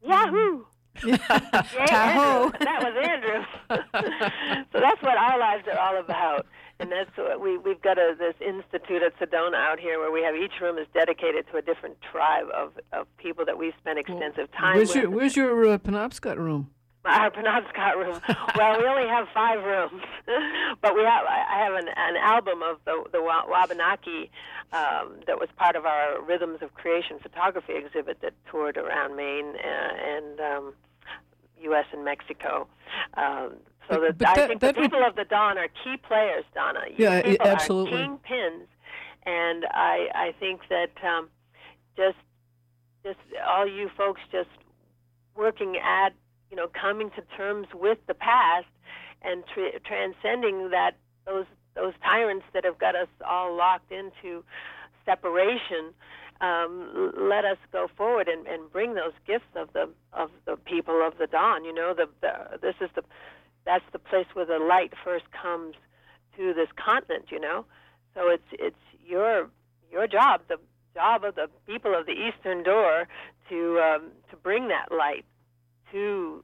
Yahoo! 0.05 0.65
Yay, 1.05 1.17
Tahoe. 1.17 2.45
Andrew. 2.45 2.59
That 2.59 2.83
was 2.83 2.95
Andrew. 3.09 3.43
so 4.71 4.79
that's 4.79 5.01
what 5.01 5.17
our 5.17 5.39
lives 5.39 5.63
are 5.71 5.79
all 5.79 5.99
about. 5.99 6.45
And 6.79 6.91
that's 6.91 7.09
what 7.17 7.39
we 7.41 7.57
we've 7.57 7.81
got 7.81 7.97
a, 7.97 8.15
this 8.17 8.35
institute 8.41 9.01
at 9.01 9.17
Sedona 9.19 9.55
out 9.55 9.79
here 9.79 9.99
where 9.99 10.11
we 10.11 10.21
have 10.21 10.35
each 10.35 10.59
room 10.61 10.77
is 10.77 10.87
dedicated 10.93 11.45
to 11.51 11.57
a 11.57 11.61
different 11.61 11.97
tribe 12.11 12.47
of, 12.55 12.73
of 12.91 13.07
people 13.17 13.45
that 13.45 13.57
we've 13.57 13.73
spent 13.79 13.99
extensive 13.99 14.51
time 14.51 14.75
Where's 14.75 14.89
with. 14.89 14.97
your 14.97 15.09
Where's 15.09 15.35
your 15.35 15.73
uh, 15.73 15.77
Penobscot 15.77 16.37
room? 16.37 16.69
Our 17.05 17.31
Penobscot 17.31 17.95
room. 17.97 18.21
well, 18.55 18.77
we 18.79 18.85
only 18.85 19.09
have 19.09 19.27
five 19.33 19.61
rooms, 19.61 20.01
but 20.81 20.95
we 20.95 21.01
have. 21.01 21.25
I 21.25 21.59
have 21.61 21.73
an, 21.73 21.89
an 21.95 22.15
album 22.15 22.63
of 22.63 22.77
the 22.85 23.03
the 23.11 23.21
Wabanaki 23.21 24.31
um, 24.71 25.19
that 25.27 25.37
was 25.37 25.49
part 25.57 25.75
of 25.75 25.85
our 25.85 26.21
Rhythms 26.21 26.59
of 26.61 26.73
Creation 26.75 27.19
photography 27.21 27.73
exhibit 27.75 28.21
that 28.21 28.33
toured 28.49 28.77
around 28.77 29.17
Maine 29.17 29.53
uh, 29.57 29.93
and 30.15 30.39
um, 30.39 30.73
U.S. 31.63 31.85
and 31.91 32.05
Mexico. 32.05 32.67
Um, 33.15 33.55
so 33.89 33.99
that, 33.99 34.25
I 34.25 34.47
think 34.47 34.61
that 34.61 34.75
the 34.75 34.81
would- 34.81 34.91
people 34.91 35.05
of 35.05 35.15
the 35.17 35.25
dawn 35.25 35.57
are 35.57 35.67
key 35.83 35.97
players, 35.97 36.45
Donna. 36.55 36.85
Yeah, 36.97 37.21
people 37.21 37.47
absolutely. 37.47 38.01
are 38.01 38.07
kingpins, 38.07 38.67
and 39.25 39.65
I 39.71 40.07
I 40.15 40.35
think 40.39 40.61
that 40.69 40.91
um, 41.05 41.27
just 41.97 42.17
just 43.03 43.19
all 43.45 43.67
you 43.67 43.89
folks 43.97 44.21
just 44.31 44.47
working 45.35 45.75
at 45.77 46.13
you 46.53 46.57
know 46.57 46.67
coming 46.79 47.09
to 47.15 47.23
terms 47.35 47.65
with 47.73 47.97
the 48.05 48.13
past 48.13 48.67
and 49.23 49.43
tra- 49.51 49.79
transcending 49.79 50.69
that 50.69 50.91
those 51.25 51.47
those 51.73 51.93
tyrants 52.03 52.45
that 52.53 52.63
have 52.63 52.77
got 52.77 52.95
us 52.95 53.07
all 53.27 53.57
locked 53.57 53.91
into 53.91 54.43
separation 55.03 55.89
um, 56.41 57.11
let 57.17 57.43
us 57.43 57.57
go 57.71 57.87
forward 57.97 58.27
and, 58.27 58.45
and 58.45 58.71
bring 58.71 58.93
those 58.93 59.13
gifts 59.25 59.49
of 59.55 59.73
the 59.73 59.89
of 60.13 60.29
the 60.45 60.55
people 60.57 61.01
of 61.03 61.17
the 61.17 61.25
dawn 61.25 61.65
you 61.65 61.73
know 61.73 61.95
the, 61.97 62.05
the 62.21 62.59
this 62.61 62.75
is 62.81 62.89
the 62.95 63.01
that's 63.65 63.85
the 63.91 63.97
place 63.97 64.27
where 64.33 64.45
the 64.45 64.59
light 64.59 64.93
first 65.03 65.25
comes 65.31 65.73
to 66.37 66.53
this 66.53 66.69
continent 66.77 67.25
you 67.31 67.39
know? 67.39 67.65
So 68.13 68.29
it's 68.29 68.51
it's 68.51 68.85
your 69.03 69.49
your 69.91 70.05
job 70.05 70.41
the 70.47 70.57
job 70.93 71.23
of 71.23 71.33
the 71.33 71.47
people 71.65 71.97
of 71.97 72.05
the 72.05 72.13
eastern 72.13 72.61
door 72.61 73.07
to 73.49 73.79
um, 73.79 74.11
to 74.29 74.37
bring 74.37 74.67
that 74.67 74.91
light 74.95 75.25
to 75.93 76.43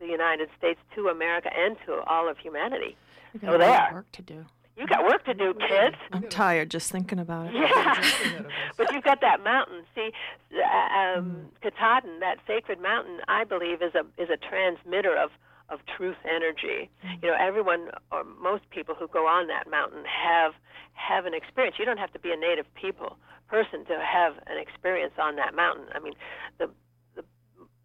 the 0.00 0.06
United 0.06 0.48
States, 0.58 0.78
to 0.94 1.08
America, 1.08 1.48
and 1.56 1.76
to 1.86 2.00
all 2.06 2.28
of 2.28 2.36
humanity. 2.38 2.96
We 3.32 3.40
So 3.40 3.46
got 3.46 3.54
a 3.54 3.58
lot 3.58 3.58
there. 3.66 3.88
of 3.88 3.94
work 3.94 4.12
to 4.12 4.22
do. 4.22 4.44
You 4.76 4.86
got 4.86 5.02
work 5.02 5.24
to 5.24 5.34
do, 5.34 5.54
kids. 5.68 5.96
I'm 6.12 6.28
tired 6.28 6.70
just 6.70 6.92
thinking 6.92 7.18
about 7.18 7.46
it. 7.48 7.54
Yeah, 7.54 8.42
but 8.76 8.92
you've 8.92 9.02
got 9.02 9.20
that 9.22 9.42
mountain. 9.42 9.82
See, 9.92 10.12
uh, 10.54 10.98
um, 11.18 11.46
Katahdin, 11.62 12.20
that 12.20 12.36
sacred 12.46 12.80
mountain, 12.80 13.18
I 13.26 13.42
believe, 13.42 13.82
is 13.82 13.92
a 13.96 14.04
is 14.22 14.28
a 14.30 14.36
transmitter 14.36 15.16
of 15.16 15.30
of 15.68 15.80
truth 15.96 16.16
energy. 16.24 16.88
You 17.22 17.28
know, 17.30 17.36
everyone 17.40 17.90
or 18.12 18.22
most 18.22 18.70
people 18.70 18.94
who 18.94 19.08
go 19.08 19.26
on 19.26 19.48
that 19.48 19.68
mountain 19.68 20.04
have 20.06 20.52
have 20.92 21.26
an 21.26 21.34
experience. 21.34 21.74
You 21.80 21.84
don't 21.84 21.98
have 21.98 22.12
to 22.12 22.20
be 22.20 22.30
a 22.30 22.36
native 22.36 22.72
people 22.74 23.16
person 23.48 23.84
to 23.86 23.98
have 24.00 24.34
an 24.46 24.58
experience 24.58 25.14
on 25.20 25.34
that 25.36 25.56
mountain. 25.56 25.86
I 25.92 25.98
mean, 25.98 26.14
the 26.58 26.66
the 26.66 26.70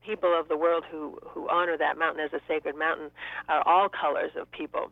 people 0.05 0.37
of 0.37 0.47
the 0.47 0.57
world 0.57 0.83
who 0.89 1.17
who 1.23 1.47
honor 1.49 1.77
that 1.77 1.97
mountain 1.97 2.23
as 2.23 2.33
a 2.33 2.41
sacred 2.47 2.77
mountain 2.77 3.11
are 3.49 3.65
all 3.67 3.89
colors 3.89 4.31
of 4.39 4.51
people. 4.51 4.91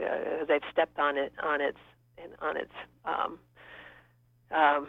Uh, 0.00 0.44
they've 0.46 0.62
stepped 0.72 0.98
on 0.98 1.16
it 1.16 1.32
on 1.42 1.60
its 1.60 1.78
on 2.40 2.56
its 2.56 2.72
um, 3.04 3.38
um, 4.50 4.86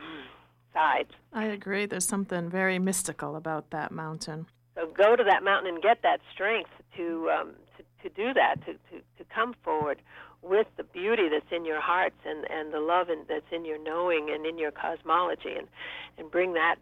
sides. 0.73 1.11
I 1.33 1.45
agree. 1.45 1.85
There's 1.85 2.05
something 2.05 2.49
very 2.49 2.79
mystical 2.79 3.35
about 3.35 3.69
that 3.71 3.91
mountain. 3.91 4.47
So 4.75 4.87
go 4.87 5.15
to 5.15 5.23
that 5.23 5.43
mountain 5.43 5.73
and 5.73 5.83
get 5.83 6.01
that 6.03 6.21
strength 6.33 6.71
to 6.97 7.29
um, 7.29 7.53
to, 7.77 8.09
to 8.09 8.15
do 8.15 8.33
that, 8.33 8.55
to, 8.65 8.73
to, 8.73 9.03
to 9.17 9.23
come 9.33 9.55
forward 9.63 10.01
with 10.41 10.67
the 10.77 10.83
beauty 10.83 11.27
that's 11.29 11.51
in 11.51 11.65
your 11.65 11.81
hearts 11.81 12.15
and, 12.25 12.49
and 12.49 12.73
the 12.73 12.79
love 12.79 13.09
in, 13.09 13.25
that's 13.27 13.51
in 13.51 13.65
your 13.65 13.77
knowing 13.77 14.29
and 14.33 14.45
in 14.45 14.57
your 14.57 14.71
cosmology, 14.71 15.53
and, 15.57 15.67
and 16.17 16.31
bring 16.31 16.53
that 16.53 16.77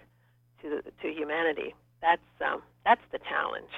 to 0.61 0.81
to 1.01 1.07
humanity. 1.11 1.73
That's 2.01 2.21
um, 2.45 2.61
that's 2.85 3.01
the 3.11 3.19
challenge. 3.19 3.71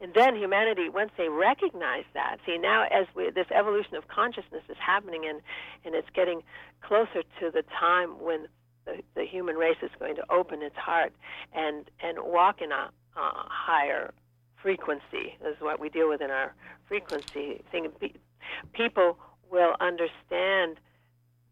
And 0.00 0.14
then 0.14 0.36
humanity, 0.36 0.88
once 0.88 1.10
they 1.18 1.28
recognize 1.28 2.04
that, 2.14 2.36
see 2.46 2.56
now 2.56 2.84
as 2.84 3.06
we, 3.16 3.30
this 3.30 3.48
evolution 3.50 3.96
of 3.96 4.06
consciousness 4.06 4.62
is 4.68 4.76
happening, 4.78 5.24
and 5.28 5.40
and 5.84 5.94
it's 5.94 6.08
getting 6.14 6.42
closer 6.80 7.22
to 7.40 7.50
the 7.50 7.64
time 7.78 8.20
when 8.20 8.46
the, 8.84 9.02
the 9.14 9.24
human 9.24 9.56
race 9.56 9.78
is 9.82 9.90
going 9.98 10.16
to 10.16 10.24
open 10.30 10.62
its 10.62 10.76
heart 10.76 11.12
and 11.52 11.90
and 12.00 12.18
walk 12.22 12.60
in 12.62 12.70
a 12.70 12.90
uh, 13.16 13.42
higher 13.48 14.12
frequency 14.62 15.36
is 15.44 15.56
what 15.60 15.80
we 15.80 15.88
deal 15.88 16.08
with 16.08 16.20
in 16.20 16.30
our 16.30 16.54
frequency 16.86 17.62
thing. 17.70 17.90
People 18.72 19.18
will 19.50 19.74
understand 19.80 20.78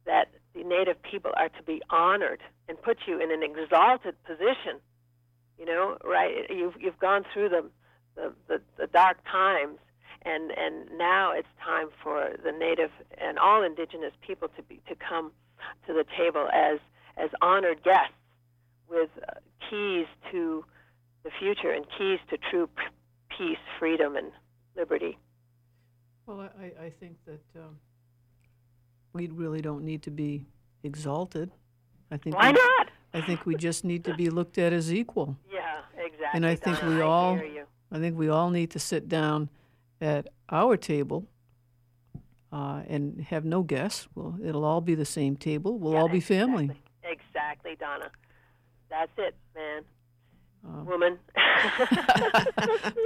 that 0.05 0.29
the 0.55 0.63
native 0.63 1.01
people 1.03 1.33
are 1.37 1.49
to 1.49 1.63
be 1.65 1.83
honored 1.91 2.41
and 2.69 2.81
put 2.81 2.99
you 3.07 3.21
in 3.21 3.31
an 3.31 3.43
exalted 3.43 4.15
position. 4.25 4.81
You 5.59 5.65
know, 5.67 5.97
right? 6.05 6.49
You've 6.51 6.75
you've 6.81 6.99
gone 6.99 7.25
through 7.33 7.49
the 7.51 7.65
the, 8.15 8.33
the, 8.49 8.61
the 8.79 8.87
dark 8.89 9.19
times, 9.31 9.79
and 10.23 10.51
and 10.51 10.89
now 10.99 11.33
it's 11.33 11.49
time 11.65 11.89
for 12.03 12.31
the 12.45 12.53
native 12.53 12.91
and 13.19 13.39
all 13.39 13.63
indigenous 13.63 14.13
people 14.27 14.49
to 14.57 14.63
be 14.63 14.81
to 14.89 14.95
come 14.97 15.33
to 15.87 15.93
the 15.93 16.05
table 16.17 16.49
as 16.53 16.79
as 17.17 17.31
honored 17.41 17.83
guests 17.83 18.13
with 18.89 19.11
uh, 19.27 19.33
keys 19.71 20.07
to 20.31 20.65
the 21.25 21.31
future 21.39 21.71
and 21.71 21.85
keys 21.99 22.19
to 22.31 22.37
true 22.51 22.69
p- 22.69 22.83
peace, 23.37 23.59
freedom, 23.79 24.15
and 24.17 24.31
liberty. 24.77 25.19
Well, 26.27 26.41
I, 26.41 26.65
I- 26.65 26.85
I 26.87 26.91
think 27.01 27.17
that 27.27 27.43
um, 27.61 27.77
we 29.13 29.29
really 29.29 29.61
don't 29.63 29.83
need 29.85 30.03
to 30.03 30.11
be 30.11 30.45
exalted. 30.85 31.51
I 32.11 32.17
think 32.19 32.37
Why 32.37 32.53
not? 32.53 32.89
I 33.17 33.23
think 33.23 33.47
we 33.47 33.55
just 33.57 33.85
need 33.85 34.05
to 34.05 34.15
be 34.15 34.31
looked 34.31 34.59
at 34.59 34.73
as 34.73 34.93
equal. 34.93 35.37
Yeah, 35.51 35.81
exactly. 35.97 36.27
And 36.35 36.47
I 36.47 36.55
think 36.55 36.79
Donna, 36.81 36.95
we 36.95 37.01
all-. 37.01 37.41
I 37.91 37.99
think 37.99 38.19
we 38.19 38.29
all 38.29 38.51
need 38.51 38.71
to 38.73 38.79
sit 38.79 39.09
down 39.09 39.49
at 40.01 40.29
our 40.51 40.77
table 40.77 41.27
uh, 42.53 42.83
and 42.89 43.21
have 43.23 43.45
no 43.45 43.63
guests. 43.63 44.09
Well, 44.15 44.37
it'll 44.45 44.65
all 44.65 44.81
be 44.81 44.95
the 44.95 45.05
same 45.05 45.37
table. 45.37 45.79
We'll 45.79 45.95
Yeah, 45.95 46.01
all 46.01 46.09
be 46.09 46.21
family. 46.21 46.65
Exactly. 46.65 46.83
Exactly, 47.09 47.77
Donna. 47.79 48.11
That's 48.91 49.13
it, 49.17 49.35
man. 49.55 49.83
Um, 50.67 50.87
Woman. 50.87 51.19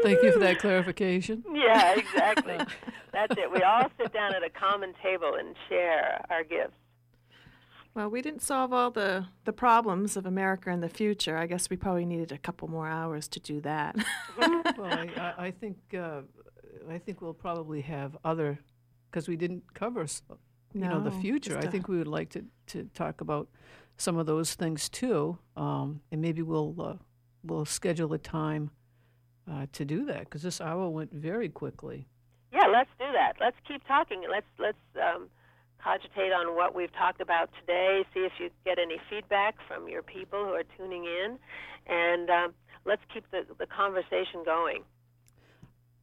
Thank 0.02 0.22
you 0.22 0.32
for 0.32 0.38
that 0.38 0.56
clarification. 0.60 1.44
Yeah, 1.52 1.94
exactly. 1.96 2.56
That's 3.12 3.36
it. 3.36 3.50
We 3.52 3.62
all 3.62 3.90
sit 3.98 4.12
down 4.12 4.34
at 4.34 4.42
a 4.42 4.50
common 4.50 4.94
table 5.02 5.34
and 5.38 5.54
share 5.68 6.24
our 6.30 6.42
gifts. 6.42 6.72
Well, 7.94 8.08
we 8.08 8.22
didn't 8.22 8.42
solve 8.42 8.72
all 8.72 8.90
the, 8.90 9.26
the 9.44 9.52
problems 9.52 10.16
of 10.16 10.24
America 10.24 10.70
in 10.70 10.80
the 10.80 10.88
future. 10.88 11.36
I 11.36 11.46
guess 11.46 11.68
we 11.68 11.76
probably 11.76 12.04
needed 12.04 12.30
a 12.30 12.38
couple 12.38 12.68
more 12.68 12.86
hours 12.86 13.26
to 13.28 13.40
do 13.40 13.60
that. 13.62 13.96
well, 14.38 14.62
I, 14.78 15.10
I, 15.38 15.46
I 15.46 15.50
think 15.50 15.76
uh, 15.94 16.20
I 16.88 16.98
think 16.98 17.20
we'll 17.20 17.34
probably 17.34 17.80
have 17.82 18.16
other 18.24 18.58
because 19.10 19.28
we 19.28 19.36
didn't 19.36 19.74
cover 19.74 20.02
s- 20.02 20.22
you 20.72 20.82
know 20.82 21.00
the 21.00 21.10
future. 21.10 21.54
just 21.54 21.64
I 21.64 21.68
a- 21.68 21.70
think 21.70 21.88
we 21.88 21.98
would 21.98 22.06
like 22.06 22.30
to, 22.30 22.44
to 22.68 22.84
talk 22.94 23.20
about 23.20 23.48
some 23.96 24.16
of 24.18 24.26
those 24.26 24.54
things 24.54 24.88
too, 24.88 25.36
um, 25.56 26.00
and 26.12 26.22
maybe 26.22 26.42
we'll 26.42 26.74
uh, 26.80 26.94
we'll 27.42 27.64
schedule 27.66 28.12
a 28.12 28.18
time 28.18 28.70
uh, 29.50 29.66
to 29.72 29.84
do 29.84 30.04
that 30.06 30.20
because 30.20 30.42
this 30.42 30.60
hour 30.60 30.88
went 30.88 31.12
very 31.12 31.48
quickly. 31.48 32.06
Yeah, 32.52 32.66
let's 32.68 32.90
do 33.00 33.06
that. 33.12 33.34
Let's 33.40 33.56
keep 33.66 33.84
talking. 33.88 34.22
Let's 34.30 34.46
let's 34.60 34.78
um, 34.96 35.28
cogitate 35.82 36.32
on 36.32 36.56
what 36.56 36.74
we've 36.74 36.92
talked 36.92 37.20
about 37.20 37.50
today. 37.60 38.04
See 38.14 38.20
if 38.20 38.32
you 38.38 38.50
get 38.64 38.78
any 38.78 38.98
feedback 39.08 39.56
from 39.66 39.88
your 39.88 40.02
people 40.02 40.44
who 40.44 40.52
are 40.52 40.64
tuning 40.76 41.04
in, 41.04 41.38
and 41.86 42.30
um, 42.30 42.54
let's 42.84 43.02
keep 43.12 43.24
the 43.30 43.46
the 43.58 43.66
conversation 43.66 44.42
going. 44.44 44.82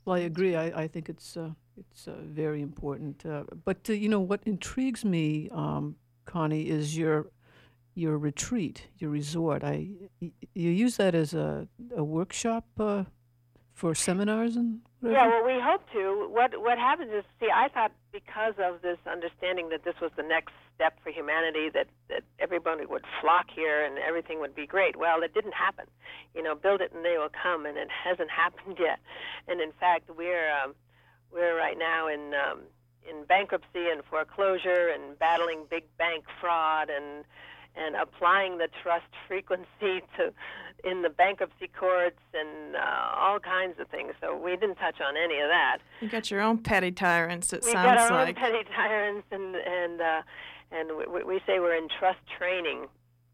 Well, 0.06 0.16
I 0.16 0.20
agree. 0.20 0.56
I, 0.56 0.84
I 0.84 0.88
think 0.88 1.10
it's 1.10 1.36
uh, 1.36 1.50
it's 1.78 2.08
uh, 2.08 2.16
very 2.24 2.62
important. 2.62 3.26
Uh, 3.26 3.44
but 3.66 3.90
uh, 3.90 3.94
you 3.94 4.10
know 4.10 4.20
what 4.20 4.42
intrigues 4.46 5.04
me, 5.04 5.50
um, 5.52 5.96
Connie, 6.26 6.70
is 6.70 6.98
your 6.98 7.28
your 7.94 8.18
retreat, 8.18 8.88
your 9.00 9.10
resort. 9.10 9.64
I 9.64 9.90
you 10.20 10.72
use 10.72 10.98
that 10.98 11.14
as 11.16 11.34
a 11.34 11.68
a 11.96 12.04
workshop 12.04 12.66
uh, 12.80 13.04
for 13.74 13.94
seminars 13.94 14.56
and 14.56 14.82
Yeah, 15.04 15.28
well, 15.28 15.46
we 15.46 15.62
hope 15.62 15.84
to. 15.94 16.28
What 16.32 16.60
what 16.60 16.80
happens 16.80 17.12
is, 17.14 17.24
see, 17.40 17.50
I 17.54 17.68
thought 17.70 17.92
because 18.12 18.56
of 18.58 18.82
this 18.82 18.98
understanding 19.06 19.70
that 19.70 19.84
this 19.86 19.94
was 20.02 20.12
the 20.18 20.24
next 20.24 20.54
step 20.76 20.98
for 21.04 21.12
humanity, 21.12 21.70
that 21.70 21.88
that 22.10 22.24
everybody 22.40 22.86
would 22.86 23.06
flock 23.22 23.46
here 23.54 23.86
and 23.86 24.00
everything 24.00 24.40
would 24.40 24.56
be 24.56 24.66
great. 24.66 24.96
Well, 24.96 25.22
it 25.22 25.36
didn't 25.36 25.54
happen. 25.54 25.86
You 26.34 26.42
know, 26.42 26.56
build 26.56 26.82
it 26.82 26.94
and 26.94 27.06
they 27.06 27.18
will 27.18 27.30
come, 27.30 27.68
and 27.68 27.78
it 27.78 27.90
hasn't 28.06 28.32
happened 28.32 28.78
yet. 28.80 29.00
And 29.48 29.62
in 29.62 29.72
fact, 29.80 30.10
we're 30.18 30.50
um, 30.52 30.74
we're 31.32 31.56
right 31.56 31.78
now 31.78 32.08
in 32.08 32.34
um, 32.34 32.62
in 33.08 33.24
bankruptcy 33.26 33.90
and 33.92 34.04
foreclosure 34.10 34.90
and 34.90 35.18
battling 35.20 35.66
big 35.70 35.84
bank 36.00 36.26
fraud 36.42 36.90
and 36.90 37.24
and 37.76 37.96
applying 37.96 38.58
the 38.58 38.68
trust 38.82 39.06
frequency 39.28 39.68
to 40.18 40.34
in 40.84 41.02
the 41.02 41.10
bankruptcy 41.10 41.70
courts 41.78 42.20
and 42.34 42.76
uh, 42.76 43.16
all 43.16 43.40
kinds 43.40 43.80
of 43.80 43.88
things. 43.90 44.14
So 44.22 44.38
we 44.38 44.52
didn't 44.52 44.76
touch 44.76 45.02
on 45.02 45.16
any 45.18 45.40
of 45.40 45.50
that. 45.50 45.80
You 46.02 46.10
got 46.10 46.30
your 46.30 46.42
own 46.42 46.60
petty 46.60 46.92
tyrants. 46.92 47.52
It 47.54 47.64
we 47.64 47.72
sounds 47.72 47.86
got 47.86 48.12
our 48.12 48.12
like. 48.12 48.30
own 48.30 48.36
petty 48.36 48.64
tyrants, 48.76 49.28
and 49.32 49.56
and 49.56 50.02
uh, 50.02 50.22
and 50.72 50.92
we, 51.12 51.24
we 51.24 51.40
say 51.46 51.60
we're 51.60 51.76
in 51.76 51.88
trust 52.00 52.20
training 52.38 52.88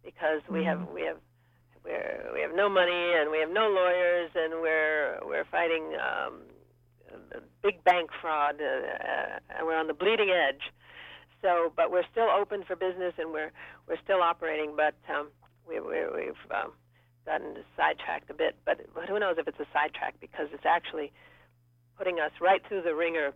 because 0.04 0.42
we 0.50 0.64
have 0.64 0.88
we 0.94 1.02
have 1.02 1.18
we're, 1.84 2.32
we 2.34 2.42
have 2.42 2.56
no 2.56 2.70
money 2.70 3.14
and 3.16 3.30
we 3.30 3.40
have 3.40 3.52
no 3.52 3.68
lawyers 3.68 4.32
and 4.36 4.62
we're 4.62 5.20
we're 5.26 5.46
fighting 5.46 5.96
um, 5.96 6.42
big 7.62 7.84
bank 7.84 8.10
fraud 8.22 8.56
uh, 8.62 8.66
uh, 8.66 9.58
and 9.58 9.68
we're 9.68 9.78
on 9.78 9.88
the 9.88 9.94
bleeding 9.94 10.30
edge. 10.30 10.62
So, 11.42 11.74
but 11.76 11.92
we're 11.92 12.08
still 12.10 12.30
open 12.30 12.64
for 12.64 12.76
business 12.76 13.14
and 13.18 13.32
we're 13.32 13.52
we're 13.88 14.02
still 14.04 14.22
operating, 14.22 14.76
but 14.78 14.96
um, 15.14 15.28
we, 15.68 15.80
we, 15.80 16.00
we've 16.16 16.52
um, 16.52 16.72
gotten 17.26 17.56
sidetracked 17.78 18.30
a 18.30 18.34
bit. 18.34 18.56
But, 18.66 18.82
but 18.94 19.08
who 19.10 19.20
knows 19.20 19.36
if 19.38 19.48
it's 19.48 19.60
a 19.60 19.68
sidetrack 19.74 20.16
because 20.20 20.48
it's 20.54 20.66
actually 20.66 21.12
putting 21.98 22.20
us 22.20 22.32
right 22.42 22.62
through 22.68 22.82
the 22.84 22.96
ringer 22.96 23.32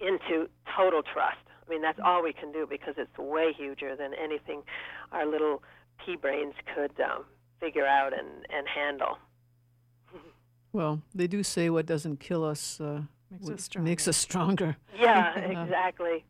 into 0.00 0.48
total 0.76 1.02
trust. 1.02 1.38
I 1.66 1.70
mean, 1.70 1.82
that's 1.82 1.98
all 2.04 2.22
we 2.22 2.32
can 2.32 2.52
do 2.52 2.66
because 2.68 2.94
it's 2.96 3.16
way 3.18 3.52
huger 3.56 3.96
than 3.96 4.12
anything 4.14 4.62
our 5.12 5.26
little 5.26 5.62
pea 6.04 6.16
brains 6.16 6.54
could 6.74 6.92
um, 7.00 7.24
figure 7.60 7.86
out 7.86 8.12
and, 8.12 8.28
and 8.50 8.66
handle. 8.68 9.18
Well, 10.72 11.00
they 11.14 11.26
do 11.26 11.42
say 11.42 11.70
what 11.70 11.86
doesn't 11.86 12.20
kill 12.20 12.44
us 12.44 12.80
uh, 12.80 13.02
Makes 13.30 13.50
us 13.50 13.64
stronger. 13.64 13.84
makes 13.88 14.08
us 14.08 14.16
stronger. 14.16 14.76
Yeah, 14.96 15.36
Yeah. 15.38 15.62
exactly. 15.64 16.24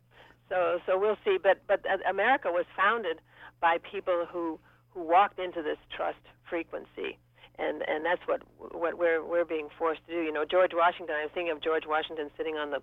So 0.49 0.79
so 0.87 0.99
we'll 0.99 1.19
see. 1.25 1.37
But 1.43 1.61
but 1.67 1.85
uh, 1.91 1.99
America 2.09 2.49
was 2.51 2.65
founded 2.77 3.21
by 3.61 3.79
people 3.79 4.27
who 4.31 4.59
who 4.97 5.03
walked 5.05 5.39
into 5.39 5.63
this 5.63 5.77
trust 5.95 6.25
frequency, 6.49 7.19
and 7.59 7.85
and 7.87 8.05
that's 8.05 8.23
what 8.25 8.41
what 8.57 8.97
we're 8.97 9.23
we're 9.23 9.45
being 9.45 9.69
forced 9.79 10.01
to 10.09 10.13
do. 10.15 10.23
You 10.23 10.33
know, 10.33 10.45
George 10.45 10.73
Washington. 10.73 11.15
I 11.15 11.25
was 11.25 11.31
thinking 11.35 11.53
of 11.53 11.61
George 11.63 11.85
Washington 11.87 12.31
sitting 12.37 12.57
on 12.57 12.71
the 12.71 12.81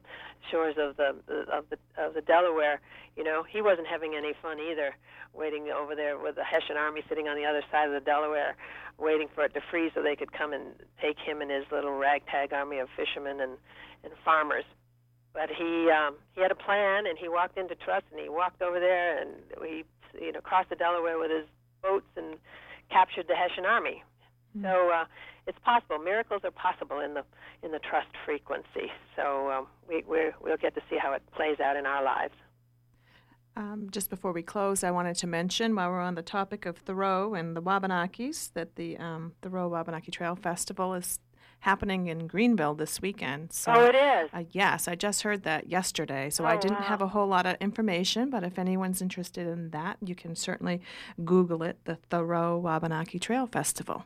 shores 0.51 0.75
of 0.77 0.95
the 0.95 1.17
of 1.51 1.65
the 1.73 1.77
of 1.97 2.13
the 2.13 2.21
Delaware. 2.21 2.79
You 3.17 3.23
know, 3.23 3.43
he 3.43 3.61
wasn't 3.61 3.87
having 3.87 4.13
any 4.15 4.33
fun 4.43 4.59
either, 4.59 4.95
waiting 5.33 5.73
over 5.73 5.95
there 5.95 6.19
with 6.19 6.35
the 6.35 6.43
Hessian 6.43 6.77
army 6.77 7.01
sitting 7.09 7.27
on 7.27 7.35
the 7.35 7.45
other 7.45 7.63
side 7.71 7.87
of 7.87 7.93
the 7.93 8.05
Delaware, 8.05 8.55
waiting 8.99 9.27
for 9.33 9.43
it 9.43 9.55
to 9.55 9.61
freeze 9.71 9.91
so 9.95 10.03
they 10.03 10.15
could 10.15 10.31
come 10.31 10.53
and 10.53 10.65
take 11.01 11.17
him 11.17 11.41
and 11.41 11.49
his 11.49 11.65
little 11.71 11.97
ragtag 11.97 12.53
army 12.53 12.77
of 12.77 12.87
fishermen 12.95 13.41
and 13.41 13.57
and 14.03 14.13
farmers 14.23 14.65
but 15.33 15.49
he 15.49 15.89
um, 15.89 16.15
he 16.35 16.41
had 16.41 16.51
a 16.51 16.55
plan 16.55 17.07
and 17.07 17.17
he 17.17 17.27
walked 17.27 17.57
into 17.57 17.73
trust 17.73 18.05
and 18.11 18.19
he 18.19 18.29
walked 18.29 18.61
over 18.61 18.79
there 18.79 19.19
and 19.19 19.31
he 19.65 19.83
you 20.21 20.31
know 20.31 20.41
crossed 20.41 20.69
the 20.69 20.75
Delaware 20.75 21.17
with 21.17 21.31
his 21.31 21.47
boats 21.83 22.07
and 22.15 22.37
captured 22.89 23.27
the 23.27 23.35
Hessian 23.35 23.65
army. 23.65 24.03
So 24.61 24.91
uh, 24.93 25.05
it's 25.47 25.57
possible. 25.65 25.97
Miracles 25.97 26.41
are 26.43 26.51
possible 26.51 26.99
in 26.99 27.15
the 27.15 27.23
in 27.63 27.71
the 27.71 27.79
trust 27.79 28.09
frequency. 28.25 28.91
So 29.15 29.51
um, 29.51 29.67
we 29.89 30.03
we're, 30.07 30.33
we'll 30.41 30.57
get 30.57 30.75
to 30.75 30.81
see 30.89 30.97
how 30.97 31.13
it 31.13 31.23
plays 31.35 31.59
out 31.59 31.75
in 31.75 31.85
our 31.87 32.03
lives. 32.03 32.33
Um, 33.55 33.87
just 33.91 34.09
before 34.09 34.31
we 34.31 34.41
close, 34.41 34.83
I 34.83 34.91
wanted 34.91 35.15
to 35.17 35.27
mention, 35.27 35.75
while 35.75 35.89
we're 35.91 36.01
on 36.01 36.15
the 36.15 36.23
topic 36.23 36.65
of 36.65 36.77
Thoreau 36.77 37.35
and 37.35 37.55
the 37.55 37.61
Wabanakis, 37.61 38.53
that 38.53 38.75
the 38.75 38.97
um, 38.97 39.33
Thoreau 39.41 39.67
Wabanaki 39.69 40.11
Trail 40.11 40.35
Festival 40.35 40.93
is 40.95 41.19
happening 41.63 42.07
in 42.07 42.27
Greenville 42.27 42.75
this 42.75 43.01
weekend. 43.01 43.53
So, 43.53 43.71
oh, 43.73 43.85
it 43.85 43.95
is. 43.95 44.29
uh, 44.33 44.43
yes, 44.51 44.87
I 44.87 44.95
just 44.95 45.21
heard 45.23 45.43
that 45.43 45.69
yesterday. 45.69 46.29
So 46.29 46.43
Oh, 46.43 46.47
I 46.47 46.57
didn't 46.57 46.79
wow. 46.81 46.87
have 46.87 47.01
a 47.01 47.07
whole 47.07 47.27
lot 47.27 47.45
of 47.45 47.55
information, 47.61 48.29
but 48.29 48.43
if 48.43 48.59
anyone's 48.59 49.01
interested 49.01 49.47
in 49.47 49.69
that, 49.69 49.97
you 50.03 50.13
can 50.13 50.35
certainly 50.35 50.81
Google 51.23 51.63
it, 51.63 51.77
the 51.85 51.95
Thoreau 52.09 52.57
Wabanaki 52.57 53.17
Trail 53.17 53.47
Festival. 53.47 54.03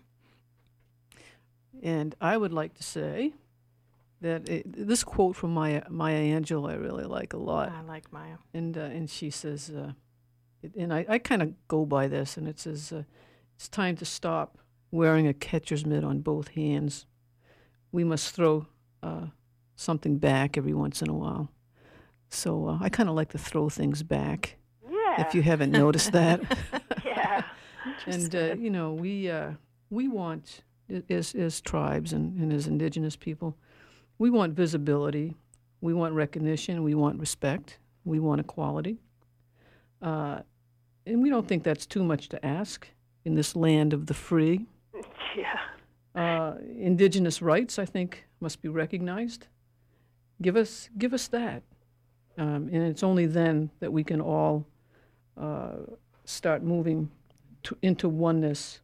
And 1.81 2.15
I 2.21 2.37
would 2.37 2.53
like 2.53 2.73
to 2.75 2.83
say 2.83 3.33
that 4.21 4.47
it, 4.49 4.65
this 4.87 5.03
quote 5.03 5.35
from 5.35 5.51
Maya, 5.53 5.83
Maya 5.89 6.19
Angelou 6.39 6.69
I 6.71 6.75
really 6.75 7.05
like 7.05 7.33
a 7.33 7.37
lot. 7.37 7.71
I 7.71 7.81
like 7.81 8.11
Maya. 8.11 8.37
and 8.53 8.77
uh, 8.77 8.81
and 8.81 9.09
she 9.09 9.29
says, 9.29 9.69
uh, 9.69 9.91
it, 10.63 10.75
and 10.75 10.93
I, 10.93 11.05
I 11.07 11.17
kind 11.19 11.41
of 11.41 11.53
go 11.67 11.85
by 11.85 12.07
this, 12.07 12.37
and 12.37 12.47
it 12.47 12.59
says, 12.59 12.91
uh, 12.91 13.03
it's 13.55 13.67
time 13.69 13.95
to 13.97 14.05
stop 14.05 14.57
wearing 14.91 15.27
a 15.27 15.33
catcher's 15.33 15.85
mitt 15.85 16.03
on 16.03 16.21
both 16.21 16.49
hands. 16.49 17.05
We 17.91 18.03
must 18.03 18.35
throw 18.35 18.67
uh, 19.01 19.27
something 19.75 20.17
back 20.17 20.57
every 20.57 20.73
once 20.73 21.01
in 21.01 21.09
a 21.09 21.13
while. 21.13 21.49
So 22.29 22.67
uh, 22.67 22.77
I 22.81 22.89
kind 22.89 23.09
of 23.09 23.15
like 23.15 23.29
to 23.29 23.37
throw 23.37 23.69
things 23.69 24.03
back. 24.03 24.57
Yeah. 24.89 25.21
If 25.25 25.33
you 25.33 25.41
haven't 25.41 25.71
noticed 25.71 26.11
that, 26.11 26.41
yeah. 27.05 27.43
and 28.05 28.35
uh, 28.35 28.55
you 28.55 28.69
know 28.69 28.93
we 28.93 29.29
uh, 29.29 29.51
we 29.89 30.07
want 30.07 30.61
as 31.09 31.33
as 31.33 31.61
tribes 31.61 32.13
and, 32.13 32.37
and 32.37 32.51
as 32.51 32.67
indigenous 32.67 33.15
people, 33.15 33.57
we 34.17 34.29
want 34.29 34.53
visibility, 34.53 35.35
we 35.81 35.93
want 35.93 36.13
recognition, 36.13 36.83
we 36.83 36.95
want 36.95 37.19
respect, 37.19 37.79
we 38.03 38.19
want 38.19 38.41
equality, 38.41 38.97
uh, 40.01 40.39
and 41.05 41.21
we 41.21 41.29
don't 41.29 41.47
think 41.47 41.63
that's 41.63 41.85
too 41.85 42.03
much 42.03 42.29
to 42.29 42.45
ask 42.45 42.87
in 43.25 43.35
this 43.35 43.55
land 43.55 43.93
of 43.93 44.07
the 44.07 44.13
free. 44.13 44.65
Yeah. 45.37 45.59
Uh, 46.17 46.55
indigenous 46.75 47.41
rights, 47.41 47.77
I 47.77 47.85
think, 47.85 48.25
must 48.39 48.61
be 48.61 48.69
recognized. 48.69 49.47
Give 50.41 50.55
us 50.55 50.89
give 50.97 51.13
us 51.13 51.27
that, 51.27 51.61
um, 52.37 52.69
and 52.71 52.83
it's 52.83 53.03
only 53.03 53.27
then 53.27 53.69
that 53.79 53.93
we 53.93 54.03
can 54.03 54.19
all 54.19 54.65
uh, 55.39 55.77
start 56.25 56.63
moving 56.63 57.11
to, 57.63 57.77
into 57.81 58.09
oneness 58.09 58.81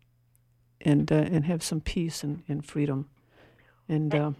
and 0.82 1.12
uh, 1.12 1.16
and 1.16 1.46
have 1.46 1.64
some 1.64 1.82
peace 1.82 2.24
and, 2.24 2.44
and 2.48 2.66
freedom. 2.66 3.10
And 3.90 4.14
uh, 4.14 4.32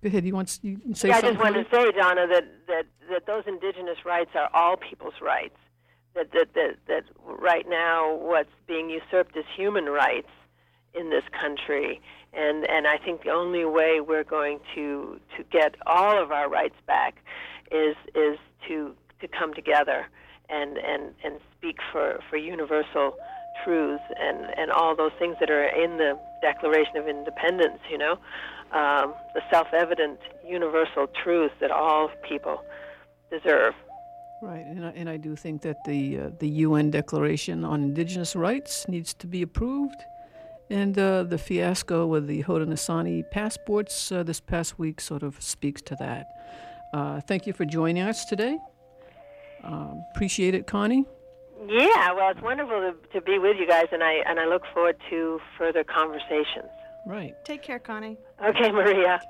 go 0.00 0.06
ahead. 0.06 0.24
You 0.24 0.34
want 0.34 0.60
you 0.62 0.78
can 0.78 0.94
say 0.94 1.08
yeah, 1.08 1.16
I 1.16 1.20
just 1.22 1.38
wanted 1.38 1.68
to 1.68 1.76
say, 1.76 1.90
Donna, 1.92 2.26
that, 2.28 2.44
that, 2.68 2.86
that 3.10 3.26
those 3.26 3.44
indigenous 3.46 3.98
rights 4.04 4.30
are 4.34 4.48
all 4.54 4.76
people's 4.76 5.20
rights. 5.20 5.56
That, 6.14 6.30
that, 6.32 6.54
that, 6.54 6.76
that 6.88 7.04
right 7.24 7.66
now 7.68 8.16
what's 8.16 8.50
being 8.66 8.90
usurped 8.90 9.34
is 9.36 9.44
human 9.56 9.86
rights 9.86 10.28
in 10.94 11.10
this 11.10 11.24
country. 11.38 12.00
And, 12.32 12.68
and 12.68 12.86
I 12.86 12.98
think 12.98 13.24
the 13.24 13.30
only 13.30 13.64
way 13.64 14.00
we're 14.00 14.24
going 14.24 14.60
to, 14.74 15.20
to 15.36 15.44
get 15.50 15.74
all 15.86 16.22
of 16.22 16.32
our 16.32 16.48
rights 16.48 16.76
back 16.86 17.16
is, 17.70 17.96
is 18.14 18.38
to, 18.68 18.94
to 19.20 19.28
come 19.28 19.54
together 19.54 20.06
and, 20.48 20.78
and, 20.78 21.14
and 21.24 21.38
speak 21.56 21.78
for, 21.90 22.20
for 22.28 22.36
universal 22.36 23.16
truths 23.64 24.02
and, 24.18 24.46
and 24.56 24.70
all 24.70 24.96
those 24.96 25.12
things 25.18 25.36
that 25.40 25.50
are 25.50 25.64
in 25.64 25.98
the 25.98 26.18
Declaration 26.40 26.96
of 26.96 27.06
Independence, 27.06 27.78
you 27.90 27.98
know, 27.98 28.12
um, 28.72 29.14
the 29.34 29.42
self-evident 29.50 30.18
universal 30.46 31.06
truths 31.22 31.54
that 31.60 31.70
all 31.70 32.10
people 32.26 32.62
deserve. 33.30 33.74
Right, 34.42 34.66
and 34.66 34.84
I, 34.84 34.88
and 34.90 35.08
I 35.08 35.18
do 35.18 35.36
think 35.36 35.62
that 35.62 35.76
the 35.86 36.18
uh, 36.18 36.30
the 36.40 36.48
UN 36.66 36.90
Declaration 36.90 37.64
on 37.64 37.80
Indigenous 37.84 38.34
Rights 38.34 38.88
needs 38.88 39.14
to 39.14 39.28
be 39.28 39.40
approved, 39.42 39.94
and 40.72 40.98
uh, 40.98 41.22
the 41.22 41.36
fiasco 41.36 42.06
with 42.06 42.26
the 42.26 42.42
Haudenosaunee 42.44 43.30
passports 43.30 44.10
uh, 44.10 44.22
this 44.22 44.40
past 44.40 44.78
week 44.78 45.02
sort 45.02 45.22
of 45.22 45.40
speaks 45.42 45.82
to 45.82 45.96
that. 45.96 46.28
Uh, 46.94 47.20
thank 47.20 47.46
you 47.46 47.52
for 47.52 47.66
joining 47.66 48.02
us 48.02 48.24
today. 48.24 48.58
Um, 49.64 50.02
appreciate 50.14 50.54
it, 50.54 50.66
Connie. 50.66 51.04
Yeah, 51.68 52.12
well, 52.14 52.30
it's 52.30 52.40
wonderful 52.40 52.80
to, 52.80 52.94
to 53.12 53.20
be 53.20 53.38
with 53.38 53.58
you 53.58 53.68
guys, 53.68 53.86
and 53.92 54.02
I 54.02 54.14
and 54.26 54.40
I 54.40 54.46
look 54.46 54.62
forward 54.72 54.96
to 55.10 55.40
further 55.58 55.84
conversations. 55.84 56.70
Right, 57.06 57.34
Take 57.44 57.62
care, 57.62 57.78
Connie. 57.78 58.16
Okay, 58.42 58.72
Maria. 58.72 59.20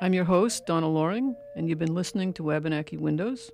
I'm 0.00 0.12
your 0.12 0.24
host 0.24 0.66
Donna 0.66 0.88
Loring, 0.88 1.36
and 1.56 1.68
you've 1.68 1.78
been 1.78 1.94
listening 1.94 2.32
to 2.34 2.42
Wabanaki 2.42 2.96
Windows. 2.96 3.50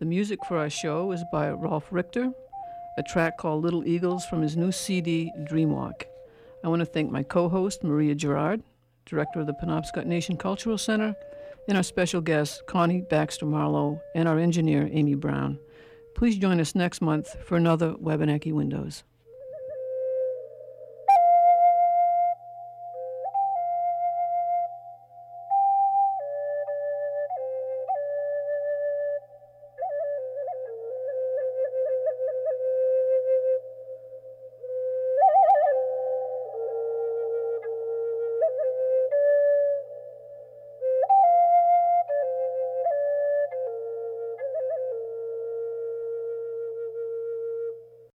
The 0.00 0.04
music 0.04 0.38
for 0.46 0.58
our 0.58 0.70
show 0.70 1.12
is 1.12 1.24
by 1.32 1.50
Rolf 1.50 1.88
Richter, 1.90 2.30
a 2.98 3.02
track 3.02 3.38
called 3.38 3.64
Little 3.64 3.86
Eagles 3.86 4.24
from 4.26 4.42
his 4.42 4.56
new 4.56 4.70
CD, 4.70 5.32
Dreamwalk. 5.50 6.04
I 6.68 6.70
want 6.70 6.80
to 6.80 6.84
thank 6.84 7.10
my 7.10 7.22
co 7.22 7.48
host, 7.48 7.82
Maria 7.82 8.14
Girouard, 8.14 8.62
director 9.06 9.40
of 9.40 9.46
the 9.46 9.54
Penobscot 9.54 10.04
Nation 10.04 10.36
Cultural 10.36 10.76
Center, 10.76 11.16
and 11.66 11.78
our 11.78 11.82
special 11.82 12.20
guest, 12.20 12.66
Connie 12.66 13.00
Baxter 13.00 13.46
Marlowe, 13.46 14.02
and 14.14 14.28
our 14.28 14.38
engineer, 14.38 14.86
Amy 14.92 15.14
Brown. 15.14 15.58
Please 16.14 16.36
join 16.36 16.60
us 16.60 16.74
next 16.74 17.00
month 17.00 17.42
for 17.42 17.56
another 17.56 17.94
Wabanaki 17.94 18.52
Windows. 18.52 19.02